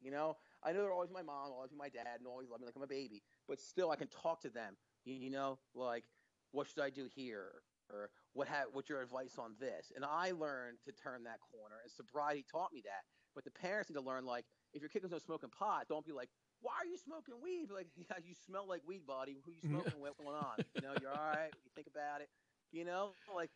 You 0.00 0.10
know, 0.10 0.36
I 0.62 0.72
know 0.72 0.82
they're 0.82 0.92
always 0.92 1.10
my 1.10 1.22
mom, 1.22 1.52
always 1.52 1.72
my 1.76 1.88
dad, 1.88 2.06
and 2.18 2.26
always 2.26 2.48
love 2.48 2.60
me 2.60 2.66
like 2.66 2.76
I'm 2.76 2.82
a 2.82 2.86
baby. 2.86 3.22
But 3.48 3.60
still, 3.60 3.90
I 3.90 3.96
can 3.96 4.08
talk 4.08 4.40
to 4.42 4.50
them. 4.50 4.76
You 5.04 5.30
know, 5.30 5.58
like 5.74 6.04
what 6.52 6.68
should 6.68 6.82
I 6.82 6.90
do 6.90 7.08
here, 7.12 7.62
or 7.90 8.10
what 8.32 8.48
ha- 8.48 8.70
what's 8.72 8.88
your 8.88 9.00
advice 9.00 9.36
on 9.38 9.54
this? 9.60 9.92
And 9.94 10.04
I 10.04 10.32
learned 10.32 10.78
to 10.84 10.92
turn 10.92 11.24
that 11.24 11.38
corner, 11.40 11.76
and 11.82 11.90
sobriety 11.90 12.44
taught 12.50 12.72
me 12.72 12.82
that. 12.84 13.04
But 13.34 13.44
the 13.44 13.50
parents 13.50 13.88
need 13.88 13.94
to 13.94 14.02
learn, 14.02 14.26
like, 14.26 14.44
if 14.74 14.82
your 14.82 14.88
kid 14.88 15.02
goes 15.02 15.10
no 15.10 15.18
smoking 15.18 15.48
pot, 15.50 15.86
don't 15.88 16.04
be 16.04 16.12
like, 16.12 16.28
why 16.60 16.72
are 16.80 16.86
you 16.86 16.96
smoking 16.96 17.34
weed? 17.42 17.68
Be 17.68 17.74
like, 17.74 17.88
yeah, 17.96 18.16
you 18.22 18.34
smell 18.46 18.66
like 18.66 18.82
weed, 18.86 19.06
buddy. 19.06 19.38
Who 19.44 19.52
you 19.52 19.60
smoking? 19.60 20.00
What's 20.00 20.16
going 20.16 20.36
on? 20.36 20.56
You 20.74 20.82
know, 20.82 20.94
you're 21.00 21.10
all 21.10 21.32
right. 21.34 21.50
You 21.64 21.70
think 21.74 21.88
about 21.88 22.20
it. 22.20 22.28
You 22.70 22.84
know, 22.84 23.12
like 23.34 23.50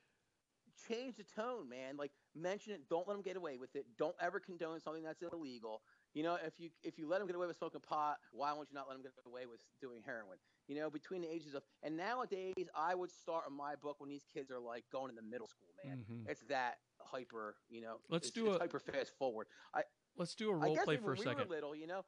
change 0.88 1.16
the 1.16 1.24
tone, 1.24 1.68
man. 1.68 1.96
Like 1.96 2.12
mention 2.34 2.72
it. 2.74 2.88
Don't 2.88 3.08
let 3.08 3.14
them 3.14 3.22
get 3.22 3.36
away 3.36 3.56
with 3.56 3.74
it. 3.76 3.86
Don't 3.96 4.16
ever 4.20 4.40
condone 4.40 4.80
something 4.80 5.02
that's 5.02 5.22
illegal. 5.22 5.82
You 6.14 6.22
know, 6.22 6.36
if 6.44 6.58
you 6.58 6.70
if 6.82 6.98
you 6.98 7.08
let 7.08 7.18
them 7.18 7.26
get 7.26 7.36
away 7.36 7.46
with 7.46 7.56
smoking 7.56 7.80
pot, 7.80 8.16
why 8.32 8.52
won't 8.52 8.68
you 8.70 8.74
not 8.74 8.88
let 8.88 8.94
them 8.94 9.02
get 9.02 9.12
away 9.26 9.46
with 9.46 9.60
doing 9.80 10.02
heroin? 10.04 10.38
You 10.68 10.74
know, 10.76 10.90
between 10.90 11.22
the 11.22 11.28
ages 11.32 11.54
of 11.54 11.62
and 11.82 11.96
nowadays, 11.96 12.54
I 12.74 12.94
would 12.94 13.10
start 13.10 13.44
in 13.48 13.56
my 13.56 13.74
book 13.76 14.00
when 14.00 14.08
these 14.10 14.24
kids 14.32 14.50
are 14.50 14.58
like 14.58 14.84
going 14.90 15.10
into 15.10 15.22
middle 15.22 15.46
school, 15.46 15.68
man. 15.84 16.04
hmm 16.08 16.28
It's 16.28 16.42
that 16.48 16.78
hyper, 17.00 17.56
you 17.68 17.80
know. 17.80 17.96
Let's 18.08 18.28
it's, 18.28 18.34
do 18.34 18.46
it's 18.46 18.56
a- 18.56 18.58
hyper 18.58 18.78
fast 18.80 19.12
forward. 19.18 19.46
I, 19.74 19.82
Let's 20.16 20.34
do 20.34 20.50
a 20.50 20.54
role 20.54 20.76
play 20.78 20.96
for 20.96 21.12
a 21.12 21.16
we 21.16 21.24
second. 21.24 21.48
were 21.48 21.54
little, 21.54 21.76
you 21.76 21.86
know. 21.86 22.04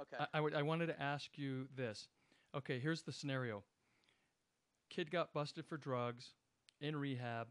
Okay. 0.00 0.16
I, 0.32 0.38
I, 0.38 0.40
would, 0.40 0.54
I 0.54 0.62
wanted 0.62 0.86
to 0.86 1.00
ask 1.00 1.36
you 1.36 1.68
this. 1.76 2.08
Okay, 2.56 2.78
here's 2.78 3.02
the 3.02 3.12
scenario. 3.12 3.62
Kid 4.88 5.10
got 5.10 5.32
busted 5.32 5.66
for 5.66 5.76
drugs, 5.76 6.30
in 6.80 6.96
rehab, 6.96 7.48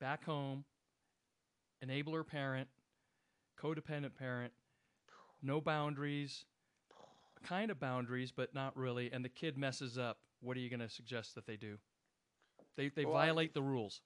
back 0.00 0.24
home, 0.24 0.64
enabler 1.84 2.26
parent, 2.26 2.68
codependent 3.60 4.14
parent, 4.16 4.52
no 5.42 5.60
boundaries, 5.60 6.44
kind 7.46 7.70
of 7.70 7.78
boundaries, 7.78 8.32
but 8.32 8.54
not 8.54 8.76
really, 8.76 9.10
and 9.12 9.24
the 9.24 9.28
kid 9.28 9.56
messes 9.56 9.96
up. 9.96 10.18
What 10.40 10.56
are 10.56 10.60
you 10.60 10.68
going 10.68 10.80
to 10.80 10.88
suggest 10.88 11.34
that 11.36 11.46
they 11.46 11.56
do? 11.56 11.78
They, 12.76 12.88
they 12.88 13.04
Well, 13.04 13.14
violate 13.14 13.54
the 13.54 13.62
rules. 13.62 14.02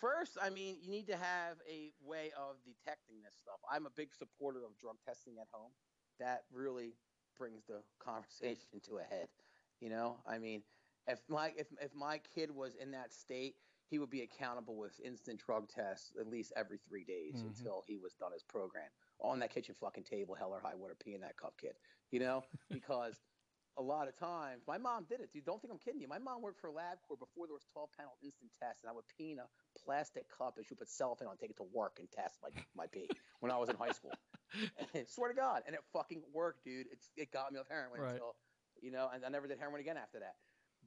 First, 0.00 0.38
I 0.40 0.48
mean, 0.48 0.76
you 0.80 0.90
need 0.90 1.06
to 1.08 1.16
have 1.16 1.56
a 1.68 1.92
way 2.02 2.30
of 2.38 2.56
detecting 2.64 3.16
this 3.22 3.34
stuff. 3.42 3.60
I'm 3.70 3.84
a 3.84 3.90
big 3.90 4.14
supporter 4.14 4.60
of 4.64 4.78
drug 4.78 4.96
testing 5.04 5.34
at 5.38 5.46
home. 5.52 5.72
That 6.18 6.44
really 6.50 6.94
brings 7.36 7.64
the 7.66 7.82
conversation 7.98 8.80
to 8.88 8.98
a 8.98 9.02
head. 9.02 9.28
You 9.80 9.90
know, 9.90 10.16
I 10.26 10.38
mean, 10.38 10.62
if 11.06 11.20
my 11.28 11.52
if 11.58 11.66
if 11.82 11.94
my 11.94 12.18
kid 12.34 12.50
was 12.50 12.76
in 12.76 12.90
that 12.92 13.12
state, 13.12 13.56
he 13.90 13.98
would 13.98 14.08
be 14.08 14.22
accountable 14.22 14.76
with 14.78 14.98
instant 15.04 15.38
drug 15.44 15.68
tests 15.68 16.12
at 16.18 16.26
least 16.26 16.54
every 16.56 16.78
three 16.88 17.04
days 17.04 17.42
Mhm. 17.42 17.48
until 17.48 17.84
he 17.86 17.98
was 17.98 18.14
done 18.14 18.32
his 18.32 18.42
program 18.42 18.88
on 19.20 19.38
that 19.40 19.50
kitchen 19.50 19.74
fucking 19.74 20.04
table, 20.04 20.34
hell 20.34 20.54
or 20.54 20.60
high 20.60 20.74
water, 20.74 20.94
pee 20.94 21.12
in 21.12 21.20
that 21.20 21.36
cup, 21.36 21.58
kid. 21.58 21.76
You 22.14 22.20
know, 22.20 22.44
because 22.70 23.18
a 23.76 23.82
lot 23.82 24.06
of 24.06 24.16
times 24.16 24.62
my 24.68 24.78
mom 24.78 25.04
did 25.10 25.18
it. 25.18 25.32
Dude, 25.32 25.44
don't 25.44 25.60
think 25.60 25.72
I'm 25.74 25.80
kidding 25.80 26.00
you. 26.00 26.06
My 26.06 26.20
mom 26.22 26.42
worked 26.42 26.60
for 26.60 26.70
LabCorp 26.70 27.18
before 27.18 27.48
there 27.48 27.54
was 27.58 27.66
12 27.72 27.90
panel 27.98 28.14
instant 28.22 28.52
tests, 28.62 28.84
and 28.84 28.90
I 28.90 28.94
would 28.94 29.02
pee 29.18 29.32
in 29.32 29.40
a 29.40 29.48
plastic 29.84 30.26
cup 30.30 30.54
and 30.56 30.64
she 30.64 30.74
would 30.74 30.78
put 30.78 30.88
cellophane 30.88 31.26
on, 31.26 31.36
take 31.36 31.50
it 31.50 31.56
to 31.56 31.66
work 31.74 31.96
and 31.98 32.06
test 32.10 32.38
my 32.40 32.50
my 32.76 32.86
pee 32.86 33.10
when 33.40 33.50
I 33.50 33.58
was 33.58 33.68
in 33.68 33.76
high 33.76 33.90
school. 33.92 34.12
And 34.94 35.08
swear 35.08 35.30
to 35.32 35.34
God, 35.34 35.62
and 35.66 35.74
it 35.74 35.82
fucking 35.92 36.22
worked, 36.32 36.62
dude. 36.62 36.86
It's 36.92 37.10
it 37.16 37.32
got 37.32 37.50
me 37.50 37.58
off 37.58 37.66
heroin 37.68 38.00
Right. 38.00 38.12
until 38.14 38.36
you 38.80 38.92
know, 38.92 39.10
and 39.12 39.24
I 39.24 39.28
never 39.28 39.48
did 39.48 39.58
heroin 39.58 39.80
again 39.80 39.96
after 39.96 40.20
that. 40.20 40.36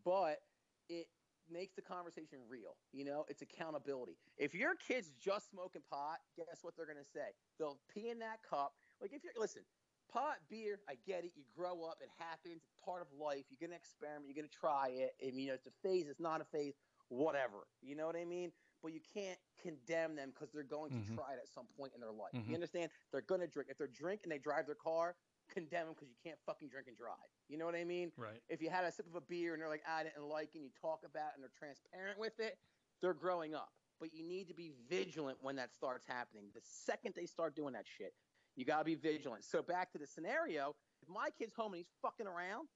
But 0.06 0.40
it 0.88 1.08
makes 1.52 1.76
the 1.76 1.82
conversation 1.82 2.40
real. 2.48 2.78
You 2.94 3.04
know, 3.04 3.26
it's 3.28 3.42
accountability. 3.42 4.16
If 4.38 4.56
your 4.56 4.76
kid's 4.76 5.12
just 5.20 5.50
smoking 5.52 5.82
pot, 5.90 6.20
guess 6.38 6.60
what 6.63 6.78
they're 6.78 6.88
gonna 6.88 7.04
say? 7.04 7.36
They'll 7.60 7.80
pee 7.94 8.08
in 8.10 8.20
that 8.20 8.40
cup. 8.50 8.72
Like 9.02 9.12
if 9.12 9.24
you're 9.26 9.34
listen, 9.36 9.63
pot, 10.12 10.38
beer, 10.50 10.80
I 10.89 10.96
get 11.06 11.24
it. 11.26 11.32
You 11.36 11.43
grow 11.56 11.84
up, 11.84 11.98
it 12.02 12.10
happens. 12.17 12.63
It's 12.63 12.74
part 12.84 13.02
of 13.02 13.08
life. 13.17 13.46
You're 13.50 13.67
gonna 13.67 13.76
experiment. 13.78 14.26
You're 14.28 14.36
gonna 14.36 14.48
try 14.48 14.89
it. 14.89 15.15
I 15.26 15.32
mean, 15.32 15.50
it's 15.50 15.67
a 15.67 15.72
phase. 15.84 16.08
It's 16.08 16.20
not 16.20 16.41
a 16.41 16.46
phase. 16.46 16.76
Whatever. 17.10 17.67
You 17.82 17.96
know 17.96 18.06
what 18.08 18.15
I 18.15 18.26
mean? 18.26 18.52
But 18.84 18.93
you 18.93 19.00
can't 19.13 19.39
condemn 19.62 20.15
them 20.15 20.32
because 20.32 20.52
they're 20.52 20.63
going 20.63 20.91
to 20.91 20.98
Mhm. 21.12 21.15
try 21.15 21.34
it 21.34 21.39
at 21.41 21.48
some 21.50 21.67
point 21.67 21.93
in 21.96 22.00
their 22.02 22.12
life. 22.12 22.34
Mhm. 22.34 22.48
You 22.48 22.54
understand? 22.56 22.91
They're 23.12 23.22
gonna 23.22 23.48
drink. 23.48 23.70
If 23.70 23.78
they're 23.78 23.88
drink 23.88 24.22
and 24.24 24.32
they 24.32 24.38
drive 24.38 24.65
their 24.65 24.76
car, 24.76 25.15
condemn 25.48 25.86
them 25.88 25.93
because 25.96 26.10
you 26.10 26.15
can't 26.22 26.39
fucking 26.46 26.67
drink 26.70 26.88
and 26.88 26.98
drive. 26.98 27.30
You 27.48 27.58
know 27.58 27.65
what 27.65 27.76
I 27.76 27.86
mean? 27.86 28.12
Right. 28.17 28.41
if 28.50 28.62
you 28.62 28.70
had 28.70 28.84
a 28.84 28.91
sip 28.91 29.08
of 29.08 29.15
a 29.15 29.22
beer 29.22 29.54
and 29.54 29.62
they're 29.62 29.70
like, 29.70 29.88
I 29.88 30.04
didn't 30.04 30.24
like 30.28 30.54
it, 30.54 30.60
and 30.60 30.65
you 30.65 30.72
talk 30.72 31.04
about 31.04 31.30
it 31.32 31.36
and 31.36 31.43
they're 31.43 31.50
transparent 31.50 32.20
with 32.20 32.39
it, 32.39 32.60
they're 33.02 33.13
growing 33.13 33.56
up. 33.56 33.74
But 34.00 34.13
you 34.13 34.24
need 34.24 34.48
to 34.50 34.54
be 34.54 34.70
vigilant 34.88 35.41
when 35.41 35.56
that 35.56 35.74
starts 35.74 36.06
happening. 36.06 36.52
The 36.54 36.62
second 36.62 37.15
they 37.15 37.26
start 37.26 37.56
doing 37.56 37.74
that 37.74 37.88
shit, 37.88 38.13
you 38.58 38.65
got 38.65 38.80
to 38.80 38.84
be 38.84 38.96
vigilant. 38.96 39.46
So 39.46 39.62
back 39.62 39.91
to 39.93 39.98
the 39.98 40.06
scenario, 40.08 40.76
if 41.02 41.08
my 41.08 41.30
kid's 41.30 41.54
home 41.54 41.74
and 41.74 41.78
he's 41.78 41.93
fucking 42.02 42.28
around, 42.28 42.67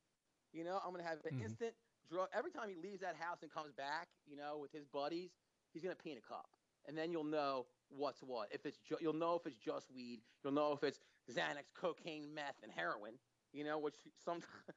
you 0.54 0.64
know, 0.64 0.78
I'm 0.86 0.94
going 0.94 1.04
to 1.04 1.10
have 1.10 1.20
an 1.26 1.40
Mhm. 1.40 1.44
instant 1.44 1.74
drug. 2.08 2.30
Every 2.32 2.52
time 2.52 2.70
he 2.70 2.76
leaves 2.76 3.02
that 3.02 3.16
house 3.16 3.42
and 3.42 3.52
comes 3.52 3.74
back, 3.74 4.08
you 4.26 4.38
know, 4.38 4.60
with 4.60 4.72
his 4.72 4.86
buddies, 4.86 5.32
he's 5.74 5.82
going 5.84 5.96
to 5.96 6.02
pee 6.02 6.12
in 6.12 6.18
a 6.18 6.22
cup. 6.22 6.50
And 6.86 6.98
then 6.98 7.12
you'll 7.12 7.24
know 7.24 7.68
what's 7.90 8.22
what. 8.24 8.52
If 8.54 8.66
it's 8.66 8.78
ju- 8.78 8.98
you'll 9.02 9.14
know 9.14 9.36
if 9.36 9.46
it's 9.46 9.58
just 9.58 9.90
weed. 9.92 10.22
You'll 10.44 10.54
know 10.54 10.72
if 10.74 10.84
it's 10.84 11.00
Xanax, 11.30 11.74
cocaine, 11.74 12.34
meth, 12.34 12.62
and 12.64 12.72
heroin. 12.72 13.20
You 13.54 13.64
know, 13.64 13.80
which 13.80 13.96
some 14.24 14.42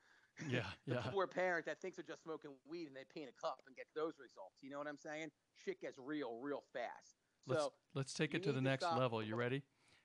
Yeah. 0.48 0.66
the 0.86 0.94
Yeah. 0.96 1.10
poor 1.10 1.26
parent 1.26 1.64
that 1.66 1.80
thinks 1.80 1.96
they're 1.96 2.04
just 2.04 2.22
smoking 2.22 2.58
weed 2.64 2.88
and 2.88 2.96
they 2.96 3.04
pee 3.04 3.22
in 3.22 3.28
a 3.28 3.32
cup 3.32 3.62
and 3.66 3.76
get 3.76 3.86
those 3.94 4.18
results. 4.18 4.56
You 4.62 4.70
know 4.70 4.78
what 4.78 4.88
I'm 4.88 4.98
saying? 4.98 5.30
Shit 5.54 5.80
gets 5.80 5.98
real, 5.98 6.38
real 6.40 6.60
fast. 6.72 7.16
Let's 7.46 7.68
let's 7.94 8.14
take 8.14 8.34
it 8.34 8.42
to 8.44 8.52
the 8.52 8.58
to 8.58 8.64
next 8.64 8.84
stop- 8.84 8.98
level. 8.98 9.22
You 9.22 9.36
ready? 9.36 9.62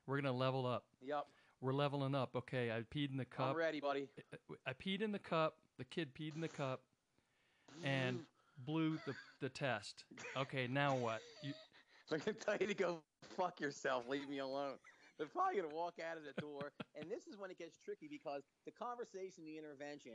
We're 0.10 0.20
gonna 0.20 0.36
level 0.36 0.66
up. 0.66 0.86
yep. 1.06 1.28
We're 1.62 1.74
leveling 1.74 2.16
up. 2.16 2.36
Okay, 2.36 2.72
I 2.72 2.82
peed 2.82 3.12
in 3.12 3.18
the 3.18 3.26
cup. 3.26 3.52
I'm 3.52 3.56
ready, 3.56 3.80
buddy. 3.80 4.08
I 4.66 4.74
peed 4.74 5.02
in 5.02 5.12
the 5.12 5.20
cup. 5.20 5.58
The 5.78 5.86
kid 5.86 6.16
peed 6.16 6.34
in 6.34 6.42
the 6.42 6.48
cup, 6.48 6.82
and 7.84 8.26
blew 8.66 8.98
the 9.06 9.14
the 9.40 9.50
test. 9.50 10.06
Okay, 10.36 10.66
now 10.66 10.96
what? 10.96 11.22
You, 11.44 11.54
I'm 12.12 12.18
gonna 12.26 12.34
tell 12.34 12.58
you 12.60 12.66
to 12.66 12.74
go 12.74 12.98
fuck 13.38 13.62
yourself. 13.62 14.10
Leave 14.10 14.28
me 14.28 14.40
alone. 14.40 14.78
They're 15.20 15.28
probably 15.28 15.62
gonna 15.62 15.76
walk 15.76 16.00
out 16.00 16.18
of 16.18 16.24
the 16.24 16.34
door, 16.42 16.72
and 17.00 17.06
this 17.12 17.28
is 17.28 17.38
when 17.38 17.52
it 17.52 17.60
gets 17.60 17.78
tricky 17.78 18.08
because 18.10 18.42
the 18.66 18.72
conversation, 18.72 19.46
the 19.46 19.60
intervention. 19.60 20.14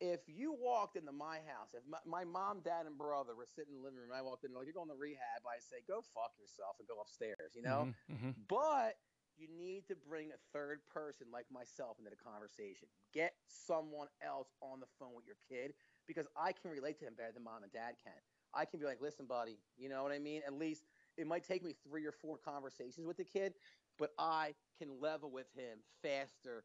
If 0.00 0.20
you 0.26 0.52
walked 0.58 0.96
into 0.96 1.12
my 1.12 1.38
house, 1.46 1.74
if 1.74 1.82
my, 1.86 1.98
my 2.04 2.24
mom, 2.24 2.58
dad, 2.64 2.86
and 2.86 2.98
brother 2.98 3.36
were 3.36 3.46
sitting 3.46 3.74
in 3.74 3.78
the 3.78 3.84
living 3.84 4.00
room, 4.00 4.10
and 4.10 4.18
I 4.18 4.22
walked 4.22 4.42
in, 4.42 4.50
and 4.50 4.58
like 4.58 4.66
you're 4.66 4.74
going 4.74 4.88
to 4.88 4.98
rehab, 4.98 5.46
I 5.46 5.60
say 5.62 5.76
go 5.86 6.02
fuck 6.02 6.34
yourself 6.42 6.74
and 6.80 6.88
go 6.88 6.98
upstairs, 7.00 7.54
you 7.54 7.62
know. 7.62 7.94
Mhm, 8.10 8.18
mhm. 8.18 8.34
But 8.48 8.98
you 9.36 9.48
need 9.48 9.86
to 9.88 9.94
bring 9.96 10.30
a 10.30 10.38
third 10.52 10.80
person 10.92 11.26
like 11.32 11.46
myself 11.50 11.98
into 11.98 12.10
the 12.10 12.16
conversation. 12.16 12.88
Get 13.12 13.32
someone 13.46 14.08
else 14.24 14.48
on 14.60 14.80
the 14.80 14.86
phone 14.98 15.14
with 15.14 15.26
your 15.26 15.36
kid 15.48 15.74
because 16.06 16.26
I 16.36 16.52
can 16.52 16.70
relate 16.70 16.98
to 17.00 17.06
him 17.06 17.14
better 17.16 17.32
than 17.32 17.44
mom 17.44 17.62
and 17.62 17.72
dad 17.72 17.94
can. 18.02 18.12
I 18.54 18.64
can 18.64 18.78
be 18.80 18.86
like, 18.86 19.00
listen, 19.00 19.26
buddy, 19.26 19.58
you 19.76 19.88
know 19.88 20.02
what 20.02 20.12
I 20.12 20.18
mean? 20.18 20.42
At 20.46 20.52
least 20.54 20.84
it 21.16 21.26
might 21.26 21.44
take 21.44 21.62
me 21.64 21.74
three 21.88 22.04
or 22.06 22.12
four 22.12 22.38
conversations 22.38 23.06
with 23.06 23.16
the 23.16 23.24
kid, 23.24 23.54
but 23.98 24.10
I 24.18 24.54
can 24.78 25.00
level 25.00 25.30
with 25.30 25.46
him 25.54 25.78
faster 26.02 26.64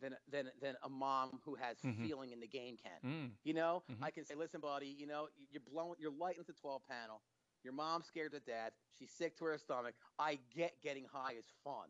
than 0.00 0.14
than 0.30 0.50
than 0.60 0.76
a 0.84 0.88
mom 0.88 1.40
who 1.44 1.56
has 1.56 1.78
Mhm. 1.82 2.02
feeling 2.06 2.30
in 2.30 2.38
the 2.40 2.46
game 2.46 2.76
can. 2.76 3.00
Mm. 3.02 3.38
You 3.42 3.54
know, 3.54 3.82
Mhm. 3.90 4.02
I 4.02 4.10
can 4.12 4.24
say, 4.24 4.34
listen, 4.36 4.60
buddy, 4.60 4.86
you 4.88 5.06
know, 5.06 5.28
you're 5.50 5.60
blowing, 5.60 5.96
you're 5.98 6.12
lighting 6.12 6.44
the 6.46 6.52
12 6.52 6.84
panel. 6.86 7.22
Your 7.64 7.72
mom's 7.72 8.06
scared 8.06 8.32
to 8.32 8.40
death. 8.40 8.72
She's 8.98 9.10
sick 9.10 9.36
to 9.38 9.44
her 9.46 9.58
stomach. 9.58 9.94
I 10.18 10.38
get 10.54 10.74
getting 10.82 11.04
high 11.10 11.32
is 11.38 11.46
fun, 11.64 11.88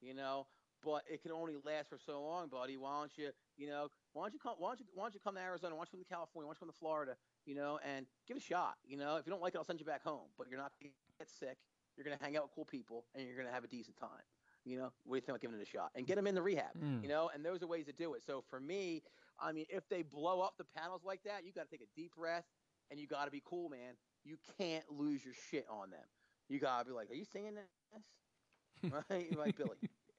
you 0.00 0.14
know, 0.14 0.46
but 0.84 1.02
it 1.10 1.22
can 1.22 1.32
only 1.32 1.54
last 1.64 1.88
for 1.88 1.98
so 1.98 2.22
long, 2.22 2.48
buddy. 2.48 2.76
Why 2.76 2.98
don't 3.00 3.10
you, 3.16 3.30
you 3.56 3.66
know, 3.66 3.88
why 4.12 4.24
don't 4.24 4.32
you 4.34 4.38
come, 4.38 4.54
why 4.58 4.70
don't 4.70 4.80
you, 4.80 4.86
why 4.94 5.04
don't 5.04 5.14
you 5.14 5.20
come 5.20 5.34
to 5.34 5.40
Arizona? 5.40 5.74
Why 5.74 5.80
don't 5.80 5.88
you 5.92 5.98
come 5.98 6.04
to 6.04 6.14
California? 6.14 6.46
Why 6.46 6.52
don't 6.52 6.60
you 6.60 6.66
come 6.66 6.72
to 6.72 6.78
Florida? 6.78 7.16
You 7.46 7.54
know, 7.54 7.78
and 7.84 8.06
give 8.26 8.36
it 8.36 8.42
a 8.42 8.46
shot. 8.46 8.76
You 8.86 8.96
know, 8.96 9.16
if 9.16 9.26
you 9.26 9.32
don't 9.32 9.42
like 9.42 9.54
it, 9.54 9.58
I'll 9.58 9.64
send 9.64 9.80
you 9.80 9.86
back 9.86 10.04
home. 10.04 10.28
But 10.36 10.48
you're 10.50 10.58
not 10.60 10.72
gonna 10.80 10.92
get 11.18 11.28
sick. 11.28 11.58
You're 11.96 12.04
gonna 12.04 12.18
hang 12.20 12.36
out 12.36 12.44
with 12.44 12.52
cool 12.54 12.64
people, 12.64 13.04
and 13.14 13.26
you're 13.26 13.36
gonna 13.36 13.52
have 13.54 13.64
a 13.64 13.68
decent 13.68 13.96
time. 13.96 14.22
You 14.64 14.76
know, 14.76 14.92
what 15.04 15.14
do 15.14 15.16
you 15.16 15.20
think 15.20 15.28
about 15.30 15.40
giving 15.40 15.58
it 15.58 15.62
a 15.62 15.66
shot 15.66 15.90
and 15.94 16.06
get 16.06 16.16
them 16.16 16.26
in 16.26 16.34
the 16.34 16.42
rehab? 16.42 16.76
Mm. 16.78 17.02
you 17.02 17.08
know 17.08 17.30
and 17.34 17.44
those 17.44 17.62
are 17.62 17.66
ways 17.66 17.86
to 17.86 17.92
do 17.92 18.14
it 18.14 18.22
so 18.22 18.44
for 18.50 18.60
me 18.60 19.02
i 19.40 19.50
mean 19.50 19.64
if 19.70 19.88
they 19.88 20.02
blow 20.02 20.40
up 20.42 20.54
the 20.58 20.64
panels 20.76 21.02
like 21.04 21.22
that 21.24 21.44
you 21.46 21.52
got 21.52 21.64
to 21.64 21.70
take 21.70 21.80
a 21.80 21.90
deep 21.96 22.14
breath 22.14 22.44
and 22.90 23.00
you 23.00 23.06
got 23.06 23.24
to 23.24 23.30
be 23.30 23.42
cool 23.44 23.68
man 23.70 23.94
you 24.28 24.36
can't 24.58 24.84
lose 24.90 25.24
your 25.24 25.34
shit 25.50 25.66
on 25.70 25.90
them 25.90 26.04
you 26.48 26.58
got 26.60 26.80
to 26.80 26.84
be 26.84 26.92
like 26.92 27.10
are 27.10 27.14
you 27.14 27.24
seeing 27.24 27.54
this 27.54 28.92
right 29.10 29.26
You're 29.30 29.40
like 29.40 29.56
billy 29.56 29.70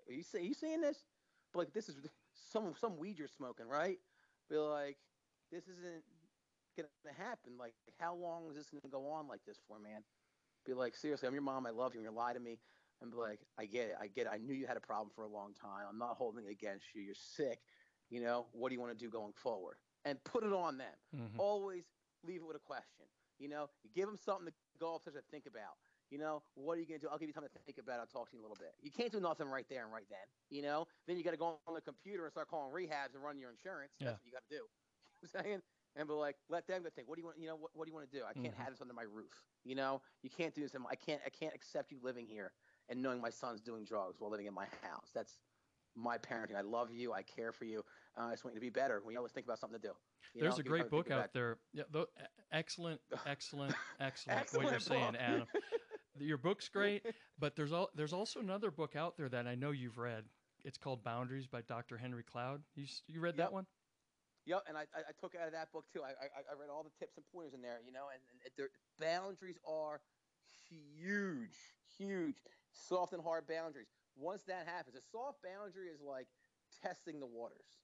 are 0.07 0.13
you, 0.13 0.23
see, 0.23 0.39
are 0.39 0.41
you 0.41 0.53
seeing 0.53 0.81
this 0.81 0.97
but 1.53 1.59
like 1.59 1.73
this 1.73 1.87
is 1.89 1.95
some 2.33 2.73
some 2.79 2.97
weed 2.97 3.19
you're 3.19 3.27
smoking 3.27 3.67
right 3.67 3.97
be 4.49 4.57
like 4.57 4.97
this 5.51 5.63
isn't 5.67 6.03
gonna 6.77 7.15
happen 7.17 7.53
like 7.59 7.73
how 7.99 8.15
long 8.15 8.49
is 8.49 8.55
this 8.55 8.69
gonna 8.69 8.91
go 8.91 9.09
on 9.09 9.27
like 9.27 9.41
this 9.45 9.57
for 9.67 9.79
man 9.79 10.01
be 10.65 10.73
like 10.73 10.95
seriously 10.95 11.27
i'm 11.27 11.33
your 11.33 11.43
mom 11.43 11.65
i 11.65 11.69
love 11.69 11.93
you 11.93 11.99
and 11.99 12.09
you 12.09 12.15
lie 12.15 12.33
to 12.33 12.39
me 12.39 12.59
and 13.01 13.11
be 13.11 13.17
like, 13.17 13.39
I 13.57 13.65
get 13.65 13.87
it, 13.87 13.95
I 13.99 14.07
get 14.07 14.25
it. 14.25 14.31
I 14.33 14.37
knew 14.37 14.53
you 14.53 14.67
had 14.67 14.77
a 14.77 14.81
problem 14.81 15.09
for 15.15 15.23
a 15.23 15.27
long 15.29 15.53
time. 15.53 15.85
I'm 15.89 15.97
not 15.97 16.15
holding 16.17 16.45
it 16.45 16.51
against 16.51 16.85
you. 16.93 17.01
You're 17.01 17.15
sick. 17.15 17.59
You 18.09 18.21
know, 18.21 18.47
what 18.51 18.69
do 18.69 18.75
you 18.75 18.81
want 18.81 18.97
to 18.97 19.05
do 19.05 19.09
going 19.09 19.33
forward? 19.41 19.77
And 20.05 20.21
put 20.23 20.43
it 20.43 20.51
on 20.51 20.77
them. 20.77 20.93
Mhm. 21.15 21.37
Always 21.39 21.85
leave 22.23 22.41
it 22.41 22.45
with 22.47 22.57
a 22.57 22.59
question. 22.59 23.05
You 23.39 23.49
know, 23.49 23.69
you 23.83 23.89
give 23.95 24.07
them 24.07 24.17
something 24.17 24.47
to 24.47 24.53
go 24.79 24.95
upstairs 24.95 25.15
to 25.15 25.23
think 25.31 25.45
about. 25.47 25.79
You 26.11 26.17
know, 26.17 26.43
what 26.55 26.77
are 26.77 26.81
you 26.81 26.87
gonna 26.87 26.99
do? 26.99 27.07
I'll 27.11 27.17
give 27.19 27.27
you 27.29 27.33
time 27.33 27.43
to 27.43 27.59
think 27.65 27.77
about. 27.77 27.97
it. 27.97 28.01
I'll 28.01 28.13
talk 28.13 28.29
to 28.31 28.35
you 28.37 28.41
a 28.41 28.45
little 28.45 28.57
bit. 28.59 28.73
You 28.81 28.91
can't 28.91 29.11
do 29.11 29.19
nothing 29.19 29.47
right 29.47 29.65
there 29.69 29.83
and 29.83 29.93
right 29.93 30.07
then. 30.09 30.25
You 30.49 30.61
know, 30.63 30.87
then 31.07 31.17
you 31.17 31.23
got 31.23 31.31
to 31.31 31.37
go 31.37 31.59
on 31.67 31.73
the 31.73 31.81
computer 31.81 32.23
and 32.25 32.31
start 32.31 32.47
calling 32.49 32.73
rehabs 32.73 33.13
and 33.15 33.23
run 33.23 33.37
your 33.39 33.51
insurance. 33.51 33.93
Yeah. 33.99 34.11
That's 34.11 34.19
what 34.19 34.25
you 34.25 34.31
got 34.33 34.43
to 34.49 34.55
do. 34.55 34.63
You 35.21 35.27
know 35.27 35.29
what 35.31 35.39
I'm 35.39 35.43
saying, 35.45 35.61
and 35.97 36.07
be 36.07 36.13
like, 36.13 36.37
let 36.49 36.65
them 36.67 36.81
go 36.83 36.89
think. 36.89 37.07
What 37.09 37.15
do 37.15 37.21
you 37.21 37.25
want? 37.25 37.37
You 37.39 37.47
know, 37.47 37.55
what, 37.57 37.71
what 37.73 37.85
do 37.85 37.89
you 37.91 37.95
want 37.95 38.09
to 38.09 38.17
do? 38.17 38.23
I 38.23 38.33
can't 38.33 38.55
Mhm. 38.55 38.57
have 38.57 38.69
this 38.71 38.81
under 38.81 38.93
my 38.93 39.03
roof. 39.03 39.43
You 39.65 39.75
know, 39.75 40.01
you 40.21 40.29
can't 40.29 40.53
do 40.55 40.61
this. 40.61 40.71
I 40.89 40.95
can't. 40.95 41.21
I 41.25 41.29
can't 41.29 41.53
accept 41.53 41.91
you 41.91 41.99
living 42.01 42.25
here 42.25 42.51
and 42.89 43.01
knowing 43.01 43.19
my 43.21 43.29
son's 43.29 43.61
doing 43.61 43.83
drugs 43.83 44.19
while 44.19 44.31
living 44.31 44.47
in 44.47 44.53
my 44.53 44.67
house. 44.81 45.11
That's 45.13 45.37
my 45.95 46.17
parenting. 46.17 46.55
I 46.55 46.61
love 46.61 46.91
you. 46.91 47.11
I 47.13 47.21
care 47.23 47.51
for 47.51 47.65
you. 47.65 47.83
Uh, 48.17 48.27
I 48.27 48.31
just 48.31 48.45
want 48.45 48.53
you 48.55 48.59
to 48.61 48.65
be 48.65 48.69
better. 48.69 49.01
We 49.05 49.17
always 49.17 49.31
think 49.33 49.45
about 49.45 49.59
something 49.59 49.79
to 49.79 49.87
do. 49.89 49.93
You 50.33 50.41
There's 50.41 50.57
know? 50.57 50.61
a 50.61 50.63
great 50.63 50.89
book 50.89 51.11
out 51.11 51.33
there. 51.33 51.57
Yeah, 51.73 51.83
excellent, 52.51 53.01
excellent, 53.25 53.73
excellent. 53.99 54.53
what 54.53 54.71
you're 54.71 54.79
saying. 54.79 55.15
Adam. 55.15 55.47
Your 56.19 56.37
book's 56.37 56.67
great, 56.67 57.05
but 57.39 57.55
there's 57.55 57.71
al- 57.71 57.91
there's 57.95 58.11
also 58.11 58.41
another 58.41 58.71
book 58.71 58.97
out 58.97 59.15
there 59.15 59.29
that 59.29 59.47
I 59.47 59.55
know 59.55 59.71
you've 59.71 59.97
read. 59.97 60.25
It's 60.65 60.77
called 60.77 61.01
Boundaries 61.01 61.47
by 61.47 61.61
Dr. 61.61 61.97
Henry 61.97 62.23
Cloud. 62.23 62.61
You 62.75 62.85
you 63.07 63.21
read 63.21 63.37
that 63.37 63.53
one? 63.53 63.65
Yep, 64.45 64.63
and 64.67 64.77
I, 64.77 64.81
I, 64.95 64.99
I 65.09 65.13
took 65.21 65.35
out 65.35 65.47
of 65.47 65.53
that 65.53 65.71
book 65.71 65.85
too. 65.93 66.01
I, 66.03 66.09
I, 66.09 66.27
I 66.51 66.59
read 66.59 66.69
all 66.73 66.83
the 66.83 66.91
tips 66.97 67.17
and 67.17 67.25
pointers 67.31 67.53
in 67.53 67.61
there, 67.61 67.79
you 67.85 67.93
know, 67.93 68.07
and, 68.11 68.19
and 68.43 68.51
their 68.57 68.69
boundaries 68.99 69.59
are 69.67 70.01
huge, 70.67 71.55
huge, 71.97 72.35
soft 72.71 73.13
and 73.13 73.23
hard 73.23 73.47
boundaries. 73.47 73.87
Once 74.17 74.43
that 74.47 74.67
happens, 74.67 74.95
a 74.95 75.01
soft 75.11 75.39
boundary 75.43 75.87
is 75.87 76.01
like 76.01 76.27
testing 76.81 77.19
the 77.19 77.27
waters, 77.27 77.79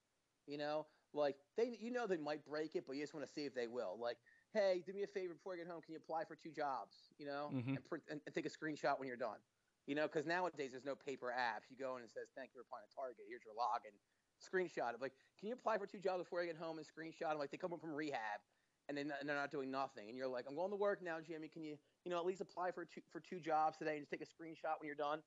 you 0.46 0.58
know, 0.58 0.86
like 1.16 1.36
they, 1.56 1.76
you 1.80 1.90
know, 1.90 2.06
they 2.06 2.16
might 2.18 2.44
break 2.44 2.76
it, 2.76 2.84
but 2.86 2.94
you 2.96 3.02
just 3.02 3.14
want 3.14 3.26
to 3.26 3.32
see 3.32 3.44
if 3.44 3.54
they 3.54 3.66
will. 3.66 3.98
Like, 3.98 4.18
hey, 4.52 4.82
do 4.86 4.92
me 4.92 5.02
a 5.02 5.06
favor 5.06 5.34
before 5.34 5.54
I 5.54 5.56
get 5.56 5.66
home. 5.66 5.80
Can 5.82 5.92
you 5.92 5.98
apply 5.98 6.24
for 6.24 6.36
two 6.36 6.50
jobs, 6.52 6.96
you 7.18 7.26
know, 7.26 7.50
Mhm. 7.52 7.76
and, 7.76 7.84
print, 7.84 8.04
and, 8.10 8.20
and 8.26 8.34
take 8.34 8.46
a 8.46 8.50
screenshot 8.50 8.98
when 8.98 9.08
you're 9.08 9.16
done, 9.16 9.38
you 9.86 9.94
know, 9.94 10.06
because 10.06 10.26
nowadays 10.26 10.70
there's 10.72 10.84
no 10.84 10.94
paper 10.94 11.34
apps. 11.36 11.70
You 11.70 11.76
go 11.76 11.96
in 11.96 12.02
and 12.02 12.10
it 12.10 12.12
says, 12.12 12.28
thank 12.36 12.50
you 12.54 12.60
for 12.60 12.62
applying 12.62 12.86
to 12.88 12.94
Target. 12.94 13.24
Here's 13.28 13.42
your 13.44 13.54
login 13.54 13.96
screenshot 14.36 14.92
it. 14.92 15.00
Like, 15.00 15.14
can 15.40 15.48
you 15.48 15.54
apply 15.54 15.78
for 15.78 15.86
two 15.86 15.98
jobs 15.98 16.22
before 16.24 16.42
I 16.42 16.46
get 16.46 16.56
home 16.56 16.76
and 16.78 16.86
screenshot 16.86 17.30
them? 17.30 17.38
Like, 17.38 17.50
they 17.50 17.56
come 17.56 17.70
home 17.70 17.80
from 17.80 17.94
rehab 17.94 18.40
and, 18.88 18.96
then, 18.98 19.10
and 19.18 19.26
they're 19.26 19.34
not 19.36 19.50
doing 19.50 19.70
nothing. 19.70 20.08
And 20.10 20.16
you're 20.18 20.28
like, 20.28 20.44
I'm 20.46 20.54
going 20.54 20.70
to 20.70 20.76
work 20.76 21.00
now, 21.02 21.20
Jimmy. 21.22 21.48
Can 21.48 21.64
you, 21.64 21.78
you 22.04 22.10
know, 22.10 22.18
at 22.18 22.26
least 22.26 22.42
apply 22.42 22.70
for 22.72 22.84
two, 22.84 23.00
for 23.10 23.18
two 23.20 23.40
jobs 23.40 23.78
today 23.78 23.96
and 23.96 24.02
just 24.02 24.10
take 24.10 24.20
a 24.20 24.26
screenshot 24.26 24.76
when 24.78 24.86
you're 24.86 24.94
done? 24.94 25.22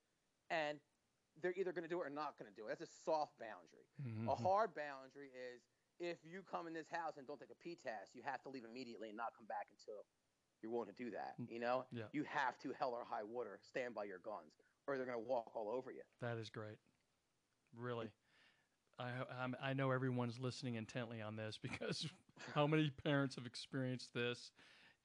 And 0.51 0.79
they're 1.41 1.53
either 1.57 1.71
going 1.73 1.83
to 1.83 1.89
do 1.89 1.99
it 2.01 2.05
or 2.05 2.09
not 2.11 2.37
going 2.37 2.51
to 2.51 2.55
do 2.55 2.67
it. 2.67 2.77
That's 2.77 2.81
a 2.87 2.93
soft 3.03 3.39
boundary. 3.39 3.87
A 4.27 4.35
Mhm. 4.35 4.41
hard 4.43 4.75
boundary 4.75 5.31
is 5.33 5.63
if 5.99 6.17
you 6.23 6.41
come 6.49 6.67
in 6.67 6.73
this 6.73 6.87
house 6.91 7.13
and 7.17 7.27
don't 7.27 7.39
take 7.39 7.51
a 7.51 7.63
P 7.63 7.77
test, 7.81 8.15
you 8.15 8.21
have 8.25 8.41
to 8.43 8.49
leave 8.49 8.63
immediately 8.63 9.09
and 9.09 9.17
not 9.17 9.33
come 9.37 9.47
back 9.47 9.67
until 9.71 10.03
you're 10.61 10.71
willing 10.71 10.89
to 10.89 11.03
do 11.03 11.11
that. 11.11 11.35
Mm, 11.41 11.51
You 11.51 11.59
know, 11.59 11.85
yeah. 11.91 12.03
you 12.11 12.23
have 12.23 12.57
to 12.59 12.73
hell 12.77 12.91
or 12.91 13.03
high 13.09 13.23
water 13.23 13.59
stand 13.67 13.93
by 13.95 14.03
your 14.05 14.19
guns, 14.19 14.53
or 14.87 14.97
they're 14.97 15.05
going 15.05 15.19
to 15.21 15.27
walk 15.29 15.51
all 15.55 15.69
over 15.69 15.91
you. 15.91 16.01
That 16.21 16.37
is 16.37 16.49
great. 16.49 16.77
Really. 17.77 18.09
I, 18.97 19.11
I'm, 19.41 19.55
I 19.61 19.73
know 19.73 19.91
everyone's 19.91 20.39
listening 20.39 20.75
intently 20.75 21.21
on 21.21 21.35
this 21.35 21.57
because 21.61 22.07
how 22.53 22.67
many 22.67 22.91
parents 23.03 23.35
have 23.35 23.45
experienced 23.45 24.13
this 24.13 24.51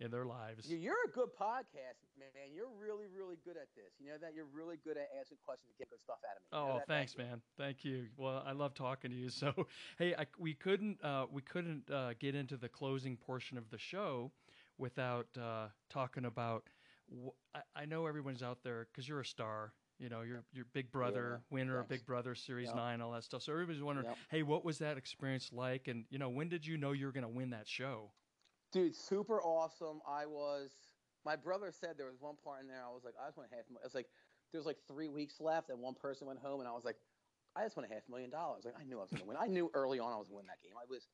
in 0.00 0.10
their 0.10 0.24
lives? 0.26 0.68
You- 0.68 0.78
You're 0.78 1.04
a 1.06 1.10
good 1.10 1.30
podcast, 1.40 2.02
man. 2.18 2.28
You're 2.52 2.68
really, 2.80 3.06
really 3.06 3.36
good 3.44 3.56
at 3.56 3.68
this. 3.76 3.92
You 3.98 4.10
know 4.10 4.18
that 4.18 4.34
you're 4.34 4.46
really 4.52 4.76
good 4.76 4.96
at 4.96 5.08
asking 5.20 5.38
questions 5.44 5.68
and 5.70 5.78
getting 5.78 5.90
good 5.92 6.00
stuff 6.02 6.18
out 6.28 6.36
of 6.36 6.42
me. 6.42 6.48
You 6.52 6.66
know 6.66 6.72
Oh. 6.72 6.76
Thank 6.78 6.88
thanks, 6.88 7.14
you. 7.18 7.24
man. 7.24 7.42
Thank 7.56 7.84
you. 7.84 8.06
Well, 8.16 8.42
I 8.46 8.52
love 8.52 8.74
talking 8.74 9.10
to 9.10 9.16
you. 9.16 9.28
So, 9.44 9.66
hey, 9.98 10.14
I, 10.14 10.26
we 10.38 10.54
couldn't 10.54 11.02
uh, 11.04 11.26
we 11.30 11.42
couldn't 11.42 11.90
uh, 11.90 12.14
get 12.18 12.34
into 12.34 12.56
the 12.56 12.68
closing 12.68 13.16
portion 13.16 13.56
of 13.58 13.70
the 13.70 13.78
show 13.78 14.32
without 14.78 15.26
uh, 15.40 15.68
talking 15.90 16.24
about. 16.24 16.64
Wh- 17.10 17.30
I, 17.54 17.82
I 17.82 17.84
know 17.84 18.06
everyone's 18.06 18.42
out 18.42 18.58
there 18.64 18.86
because 18.92 19.08
you're 19.08 19.20
a 19.20 19.24
star. 19.26 19.72
You 20.00 20.08
know, 20.08 20.22
you're 20.22 20.42
you're 20.52 20.64
Big 20.72 20.90
Brother 20.90 21.40
winner 21.50 21.78
of 21.78 21.86
Thanks. 21.86 22.02
Big 22.02 22.06
Brother 22.06 22.34
Series 22.34 22.66
Yep. 22.68 22.76
Nine, 22.76 23.00
all 23.00 23.12
that 23.12 23.22
stuff. 23.24 23.42
So 23.42 23.52
everybody's 23.52 23.82
wondering, 23.82 24.06
Yep. 24.08 24.16
hey, 24.30 24.42
what 24.42 24.64
was 24.64 24.78
that 24.78 24.96
experience 24.98 25.50
like? 25.52 25.86
And 25.88 26.04
you 26.10 26.18
know, 26.18 26.28
when 26.30 26.48
did 26.48 26.66
you 26.66 26.76
know 26.76 26.90
you 26.92 27.06
were 27.06 27.12
going 27.12 27.22
to 27.22 27.28
win 27.28 27.50
that 27.50 27.68
show? 27.68 28.10
Dude, 28.74 28.96
super 28.96 29.40
awesome. 29.40 30.02
I 30.02 30.26
was. 30.26 30.72
My 31.24 31.36
brother 31.36 31.70
said 31.70 31.94
there 31.96 32.10
was 32.10 32.20
one 32.20 32.34
part 32.42 32.60
in 32.60 32.66
there. 32.66 32.82
I 32.84 32.92
was 32.92 33.04
like, 33.04 33.14
I 33.22 33.28
just 33.28 33.38
want 33.38 33.48
half. 33.50 33.62
It's 33.84 33.94
like 33.94 34.08
there's 34.52 34.66
like 34.66 34.78
three 34.88 35.08
weeks 35.08 35.40
left, 35.40 35.70
and 35.70 35.78
one 35.78 35.94
person 35.94 36.26
went 36.26 36.40
home, 36.40 36.58
and 36.58 36.68
I 36.68 36.72
was 36.72 36.84
like, 36.84 36.96
I 37.54 37.62
just 37.62 37.76
want 37.76 37.88
a 37.88 37.94
half 37.94 38.02
million 38.10 38.30
dollars. 38.30 38.64
Like 38.64 38.74
I 38.78 38.82
knew 38.82 38.98
I 38.98 39.02
was 39.02 39.10
gonna 39.10 39.24
win. 39.24 39.36
I 39.40 39.46
knew 39.46 39.70
early 39.74 40.00
on 40.00 40.12
I 40.12 40.16
was 40.16 40.26
gonna 40.26 40.38
win 40.38 40.46
that 40.46 40.60
game. 40.60 40.74
I 40.76 40.90
was. 40.90 41.06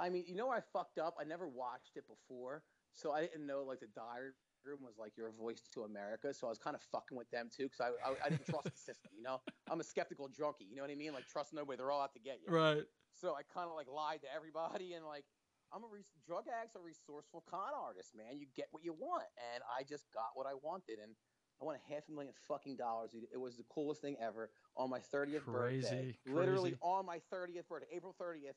I 0.00 0.10
mean, 0.10 0.24
you 0.26 0.34
know, 0.34 0.48
where 0.48 0.58
I 0.58 0.62
fucked 0.72 0.98
up. 0.98 1.14
I 1.20 1.24
never 1.24 1.46
watched 1.46 1.96
it 1.96 2.04
before, 2.08 2.64
so 2.92 3.12
I 3.12 3.20
didn't 3.22 3.46
know 3.46 3.62
like 3.62 3.78
the 3.78 3.88
diary 3.94 4.30
room 4.64 4.78
was 4.82 4.98
like 4.98 5.16
your 5.16 5.30
voice 5.30 5.62
to 5.74 5.84
America. 5.84 6.34
So 6.34 6.48
I 6.48 6.50
was 6.50 6.58
kind 6.58 6.74
of 6.74 6.82
fucking 6.90 7.16
with 7.16 7.30
them 7.30 7.48
too, 7.48 7.70
because 7.70 7.80
I, 7.80 8.10
I 8.10 8.26
I 8.26 8.28
didn't 8.28 8.46
trust 8.46 8.64
the 8.64 8.76
system. 8.76 9.12
You 9.16 9.22
know, 9.22 9.40
I'm 9.70 9.78
a 9.78 9.84
skeptical 9.84 10.28
junkie. 10.28 10.66
You 10.68 10.74
know 10.74 10.82
what 10.82 10.90
I 10.90 10.96
mean? 10.96 11.14
Like 11.14 11.28
trust 11.28 11.54
nobody. 11.54 11.76
They're 11.78 11.92
all 11.92 12.02
out 12.02 12.12
to 12.14 12.20
get 12.20 12.40
you. 12.44 12.52
Right. 12.52 12.82
So 13.14 13.34
I 13.34 13.42
kind 13.54 13.70
of 13.70 13.76
like 13.76 13.86
lied 13.86 14.22
to 14.22 14.28
everybody 14.34 14.94
and 14.94 15.06
like 15.06 15.24
I'm 15.72 15.84
a 15.84 15.86
res- 15.86 16.10
drug 16.26 16.44
addict's 16.48 16.76
a 16.76 16.80
resourceful 16.80 17.44
con 17.48 17.72
artist, 17.74 18.14
man. 18.16 18.38
You 18.38 18.46
get 18.56 18.68
what 18.70 18.84
you 18.84 18.92
want, 18.92 19.24
and 19.54 19.62
I 19.78 19.82
just 19.82 20.10
got 20.12 20.30
what 20.34 20.46
I 20.46 20.54
wanted, 20.54 20.98
and 20.98 21.14
I 21.60 21.64
won 21.64 21.76
a 21.76 21.94
half 21.94 22.08
a 22.08 22.12
million 22.12 22.34
fucking 22.46 22.76
dollars. 22.76 23.14
It 23.14 23.38
was 23.38 23.56
the 23.56 23.64
coolest 23.64 24.00
thing 24.00 24.16
ever 24.20 24.50
on 24.76 24.90
my 24.90 25.00
30th 25.00 25.44
birthday. 25.44 26.14
Crazy, 26.14 26.16
Literally 26.26 26.74
on 26.80 27.04
my 27.04 27.20
30th 27.32 27.68
birthday, 27.68 27.88
April 27.92 28.14
30th, 28.20 28.54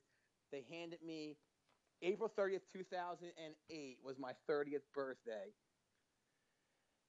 they 0.51 0.63
handed 0.69 1.01
me 1.01 1.37
April 2.01 2.29
30th, 2.29 2.61
2008 2.71 3.99
was 4.03 4.17
my 4.17 4.33
30th 4.49 4.81
birthday. 4.93 5.53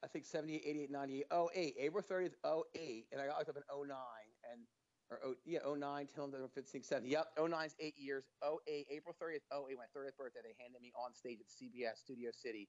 I 0.05 0.09
think 0.09 0.25
78, 0.25 0.63
88, 0.67 0.91
98, 0.91 1.27
08, 1.55 1.75
April 1.79 2.03
30th, 2.03 2.35
08, 2.75 3.07
and 3.13 3.21
I 3.21 3.27
got 3.27 3.37
locked 3.37 3.49
up 3.51 3.57
in 3.57 3.63
09, 3.71 3.97
and 4.53 4.67
or 5.13 5.19
oh, 5.25 5.35
yeah, 5.45 5.61
09, 5.67 6.09
10, 6.09 6.25
11, 6.25 6.49
15, 6.55 6.83
16, 6.83 7.05
Yep, 7.05 7.27
09's 7.39 7.77
eight 7.81 7.99
years. 7.99 8.25
08, 8.43 8.87
April 8.91 9.15
30th, 9.21 9.45
08, 9.53 9.77
my 9.77 9.89
30th 9.93 10.17
birthday, 10.17 10.41
they 10.43 10.57
handed 10.59 10.81
me 10.81 10.93
on 10.97 11.13
stage 11.13 11.39
at 11.41 11.49
CBS 11.49 11.99
Studio 11.99 12.31
City 12.33 12.69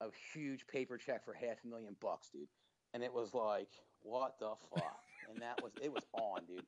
a 0.00 0.08
huge 0.34 0.66
paper 0.66 0.98
check 0.98 1.24
for 1.24 1.32
half 1.32 1.56
a 1.64 1.66
million 1.66 1.96
bucks, 2.00 2.28
dude. 2.30 2.48
And 2.94 3.02
it 3.02 3.12
was 3.12 3.34
like, 3.34 3.68
what 4.02 4.34
the 4.38 4.54
fuck? 4.74 5.00
and 5.30 5.40
that 5.42 5.62
was, 5.62 5.72
it 5.82 5.92
was 5.92 6.04
on, 6.12 6.44
dude. 6.46 6.64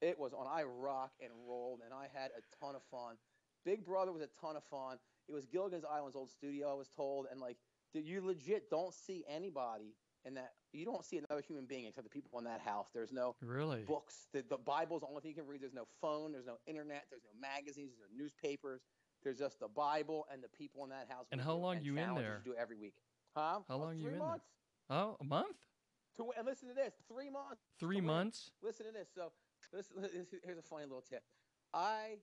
It 0.00 0.18
was 0.18 0.32
on. 0.32 0.46
I 0.46 0.62
rock 0.62 1.10
and 1.20 1.30
rolled, 1.48 1.80
and 1.84 1.92
I 1.92 2.06
had 2.12 2.30
a 2.30 2.64
ton 2.64 2.76
of 2.76 2.82
fun. 2.90 3.16
Big 3.64 3.84
Brother 3.84 4.12
was 4.12 4.22
a 4.22 4.28
ton 4.40 4.56
of 4.56 4.62
fun. 4.70 4.98
It 5.28 5.32
was 5.32 5.44
Gilligan's 5.46 5.84
Island's 5.84 6.16
old 6.16 6.30
studio, 6.30 6.70
I 6.70 6.74
was 6.74 6.88
told, 6.88 7.26
and 7.30 7.40
like, 7.40 7.56
dude, 7.92 8.06
you 8.06 8.24
legit 8.24 8.70
don't 8.70 8.94
see 8.94 9.24
anybody 9.28 9.96
in 10.24 10.34
that. 10.34 10.52
You 10.72 10.84
don't 10.84 11.04
see 11.04 11.18
another 11.18 11.42
human 11.46 11.64
being 11.64 11.86
except 11.86 12.04
the 12.04 12.10
people 12.10 12.38
in 12.38 12.44
that 12.44 12.60
house. 12.60 12.88
There's 12.92 13.12
no 13.12 13.34
Really? 13.40 13.82
books. 13.82 14.26
The, 14.32 14.44
the 14.48 14.58
Bible's 14.58 15.00
the 15.00 15.06
only 15.08 15.20
thing 15.22 15.30
you 15.30 15.36
can 15.36 15.46
read. 15.46 15.62
There's 15.62 15.74
no 15.74 15.86
phone. 16.00 16.32
There's 16.32 16.46
no 16.46 16.58
internet. 16.66 17.06
There's 17.10 17.22
no 17.24 17.40
magazines. 17.40 17.90
There's 17.90 18.10
no 18.12 18.22
newspapers. 18.22 18.82
There's 19.22 19.38
just 19.38 19.58
the 19.60 19.68
Bible 19.68 20.26
and 20.32 20.42
the 20.42 20.48
people 20.48 20.84
in 20.84 20.90
that 20.90 21.06
house. 21.08 21.26
And 21.32 21.40
how 21.40 21.56
you 21.56 21.62
long 21.62 21.82
you 21.82 21.96
in 21.96 22.14
there? 22.14 22.42
You 22.44 22.52
do 22.52 22.58
every 22.58 22.76
week. 22.76 22.94
Huh? 23.34 23.60
How 23.68 23.74
Oh, 23.74 23.78
long 23.78 23.96
you 23.96 24.02
three 24.04 24.12
in 24.12 24.18
there? 24.18 24.28
months. 24.28 24.46
Oh, 24.90 25.16
a 25.20 25.24
month? 25.24 25.56
To, 26.16 26.26
and 26.36 26.46
listen 26.46 26.68
to 26.68 26.74
this. 26.74 26.94
Three 27.08 27.30
months. 27.30 27.62
Three 27.80 28.00
months? 28.00 28.50
Listen 28.62 28.86
to 28.86 28.92
this. 28.92 29.08
So, 29.14 29.32
listen, 29.72 29.96
listen, 30.02 30.40
here's 30.44 30.58
a 30.58 30.62
funny 30.62 30.84
little 30.84 31.02
tip. 31.02 31.22
I 31.74 32.16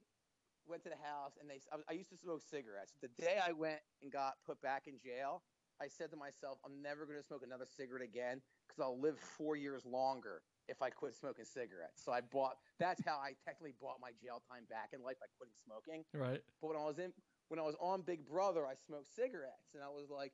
went 0.68 0.84
to 0.84 0.90
the 0.90 0.96
house 1.02 1.34
and 1.40 1.50
they. 1.50 1.60
I, 1.72 1.78
I 1.90 1.94
used 1.94 2.10
to 2.10 2.18
smoke 2.18 2.42
cigarettes. 2.50 2.94
The 3.02 3.10
day 3.22 3.38
I 3.46 3.52
went 3.52 3.80
and 4.02 4.12
got 4.12 4.36
put 4.46 4.62
back 4.62 4.88
in 4.88 4.94
jail, 5.00 5.44
I 5.82 5.88
said 5.88 6.12
to 6.12 6.18
myself, 6.18 6.58
I'm 6.66 6.82
never 6.82 7.06
going 7.06 7.20
to 7.20 7.26
smoke 7.26 7.44
another 7.44 7.66
cigarette 7.68 8.04
again 8.04 8.42
because 8.68 8.80
I'll 8.82 9.00
live 9.00 9.20
four 9.20 9.56
years 9.56 9.86
longer 9.86 10.42
if 10.68 10.82
I 10.82 10.90
quit 10.90 11.16
smoking 11.16 11.46
cigarettes. 11.46 12.02
So 12.04 12.12
I 12.12 12.22
bought. 12.22 12.58
That's 12.80 13.04
how 13.06 13.18
I 13.18 13.34
technically 13.44 13.74
bought 13.82 14.00
my 14.02 14.12
jail 14.22 14.42
time 14.50 14.64
back 14.70 14.92
in 14.94 15.04
life 15.04 15.20
by 15.20 15.28
quitting 15.38 15.56
smoking. 15.64 16.04
Right. 16.14 16.42
But 16.62 16.68
when 16.74 16.78
I 16.78 16.86
was 16.86 17.00
in, 17.00 17.12
when 17.50 17.60
I 17.60 17.64
was 17.64 17.76
on 17.80 18.02
Big 18.02 18.26
Brother, 18.26 18.66
I 18.66 18.74
smoked 18.88 19.14
cigarettes, 19.14 19.76
and 19.76 19.84
I 19.84 19.90
was 19.90 20.10
like, 20.10 20.34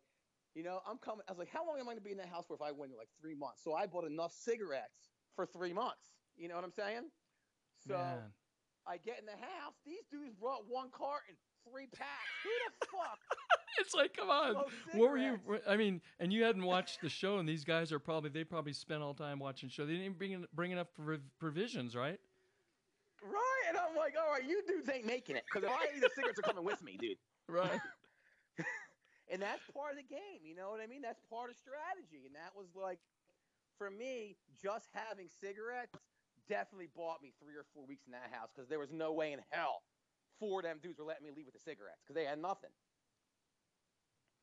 you 0.55 0.63
know, 0.63 0.79
I'm 0.87 0.97
coming. 0.97 1.23
I 1.27 1.31
was 1.31 1.39
like, 1.39 1.51
how 1.51 1.65
long 1.65 1.79
am 1.79 1.87
I 1.87 1.95
going 1.95 1.97
to 1.97 2.03
be 2.03 2.11
in 2.11 2.17
that 2.17 2.29
house 2.29 2.45
for 2.47 2.55
if 2.55 2.61
I 2.61 2.71
win? 2.71 2.91
Like 2.97 3.09
three 3.19 3.35
months. 3.35 3.63
So 3.63 3.73
I 3.73 3.87
bought 3.87 4.05
enough 4.05 4.33
cigarettes 4.33 5.11
for 5.35 5.45
three 5.45 5.73
months. 5.73 6.11
You 6.37 6.47
know 6.47 6.55
what 6.55 6.63
I'm 6.63 6.75
saying? 6.75 7.09
So 7.87 7.95
Man. 7.95 8.31
I 8.87 8.97
get 8.97 9.19
in 9.19 9.25
the 9.25 9.39
house. 9.39 9.75
These 9.85 10.05
dudes 10.11 10.35
brought 10.39 10.67
one 10.67 10.89
carton, 10.91 11.35
three 11.69 11.87
packs. 11.87 12.31
Who 12.43 12.53
the 12.67 12.71
fuck? 12.87 13.19
It's 13.79 13.93
like, 13.93 14.15
come 14.15 14.29
on. 14.29 14.53
smokes 14.53 14.71
What 14.93 15.11
were 15.11 15.17
you? 15.17 15.39
I 15.67 15.77
mean, 15.77 16.01
and 16.19 16.31
you 16.31 16.43
hadn't 16.43 16.63
watched 16.63 17.01
the 17.01 17.09
show, 17.09 17.37
and 17.37 17.47
these 17.47 17.63
guys 17.63 17.91
are 17.91 17.99
probably 17.99 18.29
they 18.29 18.43
probably 18.43 18.73
spent 18.73 19.01
all 19.01 19.13
time 19.13 19.39
watching 19.39 19.69
the 19.69 19.73
show. 19.73 19.85
They 19.85 19.93
didn't 19.93 20.05
even 20.05 20.17
bring, 20.17 20.31
in, 20.31 20.45
bring 20.53 20.71
enough 20.71 20.87
provi- 20.93 21.23
provisions, 21.39 21.95
right? 21.95 22.19
Right? 23.23 23.63
And 23.69 23.77
I'm 23.77 23.95
like, 23.95 24.15
all 24.19 24.31
right, 24.31 24.43
you 24.43 24.61
dudes 24.67 24.89
ain't 24.89 25.05
making 25.05 25.35
it 25.35 25.43
because 25.45 25.67
if 25.67 25.73
I 25.73 25.95
eat 25.95 26.01
the 26.01 26.09
cigarettes 26.15 26.39
are 26.39 26.43
coming 26.43 26.65
with 26.65 26.83
me, 26.83 26.97
dude. 26.99 27.17
Right. 27.47 27.79
and 29.31 29.41
that's 29.41 29.61
part 29.73 29.91
of 29.91 29.97
the 29.97 30.09
game. 30.09 30.43
You 30.43 30.55
know 30.55 30.69
what 30.69 30.81
I 30.81 30.87
mean? 30.87 31.01
That's 31.01 31.21
part 31.29 31.49
of 31.49 31.55
strategy. 31.55 32.25
And 32.25 32.35
that 32.35 32.51
was 32.55 32.67
like, 32.75 32.99
for 33.77 33.89
me, 33.89 34.37
just 34.61 34.89
having 34.93 35.27
cigarettes 35.39 35.97
definitely 36.49 36.89
bought 36.95 37.21
me 37.21 37.33
three 37.41 37.55
or 37.55 37.65
four 37.73 37.85
weeks 37.85 38.05
in 38.07 38.11
that 38.11 38.29
house 38.31 38.49
because 38.53 38.67
there 38.69 38.79
was 38.79 38.91
no 38.91 39.13
way 39.13 39.31
in 39.31 39.39
hell 39.49 39.83
four 40.41 40.59
of 40.59 40.65
them 40.65 40.79
dudes 40.81 40.97
were 40.97 41.05
letting 41.05 41.23
me 41.23 41.31
leave 41.33 41.45
with 41.45 41.53
the 41.53 41.61
cigarettes 41.61 42.01
because 42.03 42.15
they 42.17 42.25
had 42.25 42.41
nothing. 42.41 42.71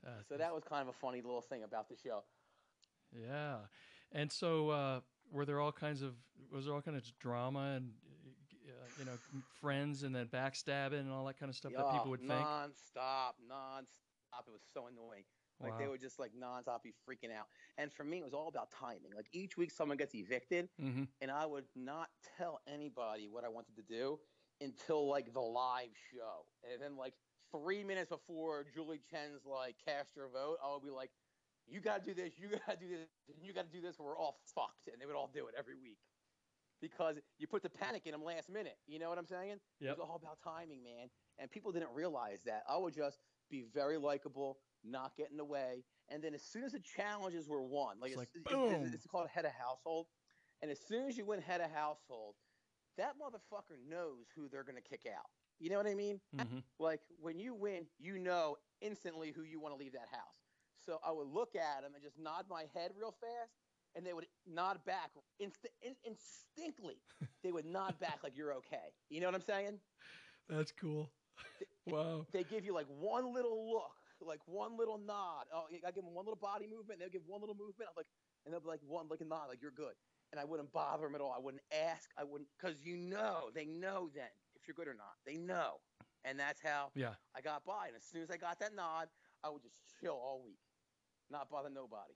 Uh, 0.07 0.11
So 0.29 0.37
that 0.37 0.55
was 0.55 0.65
kind 0.65 0.83
of 0.83 0.89
a 0.89 0.99
funny 0.99 1.21
little 1.23 1.41
thing 1.43 1.63
about 1.65 1.89
the 1.89 1.97
show. 1.97 2.25
Yeah, 3.13 3.57
and 4.13 4.31
so 4.31 4.71
uh, 4.71 5.01
were 5.31 5.45
there 5.45 5.61
all 5.61 5.73
kinds 5.73 6.03
of 6.03 6.15
was 6.53 6.67
there 6.67 6.75
all 6.75 6.83
kinds 6.83 7.09
of 7.09 7.19
drama 7.19 7.75
and 7.77 7.93
uh, 8.69 8.71
you 8.97 9.05
know 9.05 9.19
friends 9.61 10.03
and 10.03 10.15
then 10.15 10.27
backstabbing 10.27 11.01
and 11.01 11.11
all 11.11 11.25
that 11.27 11.39
kind 11.39 11.51
of 11.51 11.57
stuff 11.57 11.75
that 11.77 11.87
people 11.89 12.11
would 12.11 12.23
think? 12.23 12.49
non-stop, 12.57 13.37
non-stop. 13.47 14.45
It 14.47 14.53
was 14.53 14.63
so 14.73 14.87
annoying. 14.87 15.25
Like 15.61 15.77
they 15.77 15.87
Wow. 15.87 15.89
would 15.89 16.01
just 16.01 16.19
like 16.19 16.33
non-stop 16.35 16.83
be 16.83 16.93
freaking 17.09 17.33
out. 17.33 17.47
And 17.77 17.93
for 17.93 18.05
me, 18.05 18.19
it 18.19 18.25
was 18.25 18.35
all 18.35 18.49
about 18.49 18.71
timing. 18.71 19.13
Like 19.15 19.29
each 19.33 19.57
week, 19.57 19.71
someone 19.71 19.97
gets 19.97 20.15
evicted, 20.15 20.69
Mm-hmm. 20.81 21.05
and 21.21 21.31
I 21.31 21.47
would 21.47 21.65
not 21.75 22.09
tell 22.37 22.61
anybody 22.67 23.29
what 23.29 23.45
I 23.45 23.49
wanted 23.49 23.77
to 23.77 23.83
do 23.83 24.19
until 24.61 25.09
like 25.09 25.33
the 25.33 25.41
live 25.41 25.95
show. 26.13 26.47
And 26.71 26.81
then 26.81 26.97
like 26.97 27.15
three 27.53 27.85
minutes 27.85 28.09
before 28.11 28.65
Julie 28.75 29.01
Chen's 29.11 29.45
like 29.45 29.77
cast 29.85 30.17
your 30.17 30.29
vote, 30.29 30.59
I 30.65 30.73
would 30.73 30.83
be 30.83 30.91
like, 30.91 31.11
"You 31.67 31.81
gotta 31.81 32.03
do 32.05 32.15
this, 32.15 32.39
you 32.39 32.49
gotta 32.67 32.79
do 32.79 32.89
this, 32.89 33.09
and 33.35 33.45
you 33.47 33.53
gotta 33.53 33.69
do 33.69 33.81
this, 33.81 33.97
or 33.99 34.07
we're 34.07 34.19
all 34.19 34.41
fucked." 34.55 34.89
And 34.93 35.01
they 35.01 35.07
would 35.07 35.17
all 35.17 35.31
do 35.33 35.47
it 35.49 35.55
every 35.59 35.77
week 35.77 35.99
because 36.81 37.17
you 37.39 37.47
put 37.47 37.63
the 37.63 37.71
panic 37.71 38.03
in 38.07 38.13
them 38.13 38.25
last 38.25 38.49
minute. 38.49 38.79
You 38.87 38.99
know 38.99 39.09
what 39.09 39.19
I'm 39.19 39.27
saying? 39.27 39.61
Yep. 39.81 39.91
It 39.93 39.99
was 39.99 40.09
all 40.09 40.17
about 40.17 40.39
timing, 40.43 40.83
man. 40.83 41.11
And 41.39 41.51
people 41.51 41.73
didn't 41.73 41.93
realize 41.93 42.43
that. 42.45 42.63
I 42.69 42.77
would 42.77 42.95
just 42.95 43.19
be 43.51 43.63
very 43.75 43.99
likable, 43.99 44.59
not 44.85 45.17
get 45.17 45.31
in 45.31 45.37
the 45.37 45.45
way. 45.45 45.85
And 46.09 46.23
then 46.23 46.35
as 46.35 46.43
soon 46.43 46.65
as 46.65 46.73
the 46.73 46.81
challenges 46.81 47.49
were 47.49 47.63
won, 47.63 47.99
like, 48.01 48.13
It's 48.13 48.23
it's, 48.23 48.37
like, 48.47 48.55
it's- 48.55 48.71
it's- 48.81 48.95
it's 48.95 49.07
called 49.07 49.29
head 49.29 49.45
of 49.45 49.53
household. 49.53 50.07
And 50.63 50.71
as 50.71 50.81
soon 50.81 51.07
as 51.09 51.17
you 51.17 51.25
win 51.25 51.41
head 51.41 51.61
of 51.61 51.71
household, 51.71 52.37
that 52.99 53.15
motherfucker 53.19 53.79
knows 53.89 54.27
who 54.37 54.49
they're 54.49 54.65
going 54.65 54.77
to 54.77 54.83
kick 54.83 55.07
out. 55.09 55.27
You 55.59 55.71
know 55.71 55.79
what 55.79 55.87
I 55.87 55.95
mean? 55.95 56.21
Mm-hmm. 56.37 56.59
Like 56.79 57.01
when 57.19 57.39
you 57.39 57.55
win, 57.55 57.87
you 57.99 58.19
know 58.19 58.57
instantly 58.81 59.33
who 59.35 59.43
you 59.43 59.61
want 59.61 59.75
to 59.75 59.79
leave 59.79 59.93
that 59.93 60.09
house. 60.11 60.39
So 60.85 60.99
I 61.05 61.11
would 61.11 61.27
look 61.27 61.57
at 61.57 61.83
them 61.83 61.93
and 61.95 62.03
just 62.03 62.19
nod 62.19 62.45
my 62.49 62.65
head 62.75 62.93
real 62.99 63.13
fast, 63.21 63.53
and 63.95 64.07
they 64.07 64.13
would 64.13 64.27
nod 64.47 64.79
back 64.87 65.11
inst- 65.41 65.67
in- 65.83 65.97
instinctly. 66.05 66.97
they 67.43 67.53
would 67.53 67.67
nod 67.67 67.99
back 67.99 68.21
like 68.23 68.37
you're 68.37 68.55
okay. 68.55 68.95
You 69.11 69.21
know 69.21 69.27
what 69.27 69.35
I'm 69.35 69.43
saying? 69.43 69.79
That's 70.49 70.73
cool. 70.73 71.11
wow. 71.87 72.27
They 72.33 72.45
give 72.45 72.65
you 72.65 72.73
like 72.75 72.87
one 72.89 73.33
little 73.35 73.71
look, 73.71 73.93
like 74.27 74.41
one 74.47 74.77
little 74.79 74.99
nod. 74.99 75.47
Oh, 75.53 75.65
I 75.87 75.91
give 75.91 76.05
them 76.05 76.15
one 76.15 76.25
little 76.25 76.41
body 76.41 76.67
movement. 76.67 77.01
They'll 77.01 77.11
give 77.11 77.27
one 77.27 77.41
little 77.41 77.57
movement. 77.57 77.91
I'm 77.91 77.97
like, 77.97 78.07
and 78.45 78.53
they'll 78.53 78.61
be 78.61 78.69
like 78.69 78.81
one 78.87 79.09
like 79.09 79.21
a 79.21 79.25
nod, 79.25 79.49
like 79.49 79.61
you're 79.61 79.71
good. 79.73 79.95
And 80.33 80.39
I 80.41 80.45
wouldn't 80.45 80.73
bother 80.73 81.05
them 81.05 81.15
at 81.15 81.21
all. 81.21 81.33
I 81.35 81.41
wouldn't 81.41 81.63
ask. 81.73 82.11
I 82.19 82.25
wouldn't 82.25 82.49
because 82.61 82.77
you 82.85 82.97
know 82.97 83.51
they 83.55 83.65
know 83.65 84.11
then 84.15 84.29
if 84.55 84.69
you're 84.69 84.75
good 84.75 84.89
or 84.89 84.95
not. 84.95 85.17
They 85.25 85.37
know, 85.37 85.81
and 86.25 86.39
that's 86.39 86.61
how 86.63 86.91
Yeah. 86.95 87.15
I 87.35 87.41
got 87.41 87.65
by. 87.65 87.87
And 87.89 87.97
as 87.97 88.05
soon 88.05 88.23
as 88.23 88.31
I 88.31 88.37
got 88.37 88.59
that 88.61 88.75
nod, 88.75 89.09
I 89.43 89.49
would 89.49 89.63
just 89.63 89.77
chill 90.01 90.13
all 90.13 90.43
week, 90.45 90.59
not 91.31 91.49
bother 91.51 91.71
nobody. 91.71 92.13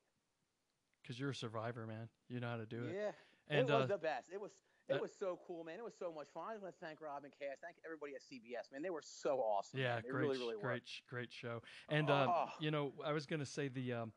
Because 1.03 1.19
you're 1.19 1.31
a 1.31 1.35
survivor, 1.35 1.87
man. 1.87 2.09
You 2.29 2.41
know 2.41 2.49
how 2.49 2.57
to 2.59 2.67
do 2.67 2.85
it. 2.85 2.95
Yeah, 2.95 3.11
And 3.49 3.69
it 3.69 3.73
was 3.73 3.85
uh, 3.85 3.87
the 3.87 3.99
best. 3.99 4.29
It 4.33 4.41
was 4.41 4.53
it 4.89 4.95
that- 4.95 5.01
was 5.03 5.13
so 5.19 5.39
cool, 5.47 5.65
man. 5.65 5.79
It 5.79 5.85
was 5.85 5.95
so 5.99 6.13
much 6.13 6.29
fun. 6.35 6.45
I 6.49 6.53
just 6.53 6.63
want 6.63 6.75
to 6.79 6.85
thank 6.85 7.01
Rob 7.01 7.25
and 7.25 7.33
Cass, 7.33 7.59
thank 7.63 7.77
everybody 7.85 8.13
at 8.15 8.21
CBS, 8.23 8.71
man. 8.73 8.83
They 8.83 8.91
were 8.91 9.03
so 9.03 9.39
awesome. 9.39 9.81
yeah. 9.81 10.01
Great, 10.03 10.13
really, 10.13 10.39
really 10.39 10.57
great, 10.61 10.83
sh- 10.87 11.01
great 11.09 11.33
show. 11.33 11.63
And 11.89 12.11
uh, 12.11 12.27
Oh. 12.29 12.47
you 12.61 12.71
know, 12.71 12.93
I 13.05 13.13
was 13.13 13.25
gonna 13.27 13.47
say 13.47 13.69
the 13.69 13.93
um, 13.95 14.13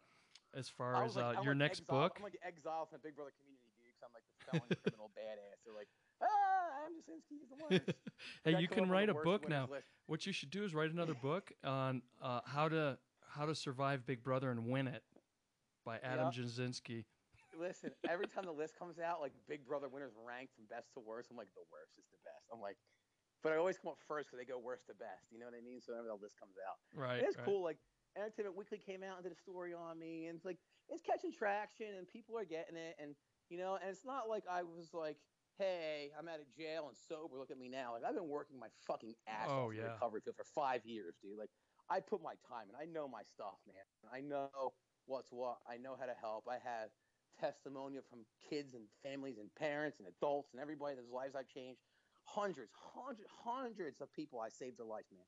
as 0.54 0.68
far 0.70 1.04
as 1.04 1.16
like, 1.16 1.38
uh, 1.38 1.42
your 1.42 1.54
like 1.54 1.58
next 1.60 1.80
exiled- 1.82 2.02
book. 2.02 2.14
I'm 2.18 2.24
like 2.24 2.38
exiled 2.44 2.90
from 2.90 3.00
the 3.02 3.08
Big 3.08 3.16
Brother 3.16 3.32
community, 3.40 3.65
dude. 4.52 4.62
Because 4.62 4.62
I'm 4.62 4.70
like 4.70 4.70
the 4.70 4.92
felony 4.92 5.10
criminal 5.10 5.12
badass. 5.18 5.58
They're 5.66 5.74
like, 5.74 5.88
ah, 6.22 6.86
I'm 6.86 6.94
Jasinski. 6.94 7.50
The 7.50 7.58
worst. 7.62 7.98
hey, 8.44 8.62
you 8.62 8.68
can 8.68 8.90
write 8.90 9.10
a 9.10 9.14
book 9.14 9.48
now. 9.50 9.68
list. 9.72 9.88
What 10.08 10.26
you 10.26 10.34
should 10.34 10.52
do 10.52 10.64
is 10.64 10.74
write 10.74 10.92
another 10.92 11.16
book 11.22 11.52
on 11.64 12.02
uh, 12.22 12.42
how 12.46 12.70
to 12.70 12.98
how 13.28 13.46
to 13.46 13.56
survive 13.56 14.06
Big 14.06 14.24
Brother 14.24 14.52
and 14.52 14.68
win 14.68 14.88
it 14.88 15.04
by 15.86 15.98
Adam 16.04 16.32
Jasinski. 16.32 17.06
Listen, 17.56 17.92
every 18.10 18.28
time 18.28 18.44
the 18.44 18.52
list 18.52 18.76
comes 18.78 19.00
out, 19.00 19.22
like 19.22 19.32
Big 19.48 19.66
Brother 19.66 19.88
winners 19.88 20.12
ranked 20.20 20.56
from 20.56 20.66
best 20.68 20.92
to 20.94 21.00
worst, 21.00 21.32
I'm 21.32 21.38
like 21.38 21.52
the 21.56 21.64
worst 21.72 21.96
is 21.98 22.04
the 22.12 22.20
best. 22.28 22.52
I'm 22.52 22.60
like, 22.60 22.76
but 23.44 23.54
I 23.54 23.58
always 23.58 23.78
come 23.78 23.96
up 23.96 24.00
first 24.08 24.28
because 24.28 24.44
they 24.44 24.50
go 24.50 24.60
worst 24.60 24.88
to 24.88 24.96
best. 24.96 25.32
You 25.32 25.40
know 25.40 25.48
what 25.48 25.56
I 25.56 25.64
mean? 25.64 25.80
So 25.80 25.94
whenever 25.94 26.12
the 26.12 26.20
list 26.20 26.36
comes 26.36 26.60
out, 26.60 26.82
Right. 26.92 27.24
And 27.24 27.28
it's 27.28 27.38
right. 27.38 27.46
cool. 27.48 27.64
Like 27.64 27.80
Entertainment 28.18 28.58
Weekly 28.58 28.80
came 28.80 29.04
out 29.04 29.20
and 29.20 29.24
did 29.24 29.32
a 29.32 29.40
story 29.40 29.72
on 29.72 30.00
me, 30.00 30.28
and 30.28 30.36
it's 30.36 30.44
like 30.44 30.60
it's 30.90 31.04
catching 31.04 31.32
traction, 31.32 31.96
and 31.96 32.08
people 32.08 32.36
are 32.36 32.44
getting 32.48 32.76
it, 32.76 32.96
and 33.00 33.16
you 33.50 33.58
know, 33.58 33.76
and 33.82 33.90
it's 33.90 34.06
not 34.06 34.30
like 34.30 34.44
I 34.50 34.64
was 34.64 34.94
like, 34.94 35.18
hey, 35.58 36.12
I'm 36.18 36.28
out 36.28 36.40
of 36.40 36.48
jail 36.56 36.88
and 36.88 36.98
sober. 36.98 37.38
Look 37.38 37.52
at 37.52 37.58
me 37.58 37.70
now. 37.70 37.94
Like 37.94 38.04
I've 38.04 38.16
been 38.16 38.28
working 38.28 38.60
my 38.60 38.68
fucking 38.88 39.14
ass 39.28 39.48
Oh, 39.50 39.68
off 39.68 39.72
in 39.72 39.78
yeah. 39.78 39.84
the 39.84 39.90
recovery 39.90 40.22
field 40.22 40.36
for 40.36 40.44
five 40.44 40.86
years, 40.86 41.16
dude. 41.22 41.38
Like 41.38 41.50
I 41.90 42.00
put 42.00 42.22
my 42.22 42.34
time 42.48 42.68
and 42.68 42.78
I 42.80 42.86
know 42.92 43.08
my 43.08 43.22
stuff, 43.24 43.60
man. 43.68 43.86
I 44.12 44.22
know 44.22 44.50
what's 45.06 45.32
what. 45.32 45.58
I 45.70 45.78
know 45.78 45.96
how 46.00 46.06
to 46.06 46.16
help. 46.20 46.46
I 46.50 46.56
have 46.64 46.90
testimonial 47.40 48.04
from 48.10 48.20
kids 48.50 48.74
and 48.74 48.84
families 49.04 49.38
and 49.38 49.54
parents 49.56 50.00
and 50.00 50.08
adults 50.08 50.52
and 50.54 50.62
everybody 50.62 50.96
whose 50.96 51.10
lives 51.12 51.36
I've 51.36 51.48
changed. 51.48 51.80
Hundreds, 52.26 52.72
hundreds, 52.74 53.30
hundreds 53.44 54.02
of 54.02 54.12
people 54.12 54.40
I 54.40 54.50
saved 54.50 54.80
their 54.80 54.86
life, 54.88 55.06
man. 55.14 55.26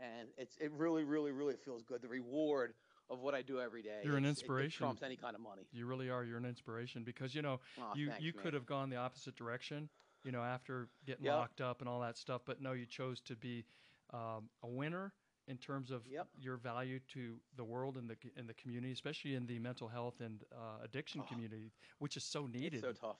And 0.00 0.28
it's 0.38 0.56
it 0.58 0.70
really, 0.72 1.02
really, 1.02 1.32
really 1.32 1.56
feels 1.56 1.82
good. 1.82 2.00
The 2.00 2.08
reward 2.08 2.74
of 3.10 3.20
what 3.20 3.34
I 3.34 3.42
do 3.42 3.60
every 3.60 3.82
day. 3.82 4.00
You're 4.04 4.16
an 4.16 4.24
it's- 4.24 4.38
it- 4.38 4.42
inspiration. 4.42 4.78
trumps 4.78 5.02
any 5.02 5.16
kind 5.16 5.34
of 5.34 5.40
money. 5.40 5.66
You 5.72 5.86
really 5.86 6.10
are. 6.10 6.24
You're 6.24 6.38
an 6.38 6.44
inspiration 6.44 7.04
because 7.04 7.34
you 7.34 7.42
know 7.42 7.60
Aw, 7.80 7.94
you 7.94 8.08
thanks, 8.08 8.22
you 8.22 8.32
man. 8.34 8.42
could 8.42 8.54
have 8.54 8.66
gone 8.66 8.90
the 8.90 8.96
opposite 8.96 9.34
direction. 9.36 9.88
You 10.24 10.32
know, 10.32 10.42
after 10.42 10.88
getting 11.06 11.24
Yep. 11.24 11.34
locked 11.34 11.60
up 11.60 11.80
and 11.80 11.88
all 11.88 12.00
that 12.00 12.16
stuff, 12.18 12.42
but 12.44 12.60
no, 12.60 12.72
you 12.72 12.86
chose 12.86 13.20
to 13.22 13.36
be 13.36 13.64
um, 14.12 14.48
a 14.62 14.66
winner 14.66 15.12
in 15.46 15.58
terms 15.58 15.90
of 15.90 16.06
Yep. 16.06 16.28
your 16.38 16.56
value 16.56 16.98
to 17.00 17.40
the 17.56 17.64
world 17.64 17.96
and 17.96 18.08
the 18.10 18.16
and 18.36 18.48
the 18.48 18.54
community, 18.54 18.92
especially 18.92 19.34
in 19.34 19.46
the 19.46 19.58
mental 19.58 19.86
health 19.88 20.20
and 20.20 20.44
uh, 20.52 20.78
addiction 20.82 21.20
Oh, 21.22 21.24
community, 21.28 21.72
which 21.98 22.16
is 22.16 22.24
so 22.24 22.44
It's 22.46 22.54
needed. 22.54 22.80
so 22.80 22.92
tough. 22.92 23.18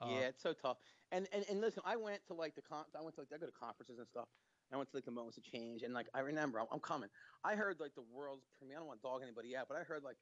Uh, 0.00 0.06
yeah, 0.08 0.20
it's 0.28 0.40
so 0.42 0.52
tough. 0.54 0.78
And, 1.12 1.28
and 1.32 1.44
and 1.50 1.60
listen, 1.60 1.82
I 1.84 1.96
went 1.96 2.24
to 2.28 2.34
like 2.34 2.54
the 2.54 2.62
con. 2.62 2.84
I 2.98 3.02
went 3.02 3.14
to 3.16 3.20
like 3.22 3.32
I 3.34 3.38
go 3.38 3.46
to 3.46 3.52
conferences 3.52 3.98
and 3.98 4.08
stuff. 4.08 4.28
I 4.72 4.76
went 4.76 4.88
to 4.90 4.96
like 4.96 5.04
the 5.04 5.10
moments 5.10 5.36
of 5.36 5.44
change, 5.44 5.82
and 5.82 5.92
like 5.94 6.08
I 6.14 6.20
remember, 6.20 6.60
I'm, 6.60 6.66
I'm 6.72 6.80
coming. 6.80 7.08
I 7.44 7.54
heard 7.54 7.80
like 7.80 7.94
the 7.94 8.04
world's 8.12 8.46
premier. 8.58 8.76
I 8.76 8.80
don't 8.80 8.88
want 8.88 9.02
to 9.02 9.08
dog 9.08 9.22
anybody 9.22 9.56
out, 9.56 9.66
but 9.68 9.76
I 9.76 9.82
heard 9.82 10.02
like 10.04 10.16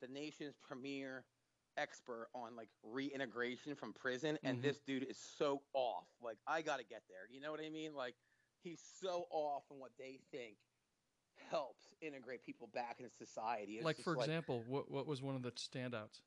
the 0.00 0.08
nation's 0.08 0.54
premier 0.62 1.24
expert 1.76 2.28
on 2.34 2.54
like 2.56 2.68
reintegration 2.82 3.74
from 3.74 3.92
prison, 3.92 4.38
and 4.44 4.58
Mhm. 4.58 4.62
this 4.62 4.80
dude 4.80 5.04
is 5.04 5.18
so 5.18 5.62
off. 5.72 6.06
Like 6.20 6.38
I 6.46 6.62
got 6.62 6.78
to 6.78 6.84
get 6.84 7.02
there. 7.08 7.26
You 7.30 7.40
know 7.40 7.50
what 7.50 7.60
I 7.60 7.70
mean? 7.70 7.94
Like 7.94 8.14
he's 8.62 8.80
so 9.00 9.26
off 9.30 9.64
on 9.70 9.78
what 9.78 9.92
they 9.98 10.20
think 10.30 10.56
helps 11.50 11.94
integrate 12.00 12.42
people 12.42 12.68
back 12.68 13.00
into 13.00 13.10
society. 13.10 13.76
It's 13.76 13.84
like 13.84 13.98
for 13.98 14.14
example, 14.14 14.62
what 14.66 14.90
what 14.90 15.06
was 15.06 15.22
one 15.22 15.34
of 15.34 15.42
the 15.42 15.52
standouts? 15.52 16.20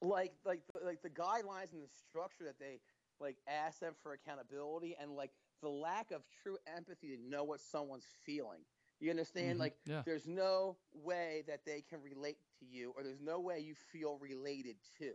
like 0.00 0.32
like 0.44 0.60
like 0.84 1.02
the 1.02 1.10
guidelines 1.10 1.72
and 1.72 1.82
the 1.82 1.88
structure 1.88 2.44
that 2.44 2.58
they 2.60 2.80
like 3.18 3.36
ask 3.48 3.80
them 3.80 3.94
for 4.00 4.12
accountability 4.12 4.96
and 5.00 5.10
like 5.16 5.32
the 5.60 5.68
lack 5.68 6.10
of 6.10 6.22
true 6.42 6.58
empathy 6.66 7.08
to 7.16 7.22
know 7.22 7.44
what 7.44 7.60
someone's 7.60 8.06
feeling. 8.24 8.60
You 9.00 9.10
understand? 9.10 9.56
Mhm. 9.56 9.60
like 9.60 9.76
yeah, 9.84 10.02
there's 10.04 10.26
no 10.26 10.78
way 10.92 11.44
that 11.46 11.64
they 11.64 11.82
can 11.82 12.00
relate 12.02 12.38
to 12.58 12.66
you 12.66 12.92
or 12.96 13.02
there's 13.04 13.20
no 13.20 13.38
way 13.40 13.60
you 13.60 13.74
feel 13.74 14.18
related 14.18 14.76
to. 14.98 15.12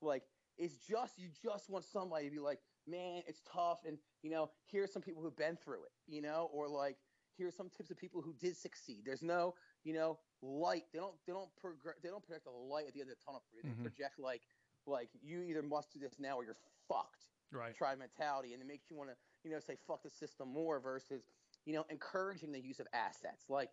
Like 0.00 0.24
it's 0.56 0.76
just 0.78 1.18
you 1.18 1.28
just 1.28 1.68
want 1.68 1.84
somebody 1.84 2.24
to 2.26 2.30
be 2.30 2.38
like 2.38 2.60
man 2.86 3.22
it's 3.26 3.42
tough 3.42 3.80
and 3.84 3.98
you 4.22 4.30
know 4.30 4.50
here's 4.64 4.92
some 4.92 5.02
people 5.02 5.22
who've 5.22 5.36
been 5.36 5.56
through 5.56 5.84
it 5.84 5.92
you 6.06 6.22
know? 6.22 6.48
Or 6.52 6.68
like 6.68 6.96
here's 7.36 7.54
some 7.54 7.68
tips 7.68 7.90
of 7.90 7.98
people 7.98 8.22
who 8.22 8.32
did 8.32 8.56
succeed. 8.56 9.02
There's 9.04 9.22
no 9.22 9.54
you 9.84 9.92
know 9.92 10.18
light. 10.42 10.84
They 10.92 10.98
don't 10.98 11.14
they 11.26 11.32
don't 11.34 11.54
progress 11.56 11.96
they 12.02 12.08
don't 12.08 12.22
project 12.24 12.46
a 12.46 12.50
light 12.50 12.86
at 12.88 12.94
the 12.94 13.00
end 13.00 13.10
of 13.10 13.16
the 13.18 13.24
tunnel 13.24 13.42
for 13.50 13.56
you. 13.56 13.62
They 13.62 13.70
Mhm. 13.76 13.82
project 13.82 14.18
like 14.18 14.42
like 14.86 15.10
you 15.20 15.42
either 15.42 15.62
must 15.62 15.92
do 15.92 15.98
this 15.98 16.18
now 16.18 16.36
or 16.36 16.44
you're 16.44 16.56
fucked. 16.88 17.26
Right. 17.52 17.74
try 17.76 17.94
mentality 17.94 18.54
and 18.54 18.60
it 18.62 18.66
makes 18.66 18.90
you 18.90 18.96
want 18.96 19.08
to 19.10 19.16
you 19.46 19.52
know 19.54 19.60
say 19.60 19.76
fuck 19.86 20.02
the 20.02 20.10
system 20.10 20.52
more 20.52 20.80
versus 20.80 21.22
you 21.64 21.72
know 21.72 21.86
encouraging 21.88 22.50
the 22.52 22.60
use 22.60 22.80
of 22.80 22.86
assets. 22.92 23.46
Like 23.48 23.70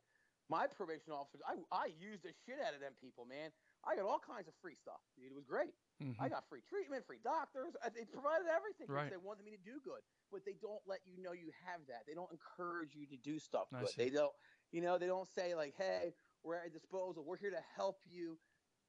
my 0.49 0.67
probation 0.67 1.13
officers 1.13 1.39
i 1.47 1.55
i 1.71 1.87
used 1.97 2.21
the 2.21 2.33
shit 2.45 2.59
out 2.61 2.73
of 2.75 2.79
them 2.79 2.93
people 3.01 3.25
man. 3.25 3.49
I 3.83 3.95
got 3.97 4.05
all 4.05 4.19
kinds 4.21 4.47
of 4.47 4.53
free 4.61 4.75
stuff 4.75 5.01
dude. 5.17 5.31
It 5.31 5.35
was 5.35 5.45
great. 5.49 5.73
Mhm. 6.01 6.15
i 6.19 6.29
got 6.29 6.47
free 6.47 6.61
treatment 6.69 7.03
free 7.07 7.19
doctors. 7.23 7.73
They 7.95 8.05
provided 8.05 8.47
everything 8.47 8.85
because 8.87 9.09
Right. 9.09 9.09
they 9.09 9.17
wanted 9.17 9.45
me 9.45 9.51
to 9.51 9.63
do 9.65 9.79
good. 9.83 10.01
But 10.31 10.45
they 10.45 10.53
don't 10.61 10.81
let 10.85 10.99
you 11.05 11.17
know 11.17 11.31
you 11.33 11.49
have 11.65 11.81
that. 11.87 12.05
They 12.07 12.13
don't 12.13 12.31
encourage 12.31 12.93
you 12.95 13.07
to 13.07 13.17
do 13.17 13.39
stuff 13.39 13.67
good. 13.71 13.89
they 13.97 14.09
don't 14.11 14.33
you 14.71 14.81
know 14.81 14.97
they 14.99 15.07
don't 15.07 15.27
say 15.27 15.55
like 15.55 15.73
hey 15.77 16.13
we're 16.43 16.55
at 16.55 16.69
your 16.69 16.77
disposal. 16.79 17.23
We're 17.25 17.37
here 17.37 17.51
to 17.51 17.63
help 17.75 17.99
you. 18.05 18.37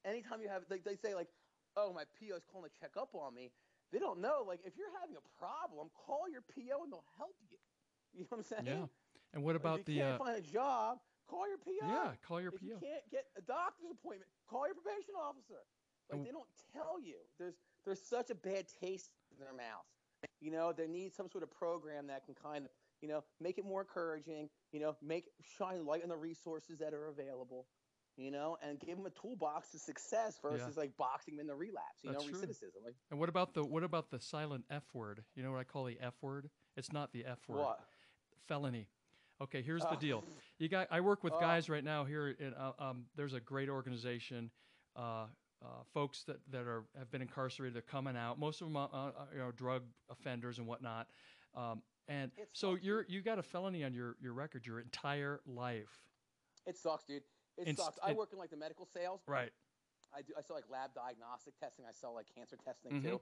Anytime 0.04 0.42
you 0.42 0.48
have 0.48 0.62
like 0.68 0.84
they 0.84 0.96
say 0.96 1.14
like 1.14 1.28
oh 1.76 1.92
my 1.92 2.04
po 2.18 2.34
is 2.36 2.44
calling 2.50 2.68
to 2.70 2.76
check 2.78 2.92
up 2.98 3.14
on 3.14 3.32
me 3.34 3.50
they 3.92 3.98
don't 3.98 4.20
know 4.20 4.44
like 4.46 4.60
if 4.64 4.76
you're 4.76 4.92
having 5.00 5.16
a 5.16 5.38
problem 5.38 5.88
call 5.94 6.28
your 6.30 6.42
po 6.42 6.82
and 6.82 6.92
they'll 6.92 7.04
help 7.16 7.36
you 7.50 7.58
you 8.12 8.20
know 8.22 8.26
what 8.30 8.38
i'm 8.38 8.42
saying 8.44 8.66
Yeah. 8.66 8.86
And 9.32 9.42
what 9.42 9.56
about 9.56 9.80
if 9.80 9.88
you 9.88 9.94
the? 9.96 10.00
can't 10.00 10.20
Uh, 10.20 10.24
find 10.24 10.36
a 10.38 10.40
job 10.42 10.98
call 11.26 11.48
your 11.48 11.58
po 11.58 11.70
yeah, 11.82 12.12
call 12.26 12.40
your 12.40 12.50
PO 12.52 12.56
if 12.56 12.62
you 12.62 12.78
can't 12.80 13.10
get 13.10 13.26
a 13.36 13.42
doctor's 13.42 13.90
appointment, 13.90 14.30
call 14.48 14.66
your 14.66 14.74
probation 14.76 15.14
officer. 15.18 15.64
Like 16.10 16.18
And- 16.18 16.26
they 16.26 16.30
don't 16.32 16.48
tell 16.72 17.00
you. 17.00 17.16
There's 17.38 17.56
there's 17.84 18.00
such 18.00 18.30
a 18.30 18.34
bad 18.34 18.68
taste 18.68 19.10
in 19.32 19.38
their 19.38 19.52
mouth. 19.54 19.86
You 20.40 20.50
know, 20.50 20.72
there 20.72 20.86
needs 20.88 21.16
some 21.16 21.28
sort 21.28 21.42
of 21.42 21.50
program 21.50 22.06
that 22.08 22.24
can 22.24 22.34
kind 22.34 22.64
of, 22.66 22.70
you 23.00 23.08
know, 23.08 23.24
make 23.40 23.58
it 23.58 23.64
more 23.64 23.80
encouraging, 23.80 24.48
you 24.72 24.80
know, 24.80 24.96
make 25.02 25.30
shine 25.40 25.84
light 25.84 26.02
on 26.02 26.08
the 26.10 26.16
resources 26.16 26.78
that 26.78 26.94
are 26.94 27.08
available, 27.08 27.66
you 28.16 28.30
know, 28.30 28.56
and 28.62 28.78
give 28.80 28.96
them 28.96 29.06
a 29.06 29.10
toolbox 29.10 29.70
to 29.72 29.78
success 29.78 30.38
versus 30.42 30.76
like 30.76 30.96
boxing 30.96 31.36
them 31.36 31.42
in 31.42 31.46
the 31.46 31.54
relapse, 31.54 32.02
you 32.02 32.12
That's 32.12 32.24
know, 32.24 32.30
true. 32.30 32.40
recidivism. 32.40 32.84
Like 32.84 32.94
And 33.10 33.18
what 33.18 33.28
about 33.28 33.54
the 33.54 33.64
what 33.64 33.82
about 33.82 34.10
the 34.10 34.20
silent 34.20 34.64
F 34.70 34.84
word? 34.94 35.24
You 35.34 35.42
know 35.42 35.50
what 35.52 35.58
I 35.60 35.64
call 35.64 35.84
the 35.84 35.98
F 36.00 36.14
word? 36.22 36.50
It's 36.76 36.92
not 36.92 37.12
the 37.12 37.24
F 37.24 37.38
word. 37.48 37.58
what? 37.60 37.80
Felony. 38.46 38.88
Okay, 39.40 39.62
here's 39.62 39.82
the 39.82 39.96
Oh. 39.96 40.00
deal. 40.00 40.24
You 40.58 40.68
got. 40.68 40.88
I 40.90 41.00
work 41.00 41.24
with 41.24 41.32
Oh. 41.32 41.40
guys 41.40 41.68
right 41.68 41.82
now 41.82 42.04
here. 42.04 42.28
In, 42.28 42.54
uh, 42.54 42.72
um, 42.78 43.06
there's 43.16 43.34
a 43.34 43.40
great 43.40 43.68
organization. 43.68 44.50
Uh, 44.96 45.26
uh, 45.60 45.82
folks 45.92 46.24
that, 46.24 46.36
that 46.50 46.66
are 46.66 46.84
have 46.96 47.10
been 47.10 47.22
incarcerated, 47.22 47.74
they're 47.74 47.82
coming 47.82 48.16
out. 48.16 48.38
Most 48.38 48.60
of 48.60 48.66
them, 48.68 48.76
are, 48.76 48.88
uh, 48.92 49.26
you 49.32 49.38
know, 49.38 49.50
drug 49.50 49.82
offenders 50.10 50.58
and 50.58 50.66
whatnot. 50.66 51.08
Um, 51.54 51.82
and 52.06 52.30
so 52.52 52.74
you're 52.74 53.06
you 53.08 53.22
got 53.22 53.38
a 53.38 53.42
felony 53.42 53.82
on 53.82 53.92
your 53.94 54.16
your 54.20 54.34
record 54.34 54.66
your 54.66 54.78
entire 54.78 55.40
life. 55.46 56.04
It 56.66 56.76
sucks, 56.76 57.04
dude. 57.04 57.22
It 57.58 57.76
sucks. 57.78 57.98
I 58.02 58.12
work 58.12 58.30
in 58.32 58.38
like 58.38 58.50
the 58.50 58.56
medical 58.56 58.86
sales. 58.86 59.20
Right. 59.26 59.52
I 60.14 60.22
do. 60.22 60.32
I 60.38 60.42
sell 60.42 60.56
like 60.56 60.68
lab 60.70 60.94
diagnostic 60.94 61.58
testing. 61.58 61.84
I 61.88 61.92
sell 61.92 62.14
like 62.14 62.26
cancer 62.34 62.56
testing 62.56 62.92
Mhm. 62.92 63.02
too. 63.02 63.20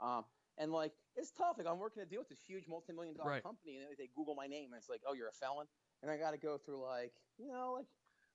Um, 0.00 0.24
and 0.58 0.72
like 0.72 0.92
it's 1.16 1.30
tough. 1.30 1.58
Like 1.58 1.66
I'm 1.66 1.78
working 1.78 2.02
a 2.02 2.06
deal 2.06 2.20
with 2.20 2.28
this 2.28 2.40
huge 2.42 2.66
multi-million 2.68 3.16
dollar 3.16 3.30
Right. 3.30 3.42
company, 3.42 3.78
and 3.78 3.96
they 3.96 4.08
Google 4.08 4.34
my 4.34 4.46
name, 4.46 4.72
and 4.72 4.78
it's 4.80 4.88
like, 4.88 5.02
oh, 5.06 5.12
you're 5.14 5.28
a 5.28 5.32
felon, 5.32 5.66
and 6.02 6.10
I 6.10 6.16
got 6.18 6.32
to 6.32 6.38
go 6.38 6.58
through 6.58 6.82
like, 6.82 7.14
you 7.38 7.48
know, 7.48 7.74
like 7.74 7.86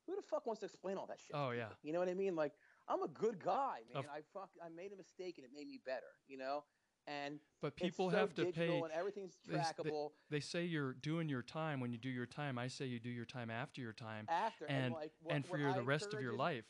who 0.06 0.16
the 0.16 0.22
fuck 0.22 0.46
wants 0.46 0.62
to 0.62 0.66
explain 0.66 0.98
all 0.98 1.06
that 1.08 1.20
shit? 1.20 1.36
Oh, 1.36 1.52
yeah. 1.52 1.68
You 1.84 1.92
know 1.92 2.00
what 2.00 2.08
I 2.08 2.14
mean? 2.14 2.36
Like 2.36 2.54
I'm 2.88 3.04
a 3.04 3.08
good 3.10 3.40
guy, 3.44 3.84
man. 3.94 4.06
Of- 4.06 4.10
I 4.10 4.22
fuck. 4.34 4.50
I 4.64 4.70
made 4.70 4.94
a 4.94 4.96
mistake, 4.96 5.38
and 5.38 5.46
it 5.46 5.52
made 5.54 5.68
me 5.68 5.78
better. 5.86 6.16
You 6.28 6.38
know. 6.38 6.64
And 7.08 7.40
But 7.62 7.76
people 7.78 8.12
so 8.12 8.18
have 8.18 8.34
to 8.36 8.46
pay. 8.52 8.80
and 8.80 8.92
everything's 8.92 9.38
they 9.48 9.54
they- 9.84 9.92
They 10.30 10.40
say 10.42 10.66
you're 10.66 10.94
doing 10.94 11.30
your 11.30 11.42
time 11.42 11.80
when 11.80 11.92
you 11.92 11.98
do 11.98 12.10
your 12.10 12.26
time. 12.26 12.58
I 12.58 12.68
say 12.68 12.86
you 12.86 13.00
do 13.00 13.10
your 13.10 13.26
time 13.26 13.50
after 13.50 13.80
your 13.82 13.94
time, 13.94 14.26
after 14.28 14.66
and- 14.66 14.94
like 14.94 15.14
what, 15.22 15.34
and 15.34 15.46
for 15.46 15.58
your, 15.58 15.74
the 15.74 15.82
rest 15.84 16.14
of 16.14 16.22
your 16.22 16.34
life. 16.34 16.66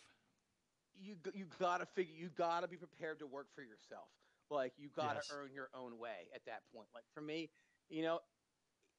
you 0.99 1.15
you 1.33 1.45
gotta 1.59 1.85
figure 1.85 2.13
you 2.15 2.29
gotta 2.29 2.67
be 2.67 2.75
prepared 2.77 3.19
to 3.19 3.27
work 3.27 3.47
for 3.53 3.61
yourself. 3.61 4.09
Like 4.49 4.73
you 4.77 4.89
gotta 4.89 5.17
Yes. 5.19 5.31
earn 5.31 5.51
your 5.53 5.69
own 5.73 5.97
way 5.99 6.29
at 6.33 6.45
that 6.45 6.63
point. 6.73 6.87
Like 6.93 7.03
for 7.13 7.21
me, 7.21 7.49
you 7.89 8.01
know, 8.03 8.19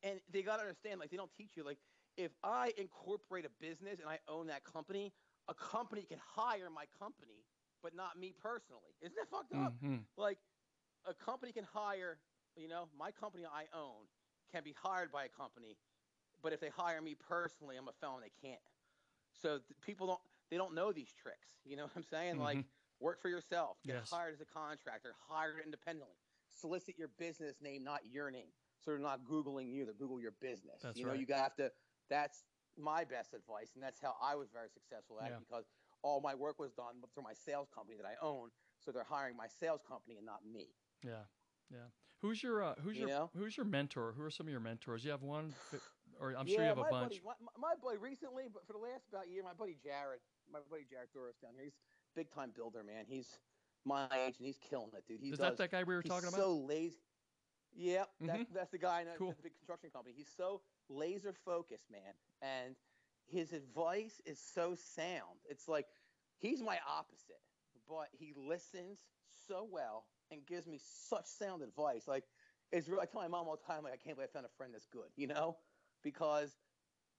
and 0.03 0.20
they 0.28 0.43
gotta 0.43 0.62
understand. 0.62 1.01
Like 1.01 1.11
they 1.11 1.16
don't 1.16 1.32
teach 1.34 1.57
you. 1.57 1.62
Like 1.64 1.78
if 2.16 2.32
I 2.43 2.72
incorporate 2.76 3.45
a 3.47 3.51
business 3.61 3.99
and 4.01 4.09
I 4.09 4.18
own 4.28 4.47
that 4.49 4.64
company, 4.64 5.12
a 5.49 5.55
company 5.55 6.03
can 6.03 6.18
hire 6.18 6.68
my 6.70 6.86
company, 6.99 7.45
but 7.82 7.95
not 7.95 8.16
me 8.18 8.32
personally. 8.32 8.95
Isn't 9.01 9.16
that 9.16 9.28
fucked 9.30 9.55
up? 9.55 9.80
Mhm. 9.80 10.05
Like 10.16 10.39
a 11.09 11.14
company 11.14 11.52
can 11.52 11.64
hire, 11.64 12.18
you 12.56 12.68
know, 12.68 12.88
my 12.96 13.11
company 13.11 13.44
I 13.46 13.64
own 13.76 14.06
can 14.52 14.62
be 14.62 14.72
hired 14.72 15.11
by 15.11 15.24
a 15.24 15.28
company, 15.28 15.76
but 16.42 16.52
if 16.52 16.61
they 16.61 16.68
hire 16.68 17.00
me 17.00 17.14
personally, 17.14 17.76
I'm 17.76 17.88
a 17.88 17.92
felon. 17.92 18.20
They 18.22 18.30
can't. 18.48 18.61
So 19.32 19.59
th- 19.59 19.80
people 19.80 20.06
don't 20.06 20.20
they 20.50 20.56
don't 20.56 20.74
know 20.74 20.92
these 20.92 21.12
tricks. 21.12 21.61
You 21.64 21.76
know 21.76 21.84
what 21.84 21.92
I'm 21.96 22.02
saying? 22.04 22.38
Like 22.38 22.59
Mhm. 22.59 22.64
work 23.00 23.20
for 23.20 23.28
yourself, 23.28 23.82
get 23.84 23.94
Yes. 23.96 24.11
hired 24.11 24.34
as 24.34 24.40
a 24.40 24.46
contractor, 24.46 25.12
hired 25.12 25.61
independently, 25.64 26.16
solicit 26.48 26.96
your 26.98 27.09
business 27.09 27.61
name, 27.61 27.82
not 27.84 28.06
your 28.06 28.30
name. 28.30 28.52
So 28.80 28.90
they're 28.92 29.00
not 29.00 29.24
googling 29.24 29.70
you; 29.70 29.84
they 29.84 29.92
Google 29.92 30.20
your 30.20 30.32
business. 30.32 30.82
That's 30.82 30.98
you 30.98 31.04
know, 31.04 31.12
right. 31.12 31.20
you 31.20 31.34
have 31.34 31.56
to. 31.56 31.72
That's 32.09 32.44
my 32.76 33.04
best 33.04 33.34
advice, 33.34 33.74
and 33.74 33.82
that's 33.82 34.00
how 34.00 34.16
I 34.22 34.36
was 34.36 34.50
very 34.50 34.68
successful 34.70 35.20
at 35.20 35.30
Yeah. 35.30 35.36
it 35.36 35.40
because 35.40 35.68
all 36.02 36.20
my 36.20 36.34
work 36.34 36.59
was 36.59 36.72
done 36.72 37.02
through 37.12 37.24
my 37.24 37.34
sales 37.34 37.68
company 37.68 37.96
that 37.96 38.06
I 38.06 38.14
own. 38.22 38.50
So 38.78 38.92
they're 38.92 39.04
hiring 39.04 39.36
my 39.36 39.48
sales 39.48 39.82
company 39.82 40.16
and 40.16 40.24
not 40.24 40.46
me. 40.46 40.76
Yeah, 41.05 41.24
yeah. 41.70 41.78
Who's 42.20 42.42
your 42.42 42.62
uh, 42.62 42.74
who's 42.82 42.96
You 42.96 43.03
your 43.03 43.09
know? 43.11 43.30
who's 43.36 43.57
your 43.57 43.66
mentor? 43.66 44.12
Who 44.16 44.22
are 44.24 44.30
some 44.30 44.46
of 44.46 44.51
your 44.51 44.61
mentors? 44.61 45.05
You 45.05 45.11
have 45.12 45.22
one, 45.22 45.55
or 46.20 46.34
I'm 46.36 46.46
sure 46.46 46.62
you 46.62 46.68
have 46.68 46.78
a 46.78 46.84
bunch. 46.84 47.22
Buddy, 47.22 47.22
my, 47.24 47.34
my 47.57 47.74
buddy 47.82 47.99
recently, 47.99 48.44
but 48.53 48.66
for 48.66 48.72
the 48.72 48.78
last 48.80 49.05
about 49.09 49.28
year, 49.28 49.42
my 49.44 49.53
buddy 49.53 49.76
Jared, 49.82 50.20
my 50.53 50.59
buddy 50.68 50.84
Jared 50.90 51.11
Doris 51.14 51.36
down 51.40 51.53
here, 51.55 51.64
he's 51.64 51.78
big 52.16 52.30
time 52.30 52.51
builder, 52.55 52.82
man. 52.82 53.05
He's 53.07 53.38
my 53.84 54.07
age 54.26 54.34
and 54.38 54.46
he's 54.46 54.59
killing 54.59 54.90
it, 54.96 55.07
dude. 55.07 55.20
He 55.20 55.28
Is 55.30 55.38
does, 55.38 55.57
that 55.57 55.59
that 55.59 55.70
guy 55.70 55.84
we 55.84 55.94
were 55.94 56.03
talking 56.03 56.28
about? 56.28 56.40
so 56.40 56.57
lazy. 56.57 56.96
Yep, 57.76 58.09
that's, 58.22 58.51
Mhm. 58.51 58.53
that's 58.55 58.70
the 58.70 58.78
guy 58.78 59.03
in 59.03 59.09
a, 59.09 59.14
Cool. 59.14 59.32
the 59.32 59.42
big 59.42 59.55
construction 59.55 59.90
company. 59.90 60.14
He's 60.16 60.28
so 60.36 60.62
laser 60.88 61.32
focused, 61.32 61.90
man, 61.90 62.14
and 62.42 62.74
his 63.26 63.53
advice 63.53 64.20
is 64.24 64.40
so 64.40 64.74
sound. 64.74 65.38
It's 65.44 65.68
like 65.68 65.86
he's 66.38 66.61
my 66.62 66.80
opposite, 66.88 67.42
but 67.86 68.09
he 68.11 68.32
listens 68.34 69.07
so 69.46 69.62
well 69.70 70.07
and 70.31 70.45
gives 70.47 70.66
me 70.66 70.79
such 70.83 71.26
sound 71.26 71.62
advice. 71.62 72.07
Like 72.07 72.24
it's 72.72 72.89
real. 72.89 73.01
I 73.01 73.07
tell 73.07 73.20
my 73.22 73.29
mom 73.29 73.47
all 73.49 73.57
the 73.57 73.66
time, 73.72 73.85
like 73.85 73.93
I 73.93 73.97
can't 73.97 74.16
believe 74.16 74.31
I 74.31 74.33
found 74.39 74.47
a 74.47 74.57
friend 74.57 74.72
that's 74.74 74.87
good, 74.87 75.09
you 75.16 75.26
know, 75.26 75.57
because 76.03 76.57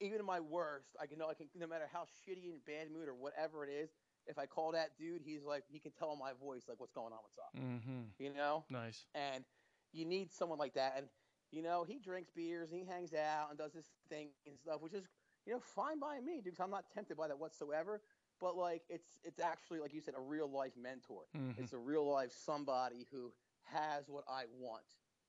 even 0.02 0.20
in 0.20 0.26
my 0.26 0.40
worst, 0.40 0.96
I 1.02 1.08
can 1.08 1.18
know 1.18 1.30
I 1.30 1.34
can 1.34 1.48
no 1.56 1.68
matter 1.68 1.90
how 1.92 2.04
shitty 2.04 2.52
and 2.52 2.64
bad 2.66 2.92
mood 2.92 3.08
or 3.08 3.16
whatever 3.16 3.66
it 3.66 3.72
is. 3.72 3.90
If 4.28 4.38
I 4.38 4.46
call 4.46 4.72
that 4.74 4.92
dude, 4.98 5.22
he's 5.26 5.44
like 5.44 5.64
he 5.70 5.80
can 5.80 5.92
tell 5.92 6.16
my 6.16 6.32
voice 6.40 6.64
like 6.68 6.80
what's 6.80 6.94
going 6.94 7.14
on, 7.14 7.20
what's 7.24 7.40
up, 7.40 7.52
mm-hmm. 7.58 8.02
you 8.20 8.34
know 8.34 8.64
Nice. 8.70 9.06
and 9.16 9.44
you 9.92 10.06
need 10.06 10.32
someone 10.32 10.60
like 10.60 10.76
that. 10.76 10.94
And 10.98 11.08
you 11.52 11.64
know, 11.64 11.84
he 11.84 11.98
drinks 11.98 12.30
beers 12.36 12.70
and 12.72 12.80
he 12.80 12.86
hangs 12.86 13.12
out 13.14 13.48
and 13.50 13.58
does 13.58 13.74
this 13.74 13.88
thing 14.08 14.30
and 14.46 14.56
stuff, 14.60 14.82
which 14.82 14.94
is 14.94 15.06
you 15.48 15.54
know 15.54 15.60
fine 15.60 16.00
by 16.00 16.20
me, 16.20 16.42
dude. 16.44 16.56
'cause 16.56 16.64
I'm 16.64 16.70
not 16.70 16.86
tempted 16.94 17.18
by 17.18 17.28
that 17.28 17.40
whatsoever. 17.40 18.02
But 18.40 18.56
like, 18.56 18.84
it's 18.90 19.20
it's 19.24 19.40
actually 19.40 19.80
like 19.80 19.94
you 19.94 20.02
said, 20.02 20.16
a 20.18 20.22
real 20.22 20.50
life 20.50 20.74
mentor. 20.78 21.28
Mhm. 21.36 21.58
It's 21.58 21.74
a 21.74 21.78
real 21.78 22.10
life 22.10 22.32
somebody 22.32 23.06
who 23.12 23.34
has 23.64 24.10
what 24.10 24.24
I 24.28 24.46
want, 24.60 24.86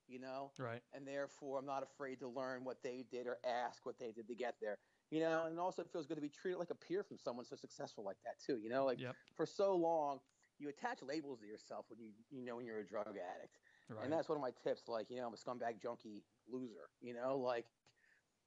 you 0.07 0.19
know, 0.19 0.51
Right. 0.57 0.81
and 0.93 1.07
therefore 1.07 1.59
I'm 1.59 1.65
not 1.65 1.83
afraid 1.83 2.19
to 2.21 2.27
learn 2.27 2.63
what 2.63 2.81
they 2.83 3.03
did 3.03 3.27
or 3.27 3.37
ask 3.45 3.85
what 3.85 3.99
they 3.99 4.11
did 4.11 4.27
to 4.27 4.35
get 4.35 4.55
there. 4.61 4.79
You 5.11 5.19
know, 5.19 5.45
and 5.45 5.59
also 5.59 5.81
it 5.81 5.89
feels 5.91 6.07
good 6.07 6.15
to 6.15 6.21
be 6.21 6.29
treated 6.29 6.57
like 6.57 6.69
a 6.69 6.75
peer 6.75 7.03
from 7.03 7.17
someone 7.17 7.45
so 7.45 7.55
successful 7.55 8.03
like 8.03 8.17
that 8.23 8.39
too. 8.39 8.57
You 8.57 8.69
know, 8.69 8.85
like 8.85 8.99
Yep. 8.99 9.15
for 9.35 9.45
so 9.45 9.75
long, 9.75 10.19
you 10.57 10.69
attach 10.69 11.01
labels 11.01 11.41
to 11.41 11.47
yourself 11.47 11.85
when 11.89 11.99
you 11.99 12.11
you 12.29 12.41
know 12.45 12.55
when 12.55 12.65
you're 12.65 12.79
a 12.79 12.85
drug 12.87 13.17
addict. 13.17 13.59
Right. 13.89 14.03
And 14.03 14.13
that's 14.13 14.29
one 14.29 14.37
of 14.37 14.41
my 14.41 14.51
tips. 14.51 14.87
Like, 14.87 15.09
you 15.09 15.17
know, 15.17 15.27
I'm 15.27 15.33
a 15.33 15.37
scumbag 15.37 15.81
junkie 15.81 16.23
loser. 16.47 16.89
You 17.01 17.13
know, 17.13 17.37
like 17.37 17.65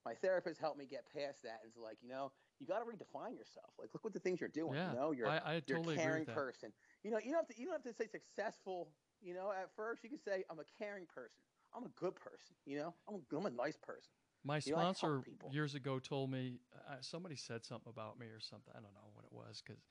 my 0.04 0.14
therapist 0.14 0.60
helped 0.60 0.78
me 0.78 0.86
get 0.86 1.06
past 1.12 1.42
that. 1.42 1.60
And 1.62 1.68
it's 1.68 1.76
like, 1.76 1.98
you 2.02 2.08
know, 2.08 2.32
you 2.64 2.74
got 2.74 2.80
to 2.80 2.86
redefine 2.86 3.36
yourself. 3.36 3.70
Like, 3.78 3.90
look 3.92 4.04
what 4.04 4.12
the 4.14 4.20
things 4.20 4.40
you're 4.40 4.48
doing. 4.48 4.74
yeah. 4.74 4.90
You 4.90 4.96
know, 4.96 5.12
you're 5.12 5.28
I, 5.28 5.36
I 5.38 5.62
you're 5.66 5.78
totally 5.78 5.96
a 5.96 5.98
caring 5.98 6.24
person. 6.24 6.72
You 7.02 7.10
know, 7.10 7.18
you 7.18 7.30
don't 7.30 7.40
have 7.40 7.48
to 7.48 7.58
you 7.58 7.66
don't 7.66 7.74
have 7.74 7.82
to 7.84 7.92
say 7.92 8.08
successful. 8.08 8.88
You 9.22 9.34
know, 9.34 9.52
at 9.52 9.70
first 9.76 10.02
you 10.02 10.10
can 10.10 10.18
say 10.18 10.44
I'm 10.50 10.58
a 10.58 10.64
caring 10.78 11.06
person. 11.06 11.44
I'm 11.76 11.84
a 11.84 11.90
good 11.96 12.14
person. 12.14 12.56
You 12.64 12.78
know, 12.78 12.94
I'm 13.08 13.16
a, 13.16 13.36
I'm 13.36 13.46
a 13.46 13.50
nice 13.50 13.76
person. 13.76 14.12
My 14.44 14.60
You 14.64 14.72
know, 14.72 14.92
sponsor 14.92 15.20
people. 15.20 15.50
years 15.52 15.74
ago 15.74 15.98
told 15.98 16.30
me 16.30 16.60
uh, 16.88 16.96
somebody 17.00 17.36
said 17.36 17.64
something 17.64 17.90
about 17.90 18.18
me 18.18 18.26
or 18.26 18.40
something. 18.40 18.72
I 18.72 18.80
don't 18.80 18.94
know 18.94 19.10
what 19.12 19.24
it 19.24 19.32
was 19.32 19.62
because 19.64 19.82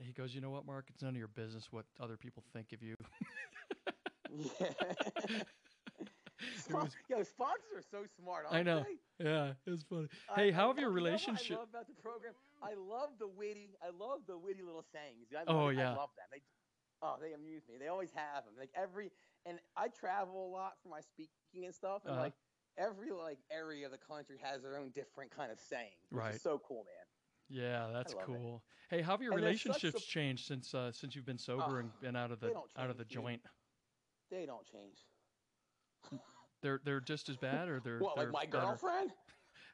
he 0.00 0.12
goes, 0.12 0.34
you 0.34 0.40
know 0.40 0.50
what, 0.50 0.66
Mark? 0.66 0.86
It's 0.90 1.02
none 1.02 1.10
of 1.10 1.16
your 1.16 1.28
business 1.28 1.68
what 1.70 1.86
other 2.00 2.16
people 2.16 2.42
think 2.52 2.72
of 2.72 2.82
you. 2.82 2.94
Yeah. 4.30 4.72
Was- 6.70 6.96
Yo, 7.10 7.22
sponsors 7.22 7.72
are 7.76 7.82
so 7.90 8.04
smart. 8.20 8.46
I 8.50 8.62
know. 8.62 8.84
they? 9.18 9.24
yeah, 9.24 9.52
it 9.66 9.70
was 9.70 9.82
funny. 9.88 10.08
Hey, 10.36 10.48
I 10.48 10.52
how 10.52 10.68
have 10.68 10.78
your 10.78 10.88
love- 10.90 11.20
you 11.26 11.32
know? 11.32 11.38
I 11.38 11.60
love 11.60 11.68
about 11.70 11.86
the 11.86 12.02
program. 12.02 12.32
I 12.62 12.74
love 12.74 13.10
the 13.18 13.28
witty. 13.28 13.76
I 13.82 13.90
love 13.90 14.20
the 14.26 14.36
witty 14.38 14.62
little 14.62 14.84
sayings. 14.92 15.28
I 15.32 15.38
love, 15.38 15.46
Oh, 15.48 15.68
I 15.68 15.72
love 15.94 16.10
them. 16.16 16.26
They, 16.32 16.42
oh, 17.02 17.16
they 17.20 17.32
amuse 17.32 17.62
me. 17.68 17.76
They 17.78 17.88
always 17.88 18.10
have 18.14 18.44
them. 18.44 18.54
Like 18.58 18.70
every, 18.74 19.10
and 19.46 19.58
I 19.76 19.88
travel 19.88 20.46
a 20.48 20.50
lot 20.50 20.74
for 20.82 20.88
my 20.88 21.00
speaking 21.00 21.64
and 21.64 21.74
stuff, 21.74 22.02
and 22.04 22.12
Uh-huh. 22.14 22.22
like 22.22 22.34
every 22.76 23.10
like 23.12 23.38
area 23.50 23.86
of 23.86 23.92
the 23.92 23.98
country 23.98 24.38
has 24.42 24.62
their 24.62 24.76
own 24.78 24.90
different 24.90 25.30
kind 25.30 25.50
of 25.52 25.58
saying, 25.60 25.90
which 26.10 26.20
Right. 26.22 26.34
is 26.34 26.42
so 26.42 26.58
cool, 26.66 26.84
man. 26.84 27.06
Yeah, 27.50 27.88
that's 27.92 28.12
love 28.14 28.22
it. 28.24 28.26
cool. 28.26 28.62
Hey, 28.90 29.00
how 29.02 29.12
have 29.12 29.22
your 29.22 29.32
And 29.32 29.40
relationships 29.42 29.94
sup- 29.94 30.02
changed 30.08 30.46
since 30.46 30.74
uh, 30.74 30.92
since 30.92 31.14
you've 31.16 31.24
been 31.26 31.38
sober 31.38 31.80
and 31.80 31.90
Oh, 31.94 32.00
been 32.02 32.16
out 32.16 32.30
of 32.30 32.40
the 32.40 32.52
out 32.76 32.90
of 32.90 32.98
the 32.98 33.04
dude. 33.04 33.12
joint? 33.22 33.42
They 34.30 34.44
don't 34.46 34.66
change. 34.66 34.98
They're 36.62 36.80
they're 36.84 37.00
just 37.00 37.28
as 37.28 37.36
bad, 37.36 37.68
or 37.68 37.80
they're 37.80 37.98
What, 37.98 38.16
they're 38.16 38.26
like 38.26 38.32
my 38.32 38.46
better? 38.46 38.66
girlfriend? 38.66 39.12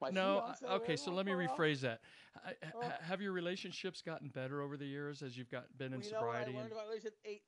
My 0.01 0.11
No, 0.11 0.39
uh, 0.39 0.55
okay. 0.75 0.97
So 0.97 1.13
let 1.13 1.25
me 1.25 1.33
rephrase 1.33 1.81
that. 1.81 2.01
I, 2.45 2.55
Oh. 2.75 2.81
have 3.01 3.23
your 3.23 3.33
relationships 3.33 4.03
gotten 4.03 4.29
better 4.29 4.61
over 4.61 4.77
the 4.77 4.85
years 4.87 5.23
as 5.23 5.39
you've 5.39 5.51
got 5.51 5.65
been 5.79 5.93
in 5.93 6.01
Well, 6.01 6.07
you 6.07 6.13
know 6.13 6.21
what 6.21 6.37
I 6.37 6.41
sobriety? 6.41 6.59
learned 6.59 6.73
about 6.73 6.87
relationship? 6.89 7.19
Eight, 7.25 7.43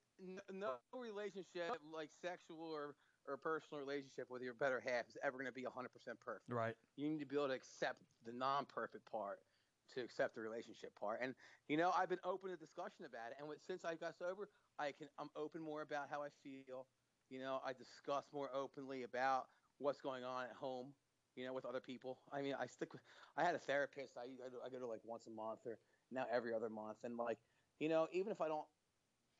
no 0.52 0.74
relationship, 0.94 1.80
like 1.92 2.10
sexual 2.22 2.70
or, 2.72 2.94
or 3.26 3.36
personal 3.36 3.80
relationship 3.80 4.30
with 4.30 4.42
your 4.42 4.54
better 4.54 4.80
half, 4.80 5.08
is 5.08 5.16
ever 5.22 5.36
going 5.36 5.46
to 5.46 5.52
be 5.52 5.64
100% 5.64 6.20
perfect. 6.24 6.48
right. 6.48 6.74
You 6.96 7.08
need 7.08 7.18
to 7.20 7.26
be 7.26 7.36
able 7.36 7.48
to 7.48 7.54
accept 7.54 8.00
the 8.24 8.32
non-perfect 8.32 9.10
part 9.10 9.40
to 9.94 10.00
accept 10.02 10.34
the 10.34 10.40
relationship 10.40 10.94
part. 10.98 11.20
And 11.20 11.34
you 11.68 11.76
know, 11.76 11.92
I've 11.96 12.08
been 12.08 12.20
open 12.24 12.50
to 12.50 12.56
discussion 12.56 13.04
about 13.04 13.30
it. 13.32 13.36
And 13.38 13.48
with, 13.48 13.58
since 13.66 13.84
I 13.84 13.96
got 13.96 14.16
sober, 14.18 14.48
I 14.78 14.92
can 14.92 15.08
I'm 15.18 15.30
open 15.36 15.60
more 15.60 15.82
about 15.82 16.08
how 16.10 16.22
I 16.22 16.28
feel. 16.42 16.86
You 17.28 17.38
know, 17.40 17.60
I 17.64 17.72
discuss 17.72 18.32
more 18.32 18.50
openly 18.52 19.02
about 19.02 19.48
what's 19.78 20.00
going 20.00 20.24
on 20.24 20.44
at 20.46 20.56
home. 20.56 20.94
You 21.34 21.44
know, 21.44 21.52
with 21.52 21.66
other 21.66 21.80
people. 21.80 22.22
I 22.32 22.42
mean, 22.42 22.54
I 22.54 22.66
stick 22.66 22.92
with. 22.92 23.02
I 23.36 23.44
had 23.44 23.54
a 23.54 23.58
therapist. 23.58 24.16
I 24.16 24.24
I 24.24 24.48
go, 24.48 24.60
I 24.62 24.70
go 24.70 24.78
to 24.78 24.86
like 24.86 25.04
once 25.04 25.26
a 25.26 25.30
month 25.30 25.66
or 25.66 25.78
now 26.10 26.26
every 26.30 26.54
other 26.54 26.70
month. 26.70 27.04
And 27.04 27.16
like, 27.16 27.40
you 27.78 27.88
know, 27.88 28.08
even 28.10 28.32
if 28.32 28.40
I 28.40 28.48
don't 28.48 28.68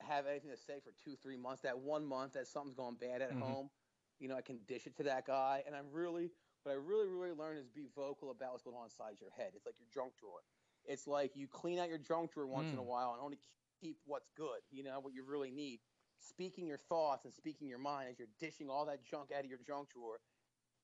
have 0.00 0.26
anything 0.26 0.50
to 0.50 0.56
say 0.56 0.80
for 0.80 0.92
two 0.92 1.16
three 1.16 1.36
months, 1.36 1.62
that 1.62 1.78
one 1.78 2.04
month 2.04 2.32
that 2.34 2.46
something's 2.46 2.74
going 2.74 2.96
bad 2.96 3.22
at 3.22 3.32
Mhm. 3.32 3.34
home, 3.34 3.70
you 4.18 4.28
know, 4.28 4.36
I 4.36 4.42
can 4.42 4.64
dish 4.64 4.86
it 4.86 4.96
to 4.96 5.04
that 5.04 5.24
guy. 5.26 5.62
And 5.66 5.74
I'm 5.74 5.90
really 5.90 6.32
what 6.62 6.72
I 6.72 6.74
really, 6.74 7.06
really 7.08 7.32
learned 7.32 7.58
is 7.58 7.68
be 7.68 7.86
vocal 7.86 8.30
about 8.30 8.52
what's 8.52 8.62
going 8.62 8.76
on 8.76 8.84
inside 8.84 9.20
your 9.20 9.30
head. 9.30 9.54
It's 9.54 9.66
like 9.66 9.78
your 9.78 9.88
junk 9.88 10.16
drawer. 10.16 10.44
It's 10.84 11.06
like 11.06 11.36
you 11.36 11.48
clean 11.48 11.78
out 11.78 11.88
your 11.88 11.98
junk 11.98 12.32
drawer 12.32 12.46
once 12.46 12.72
in 12.72 12.78
a 12.78 12.82
Mm. 12.82 12.84
while 12.84 13.12
and 13.12 13.20
only 13.22 13.38
keep 13.80 14.00
what's 14.04 14.30
good, 14.30 14.62
you 14.70 14.82
know, 14.82 15.00
what 15.00 15.14
you 15.14 15.24
really 15.24 15.50
need. 15.50 15.82
Speaking 16.20 16.66
your 16.66 16.78
thoughts 16.78 17.24
and 17.24 17.34
speaking 17.34 17.68
your 17.68 17.78
mind 17.78 18.08
as 18.10 18.18
you're 18.18 18.28
dishing 18.40 18.68
all 18.70 18.86
that 18.86 19.04
junk 19.04 19.30
out 19.36 19.44
of 19.44 19.50
your 19.50 19.58
junk 19.66 19.90
drawer 19.90 20.18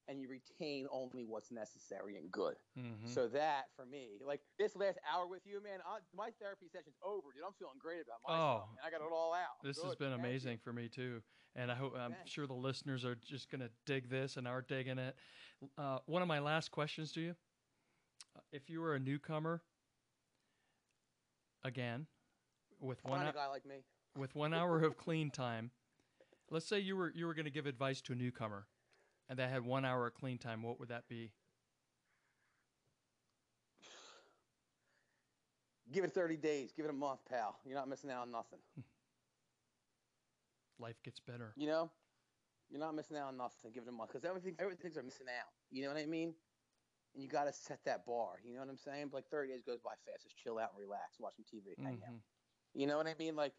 and 0.09 0.21
you 0.21 0.29
retain 0.29 0.87
only 0.91 1.25
what's 1.25 1.51
necessary 1.53 2.17
and 2.17 2.31
good. 2.31 2.55
hmm 2.75 3.07
So 3.07 3.29
that 3.29 3.67
for 3.77 3.87
me, 3.87 4.19
like 4.27 4.41
this 4.59 4.75
last 4.77 4.99
hour 5.13 5.27
with 5.27 5.43
you, 5.47 5.63
man, 5.63 5.79
I, 5.87 5.99
my 6.15 6.31
therapy 6.41 6.67
session's 6.73 6.97
over, 7.05 7.29
dude. 7.35 7.45
I'm 7.47 7.53
feeling 7.59 7.79
great 7.79 8.01
about 8.03 8.19
myself. 8.27 8.65
Oh, 8.65 8.75
man. 8.75 8.85
I 8.87 8.91
got 8.91 9.05
it 9.05 9.13
all 9.13 9.33
out. 9.33 9.63
This 9.63 9.81
has 9.83 9.95
been 9.95 10.13
amazing 10.13 10.59
for 10.59 10.73
me 10.73 10.89
too, 10.89 11.23
and 11.55 11.71
I 11.71 11.75
hope 11.75 11.95
I'm 11.97 12.13
Thanks. 12.13 12.31
sure 12.31 12.47
the 12.47 12.53
listeners 12.53 13.05
are 13.05 13.15
just 13.15 13.51
gonna 13.51 13.71
dig 13.87 14.09
this 14.09 14.37
and 14.37 14.49
are 14.49 14.63
digging 14.63 14.99
it. 14.99 15.17
Uh, 15.79 15.99
one 16.07 16.23
of 16.23 16.29
my 16.29 16.41
last 16.41 16.71
questions 16.73 17.13
to 17.13 17.21
you: 17.21 17.35
uh, 18.37 18.41
If 18.53 18.69
you 18.69 18.81
were 18.81 18.95
a 18.95 18.99
newcomer, 18.99 19.63
again, 21.63 22.07
with 22.81 23.05
one 23.05 23.19
Find 23.19 23.29
a 23.29 23.33
hou- 23.33 23.39
guy 23.39 23.47
like 23.47 23.65
me. 23.65 23.85
With 24.17 24.35
one 24.35 24.55
hour 24.55 24.83
of 24.83 24.97
clean 24.97 25.31
time, 25.31 25.71
let's 26.51 26.67
say 26.67 26.79
you 26.79 26.97
were 26.97 27.13
you 27.15 27.27
were 27.27 27.35
going 27.35 27.45
to 27.45 27.51
give 27.51 27.67
advice 27.67 28.01
to 28.03 28.13
a 28.13 28.17
newcomer, 28.17 28.67
and 29.29 29.39
they 29.39 29.49
had 29.49 29.65
one 29.65 29.85
hour 29.85 30.07
of 30.07 30.15
clean 30.15 30.39
time. 30.39 30.63
What 30.63 30.79
would 30.81 30.89
that 30.89 31.09
be? 31.09 31.33
Give 35.93 36.05
it 36.05 36.15
30 36.15 36.37
days. 36.39 36.73
Give 36.75 36.87
it 36.87 36.91
a 36.91 36.95
month, 36.95 37.21
pal. 37.29 37.59
You're 37.67 37.77
not 37.77 37.87
missing 37.87 38.11
out 38.11 38.23
on 38.23 38.33
nothing. 38.33 38.59
Life 40.79 40.97
gets 41.05 41.21
better. 41.21 41.53
You 41.55 41.67
know, 41.67 41.91
you're 42.71 42.81
not 42.81 42.95
missing 42.95 43.19
out 43.19 43.29
on 43.29 43.37
nothing. 43.37 43.73
Give 43.75 43.83
it 43.83 43.89
a 43.91 43.93
month 43.93 44.11
because 44.11 44.25
everything, 44.25 44.55
everything's 44.59 44.97
are 44.97 45.03
missing 45.03 45.27
out. 45.29 45.53
You 45.71 45.83
know 45.83 45.89
what 45.89 45.99
I 45.99 46.07
mean? 46.07 46.35
And 47.15 47.23
you 47.23 47.29
got 47.29 47.45
to 47.45 47.53
set 47.53 47.85
that 47.85 48.07
bar. 48.07 48.41
You 48.43 48.55
know 48.55 48.61
what 48.61 48.71
I'm 48.71 48.79
saying? 48.79 49.11
Like 49.13 49.29
30 49.29 49.53
days 49.53 49.63
goes 49.63 49.81
by 49.85 49.93
fast. 50.07 50.23
Just 50.23 50.39
chill 50.39 50.59
out 50.59 50.71
and 50.75 50.81
relax, 50.81 51.21
watch 51.21 51.35
some 51.37 51.45
TV, 51.45 51.77
hang 51.77 52.01
out. 52.03 52.09
Mm-hmm. 52.09 52.81
You 52.81 52.87
know 52.87 52.97
what 52.97 53.07
I 53.07 53.15
mean? 53.19 53.37
Like, 53.37 53.53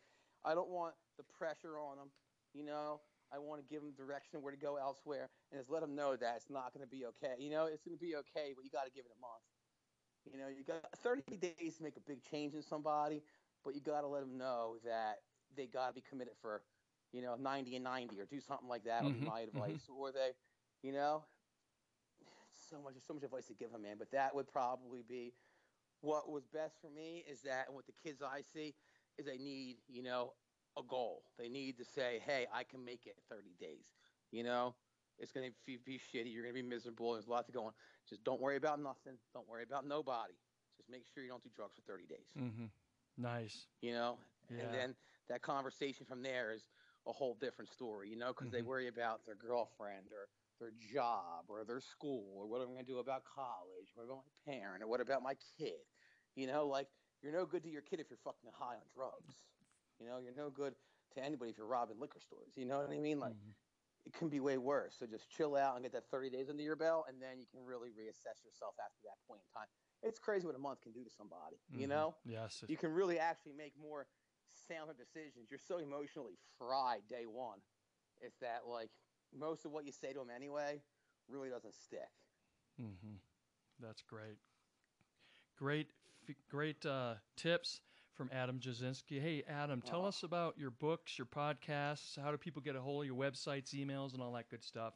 I 0.44 0.54
don't 0.54 0.70
want 0.70 0.96
the 1.18 1.24
pressure 1.24 1.80
on 1.80 1.98
them. 1.98 2.12
You 2.54 2.64
know, 2.64 3.02
I 3.32 3.39
want 3.39 3.62
to 3.62 3.68
give 3.68 3.82
them 3.82 3.94
direction 3.94 4.41
where 4.41 4.52
to 4.52 4.58
go 4.60 4.78
elsewhere, 4.78 5.30
and 5.52 5.60
just 5.60 5.70
let 5.70 5.82
them 5.82 5.96
know 5.96 6.16
that 6.16 6.36
it's 6.38 6.50
not 6.50 6.74
going 6.74 6.86
to 6.86 6.89
be 6.89 7.06
okay. 7.08 7.36
You 7.39 7.50
know, 7.50 7.66
it's 7.66 7.84
going 7.84 7.98
to 7.98 8.02
be 8.02 8.16
okay, 8.18 8.54
but 8.56 8.64
you 8.64 8.72
got 8.72 8.86
to 8.86 8.91
give 8.91 9.06
it 9.06 9.12
a 9.16 9.20
month. 9.20 9.44
You 10.26 10.38
know, 10.39 10.48
you 10.48 10.64
got 10.64 10.91
30 10.98 11.38
days 11.38 11.78
to 11.78 11.84
make 11.84 11.98
a 11.98 12.02
big 12.02 12.22
change 12.22 12.54
in 12.56 12.62
somebody, 12.62 13.24
but 13.64 13.76
you 13.76 13.82
got 13.82 14.02
to 14.02 14.08
let 14.08 14.22
them 14.22 14.38
know 14.38 14.78
that 14.84 15.20
they 15.54 15.68
got 15.68 15.88
to 15.89 15.94
be 15.94 16.02
committed 16.02 16.38
for, 16.38 16.64
you 17.12 17.22
know, 17.22 17.36
90 17.36 17.76
and 17.76 17.84
90 17.84 18.20
or 18.20 18.26
do 18.26 18.39
something 18.39 18.68
like 18.70 18.84
that. 18.86 19.06
Would 19.06 19.14
Mhm, 19.14 19.22
be 19.22 19.22
my 19.22 19.41
advice. 19.41 19.89
Or 19.89 20.12
they, 20.12 20.36
you 20.82 20.94
know, 20.94 21.26
so 22.52 22.82
much, 22.82 22.98
so 23.00 23.14
much 23.14 23.24
advice 23.24 23.48
to 23.48 23.54
give 23.56 23.72
them, 23.72 23.84
man. 23.84 23.98
But 23.98 24.12
that 24.12 24.36
would 24.36 24.48
probably 24.48 25.04
be 25.04 25.36
what 26.02 26.30
was 26.30 26.48
best 26.48 26.80
for 26.82 26.89
me. 26.89 27.20
Is 27.28 27.44
that 27.44 27.68
and 27.68 27.76
what 27.76 27.86
the 27.88 27.94
kids 27.94 28.22
I 28.22 28.41
see 28.41 28.76
is 29.18 29.26
they 29.26 29.38
need, 29.38 29.78
you 29.88 30.03
know, 30.03 30.34
a 30.78 30.82
goal. 30.84 31.24
They 31.38 31.49
need 31.49 31.78
to 31.78 31.86
say, 31.86 32.22
hey, 32.26 32.47
I 32.53 32.64
can 32.64 32.84
make 32.84 33.05
it 33.05 33.18
30 33.30 33.55
days. 33.59 33.93
You 34.32 34.43
know, 34.43 34.76
it's 35.20 35.32
going 35.32 35.49
to 35.49 35.78
be, 35.86 35.99
shitty. 35.99 36.34
You're 36.34 36.43
going 36.43 36.55
to 36.55 36.61
be 36.61 36.68
miserable. 36.68 37.14
There's 37.14 37.28
a 37.28 37.32
lot 37.32 37.45
to 37.45 37.51
go 37.51 37.66
on. 37.66 37.74
Just 38.09 38.24
don't 38.24 38.41
worry 38.41 38.57
about 38.57 38.80
nothing. 38.80 39.14
Don't 39.34 39.47
worry 39.47 39.64
about 39.64 39.86
nobody. 39.86 40.34
Just 40.78 40.89
make 40.89 41.05
sure 41.14 41.24
you 41.24 41.30
don't 41.30 41.43
do 41.43 41.49
drugs 41.55 41.76
for 41.76 41.82
30 41.82 42.05
days. 42.07 42.28
Mhm. 42.36 42.72
Nice. 43.18 43.68
You 43.82 43.93
know, 43.93 44.18
Yeah. 44.49 44.64
and 44.64 44.74
then 44.74 44.95
that 45.30 45.41
conversation 45.41 46.05
from 46.05 46.24
there 46.24 46.51
is 46.51 46.72
a 47.05 47.11
whole 47.11 47.36
different 47.36 47.70
story. 47.72 48.09
You 48.09 48.16
know, 48.16 48.34
because 48.34 48.49
they 48.49 48.61
Mhm. 48.61 48.66
worry 48.66 48.88
about 48.88 49.26
their 49.26 49.36
girlfriend 49.36 50.11
or 50.11 50.30
their 50.59 50.72
job 50.72 51.45
or 51.49 51.64
their 51.64 51.80
school 51.82 52.34
or 52.36 52.47
what 52.47 52.61
am 52.61 52.70
I 52.70 52.74
going 52.74 52.86
to 52.86 52.91
do 52.91 52.97
about 52.99 53.24
college? 53.26 53.91
What 53.93 54.05
about 54.05 54.24
my 54.26 54.51
parent 54.53 54.82
or 54.82 54.88
what 54.88 55.01
about 55.01 55.22
my 55.22 55.36
kid? 55.57 55.86
You 56.36 56.47
know, 56.47 56.66
like 56.68 56.88
you're 57.24 57.32
no 57.34 57.46
good 57.46 57.64
to 57.64 57.70
your 57.70 57.82
kid 57.82 58.00
if 58.00 58.10
you're 58.10 58.20
fucking 58.24 58.52
high 58.54 58.76
on 58.76 58.88
drugs. 58.94 59.44
You 60.00 60.06
know, 60.08 60.18
you're 60.20 60.36
no 60.36 60.50
good 60.50 60.76
to 61.16 61.24
anybody 61.24 61.52
if 61.52 61.58
you're 61.58 61.68
robbing 61.68 62.00
liquor 62.00 62.20
stores. 62.20 62.54
You 62.56 62.66
know 62.66 62.80
what 62.80 62.90
I 62.92 63.00
mean? 63.00 63.20
Like 63.20 63.34
Mhm. 63.36 63.56
it 64.06 64.14
can 64.14 64.28
be 64.30 64.40
way 64.42 64.58
worse. 64.58 64.96
So 64.98 65.06
just 65.08 65.30
chill 65.30 65.56
out 65.56 65.76
and 65.76 65.84
get 65.84 65.94
that 65.94 66.10
30 66.10 66.30
days 66.30 66.50
under 66.50 66.62
your 66.64 66.76
belt, 66.76 67.06
and 67.08 67.22
then 67.22 67.40
you 67.40 67.48
can 67.48 67.64
really 67.64 67.90
reassess 67.92 68.44
yourself 68.44 68.76
after 68.84 69.02
that 69.04 69.22
point 69.26 69.42
in 69.42 69.48
time. 69.54 69.68
It's 70.02 70.20
crazy 70.20 70.46
what 70.46 70.56
a 70.56 70.60
month 70.60 70.82
can 70.82 70.92
do 70.92 71.04
to 71.04 71.10
somebody. 71.10 71.58
You 71.70 71.86
Mhm. 71.88 71.90
know, 71.90 72.18
Yes. 72.26 72.64
you 72.68 72.76
can 72.76 72.92
really 72.92 73.18
actually 73.20 73.54
make 73.54 73.76
more 73.78 74.10
sounder 74.46 74.94
decisions. 74.94 75.50
You're 75.50 75.60
so 75.60 75.78
emotionally 75.78 76.36
fried 76.58 77.08
day 77.08 77.26
one. 77.26 77.62
It's 78.18 78.38
that 78.40 78.68
like 78.68 78.92
most 79.32 79.66
of 79.66 79.72
what 79.72 79.86
you 79.86 79.92
say 79.92 80.12
to 80.12 80.20
them 80.20 80.30
anyway 80.30 80.84
really 81.28 81.50
doesn't 81.50 81.74
stick. 81.74 82.12
Mm-hmm. 82.78 83.16
That's 83.80 84.02
great. 84.02 84.38
Great, 85.56 85.94
great 86.50 86.86
uh, 86.86 87.16
tips 87.36 87.82
from 88.14 88.30
Adam 88.32 88.60
Jasinski. 88.60 89.22
Hey, 89.22 89.44
Adam, 89.50 89.82
tell 89.82 90.06
us 90.06 90.24
about 90.24 90.58
your 90.58 90.72
books, 90.72 91.18
your 91.18 91.26
podcasts. 91.26 92.20
How 92.22 92.32
do 92.32 92.38
people 92.38 92.62
get 92.62 92.76
a 92.76 92.82
hold 92.82 93.04
of 93.04 93.08
your 93.08 93.16
websites, 93.16 93.74
emails, 93.74 94.14
and 94.14 94.22
all 94.22 94.34
that 94.34 94.50
good 94.50 94.64
stuff? 94.64 94.94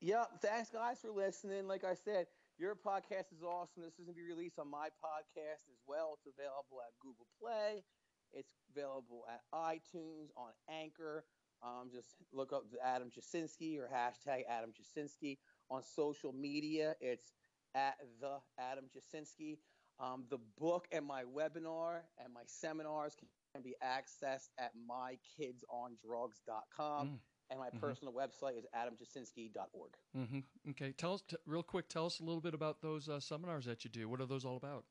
Yep. 0.00 0.42
Thanks, 0.42 0.70
guys, 0.70 0.98
for 1.00 1.10
listening. 1.10 1.68
Like 1.68 1.84
I 1.84 1.94
said, 1.94 2.26
your 2.58 2.74
podcast 2.74 3.32
is 3.32 3.42
awesome. 3.44 3.82
This 3.82 3.92
is 3.98 4.04
going 4.04 4.14
to 4.14 4.20
be 4.20 4.26
released 4.26 4.58
on 4.58 4.70
my 4.70 4.88
podcast 5.04 5.68
as 5.70 5.80
well. 5.86 6.18
It's 6.18 6.26
available 6.26 6.80
at 6.84 6.92
Google 7.00 7.26
Play. 7.40 7.84
It's 8.32 8.52
available 8.74 9.24
at 9.28 9.40
iTunes, 9.54 10.30
on 10.36 10.50
Anchor. 10.68 11.24
Um, 11.62 11.90
just 11.92 12.16
look 12.32 12.52
up 12.52 12.64
Adam 12.84 13.10
Jasinski 13.10 13.78
or 13.78 13.88
hashtag 13.92 14.42
Adam 14.48 14.70
Jasinski 14.70 15.38
on 15.70 15.82
social 15.82 16.32
media. 16.32 16.94
It's 17.00 17.34
at 17.74 17.96
the 18.20 18.38
Adam 18.58 18.86
Jasinski. 18.86 19.58
Um, 20.00 20.24
the 20.30 20.38
book 20.58 20.86
and 20.92 21.04
my 21.04 21.24
webinar 21.24 22.00
and 22.18 22.32
my 22.32 22.42
seminars 22.46 23.14
can 23.54 23.62
be 23.62 23.74
accessed 23.84 24.48
at 24.58 24.72
mykidsondrugs.com. 24.76 27.08
Mm. 27.08 27.18
And 27.50 27.58
my 27.58 27.68
Mhm. 27.70 27.80
personal 27.80 28.14
website 28.14 28.56
is 28.56 28.64
adamjasinski.org. 28.74 29.96
hmm 30.12 30.40
Okay, 30.70 30.92
tell 30.92 31.14
us 31.14 31.22
t- 31.22 31.36
real 31.46 31.64
quick. 31.64 31.88
Tell 31.88 32.06
us 32.06 32.20
a 32.20 32.24
little 32.24 32.40
bit 32.40 32.54
about 32.54 32.80
those 32.80 33.08
uh, 33.08 33.18
seminars 33.18 33.64
that 33.64 33.84
you 33.84 33.90
do. 33.90 34.08
What 34.08 34.20
are 34.20 34.26
those 34.26 34.44
all 34.44 34.56
about? 34.56 34.84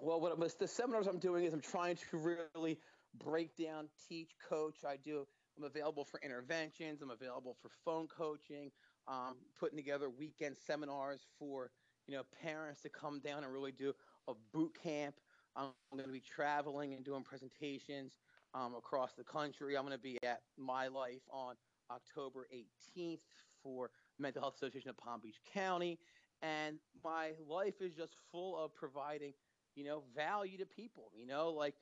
Well, 0.00 0.20
what 0.20 0.58
the 0.58 0.68
seminars 0.68 1.06
I'm 1.06 1.18
doing 1.18 1.44
is 1.44 1.52
I'm 1.52 1.60
trying 1.60 1.96
to 2.10 2.16
really 2.16 2.80
break 3.14 3.54
down, 3.56 3.88
teach, 4.08 4.34
coach. 4.48 4.84
I 4.84 4.96
do. 4.96 5.26
I'm 5.58 5.64
available 5.64 6.04
for 6.04 6.20
interventions. 6.20 7.02
I'm 7.02 7.10
available 7.10 7.54
for 7.54 7.68
phone 7.84 8.08
coaching. 8.08 8.72
Um, 9.08 9.36
putting 9.60 9.76
together 9.76 10.10
weekend 10.10 10.56
seminars 10.58 11.24
for 11.38 11.70
you 12.06 12.14
know 12.16 12.22
parents 12.42 12.80
to 12.82 12.88
come 12.88 13.20
down 13.20 13.44
and 13.44 13.52
really 13.52 13.72
do 13.72 13.92
a 14.28 14.32
boot 14.52 14.76
camp. 14.82 15.16
I'm 15.56 15.68
going 15.92 16.04
to 16.04 16.12
be 16.12 16.20
traveling 16.20 16.92
and 16.92 17.04
doing 17.04 17.22
presentations 17.22 18.12
um, 18.54 18.74
across 18.74 19.14
the 19.14 19.24
country. 19.24 19.76
I'm 19.76 19.84
going 19.84 19.96
to 19.96 20.02
be 20.02 20.18
at 20.22 20.42
My 20.58 20.88
Life 20.88 21.22
on 21.30 21.54
October 21.90 22.46
18th 22.54 23.20
for 23.62 23.90
Mental 24.18 24.42
Health 24.42 24.56
Association 24.56 24.90
of 24.90 24.98
Palm 24.98 25.20
Beach 25.22 25.40
County, 25.52 25.98
and 26.42 26.78
my 27.02 27.30
life 27.48 27.80
is 27.80 27.94
just 27.94 28.16
full 28.30 28.62
of 28.62 28.74
providing 28.74 29.32
you 29.76 29.84
know, 29.84 30.02
value 30.16 30.58
to 30.58 30.66
people. 30.66 31.12
You 31.14 31.26
know, 31.26 31.50
like 31.50 31.74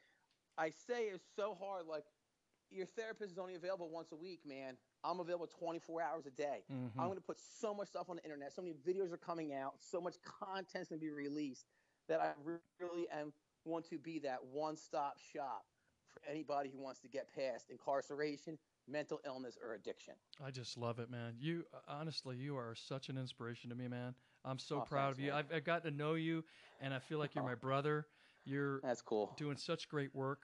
I 0.59 0.71
say, 0.71 1.05
it's 1.05 1.25
so 1.37 1.57
hard. 1.59 1.87
Like 1.87 2.05
your 2.71 2.87
therapist 2.87 3.33
is 3.33 3.39
only 3.39 3.55
available 3.55 3.89
once 3.89 4.13
a 4.13 4.17
week, 4.17 4.41
man. 4.45 4.77
I'm 5.05 5.21
available 5.21 5.47
24 5.47 6.03
hours 6.03 6.27
a 6.27 6.31
day. 6.31 6.65
Mhm. 6.71 6.91
I'm 6.99 7.07
going 7.07 7.17
to 7.17 7.21
put 7.21 7.39
so 7.39 7.75
much 7.75 7.89
stuff 7.89 8.09
on 8.09 8.17
the 8.17 8.25
internet. 8.25 8.53
So 8.53 8.63
many 8.63 8.75
videos 8.75 9.13
are 9.13 9.19
coming 9.19 9.53
out. 9.53 9.75
So 9.81 10.01
much 10.01 10.21
content's 10.23 10.89
going 10.89 11.01
to 11.01 11.05
be 11.07 11.11
released 11.13 11.67
that 12.09 12.21
I 12.21 12.33
really 12.47 13.09
am 13.11 13.33
want 13.65 13.85
to 13.87 13.99
be 13.99 14.19
that 14.21 14.45
one-stop 14.45 15.19
shop 15.19 15.65
for 16.09 16.21
anybody 16.29 16.71
who 16.71 16.79
wants 16.79 17.01
to 17.01 17.09
get 17.09 17.29
past 17.35 17.71
incarceration, 17.71 18.59
mental 18.87 19.21
illness, 19.25 19.57
or 19.63 19.75
addiction. 19.75 20.15
I 20.43 20.51
just 20.51 20.77
love 20.77 20.99
it, 20.99 21.11
man. 21.11 21.35
You 21.39 21.65
honestly, 21.89 22.37
you 22.37 22.57
are 22.57 22.75
such 22.75 23.09
an 23.09 23.17
inspiration 23.17 23.71
to 23.71 23.77
me, 23.77 23.89
man. 23.89 24.15
I'm 24.45 24.59
so 24.59 24.77
Oh, 24.77 24.81
proud 24.83 25.17
thanks, 25.17 25.19
of 25.19 25.25
you. 25.25 25.33
I've, 25.33 25.53
I've 25.53 25.65
gotten 25.65 25.91
to 25.91 25.97
know 25.97 26.15
you, 26.15 26.45
and 26.81 26.93
I 26.93 26.99
feel 26.99 27.19
like 27.19 27.35
you're 27.35 27.45
my 27.45 27.55
brother. 27.61 28.07
You're 28.45 28.81
That's 28.81 29.01
cool. 29.01 29.33
doing 29.39 29.57
such 29.57 29.89
great 29.89 30.15
work, 30.15 30.41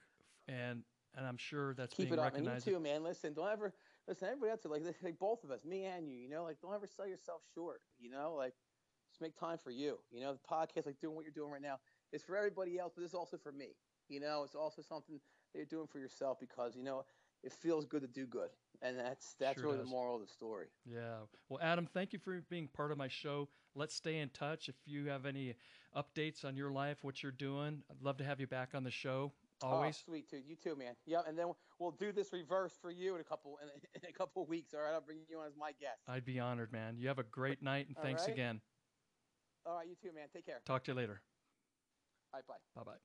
and 0.48 0.82
and 1.14 1.26
I'm 1.26 1.36
sure 1.36 1.74
that's 1.74 1.92
Keep 1.94 2.11
being 2.11 2.14
it 2.14 2.18
up, 2.20 2.34
and 2.34 2.44
you 2.44 2.50
recognized. 2.50 2.66
too, 2.66 2.80
man. 2.80 3.02
Listen, 3.02 3.34
don't 3.34 3.50
ever 3.50 3.74
listen. 4.11 4.28
Everybody 4.28 4.50
else, 4.50 4.61
like, 4.66 4.82
like 5.02 5.18
both 5.18 5.44
of 5.44 5.50
us, 5.50 5.64
me 5.64 5.84
and 5.84 6.06
you. 6.08 6.16
You 6.18 6.28
know, 6.28 6.44
like 6.44 6.61
don't 6.61 6.74
ever 6.74 6.86
sell 6.86 7.06
yourself 7.06 7.40
short. 7.54 7.80
You 7.98 8.11
know, 8.11 8.34
like 8.36 8.52
just 9.11 9.22
make 9.22 9.38
time 9.38 9.56
for 9.56 9.70
you. 9.70 9.98
You 10.11 10.20
know, 10.20 10.32
the 10.34 10.38
podcast, 10.38 10.86
like 10.86 11.00
doing 11.00 11.16
what 11.16 11.24
you're 11.24 11.32
doing 11.32 11.50
right 11.50 11.62
now, 11.62 11.78
is 12.12 12.22
for 12.22 12.36
everybody 12.36 12.78
else, 12.78 12.92
but 12.94 13.04
it's 13.04 13.14
also 13.14 13.38
for 13.38 13.52
me. 13.52 13.76
You 14.08 14.20
know, 14.20 14.42
it's 14.44 14.54
also 14.54 14.82
something 14.82 15.20
that 15.52 15.58
you're 15.58 15.66
doing 15.66 15.86
for 15.86 15.98
yourself 15.98 16.38
because 16.40 16.76
you 16.76 16.82
know 16.82 17.04
it 17.42 17.52
feels 17.52 17.86
good 17.86 18.02
to 18.02 18.08
do 18.08 18.26
good, 18.26 18.50
and 18.82 18.98
that's 18.98 19.34
that's 19.38 19.58
Sure 19.58 19.70
really 19.70 19.78
does. 19.78 19.86
the 19.86 19.90
moral 19.90 20.16
of 20.16 20.22
the 20.22 20.28
story. 20.28 20.66
Yeah. 20.84 21.20
Well, 21.48 21.61
Adam, 21.62 21.88
thank 21.92 22.12
you 22.12 22.18
for 22.18 22.42
being 22.50 22.68
part 22.68 22.92
of 22.92 22.98
my 22.98 23.08
show. 23.08 23.48
Let's 23.74 23.94
stay 23.94 24.18
in 24.18 24.30
touch. 24.30 24.68
If 24.68 24.74
you 24.84 25.06
have 25.06 25.26
any 25.26 25.54
updates 25.96 26.44
on 26.44 26.56
your 26.56 26.72
life, 26.72 26.98
what 27.02 27.22
you're 27.22 27.32
doing, 27.32 27.82
I'd 27.90 28.02
love 28.02 28.16
to 28.18 28.24
have 28.24 28.40
you 28.40 28.46
back 28.46 28.70
on 28.74 28.82
the 28.84 28.90
show. 28.90 29.32
Always. 29.62 29.96
Oh, 29.96 30.11
oh 30.11 30.12
sweet, 30.12 30.30
dude. 30.30 30.44
You 30.46 30.56
too, 30.56 30.76
man. 30.76 30.94
Yeah, 31.06 31.20
and 31.26 31.38
then 31.38 31.46
we'll 31.78 31.90
do 31.90 32.12
this 32.12 32.32
reverse 32.32 32.78
for 32.80 32.90
you 32.90 33.14
in 33.14 33.20
a 33.20 33.24
couple 33.24 33.58
in 33.62 34.08
a, 34.08 34.12
couple 34.18 34.42
of 34.42 34.48
weeks. 34.48 34.72
All 34.74 34.80
right, 34.80 34.94
I'll 34.94 35.00
bring 35.00 35.18
you 35.28 35.38
on 35.38 35.46
as 35.46 35.56
my 35.58 35.72
guest. 35.72 36.00
I'd 36.08 36.24
be 36.24 36.40
honored, 36.40 36.72
man. 36.72 36.96
You 36.98 37.08
have 37.08 37.18
a 37.18 37.24
great 37.24 37.62
night, 37.62 37.88
and 37.88 37.96
thanks 37.98 38.22
right. 38.22 38.32
again. 38.32 38.61
All 39.66 39.76
right, 39.76 39.86
you 39.86 39.94
too, 40.00 40.14
man. 40.14 40.28
Take 40.32 40.46
care. 40.46 40.61
Talk 40.64 40.84
to 40.84 40.92
you 40.92 40.96
later. 40.96 41.20
All 42.32 42.38
right, 42.38 42.46
bye. 42.46 42.54
Bye 42.74 42.92
bye. 42.92 42.98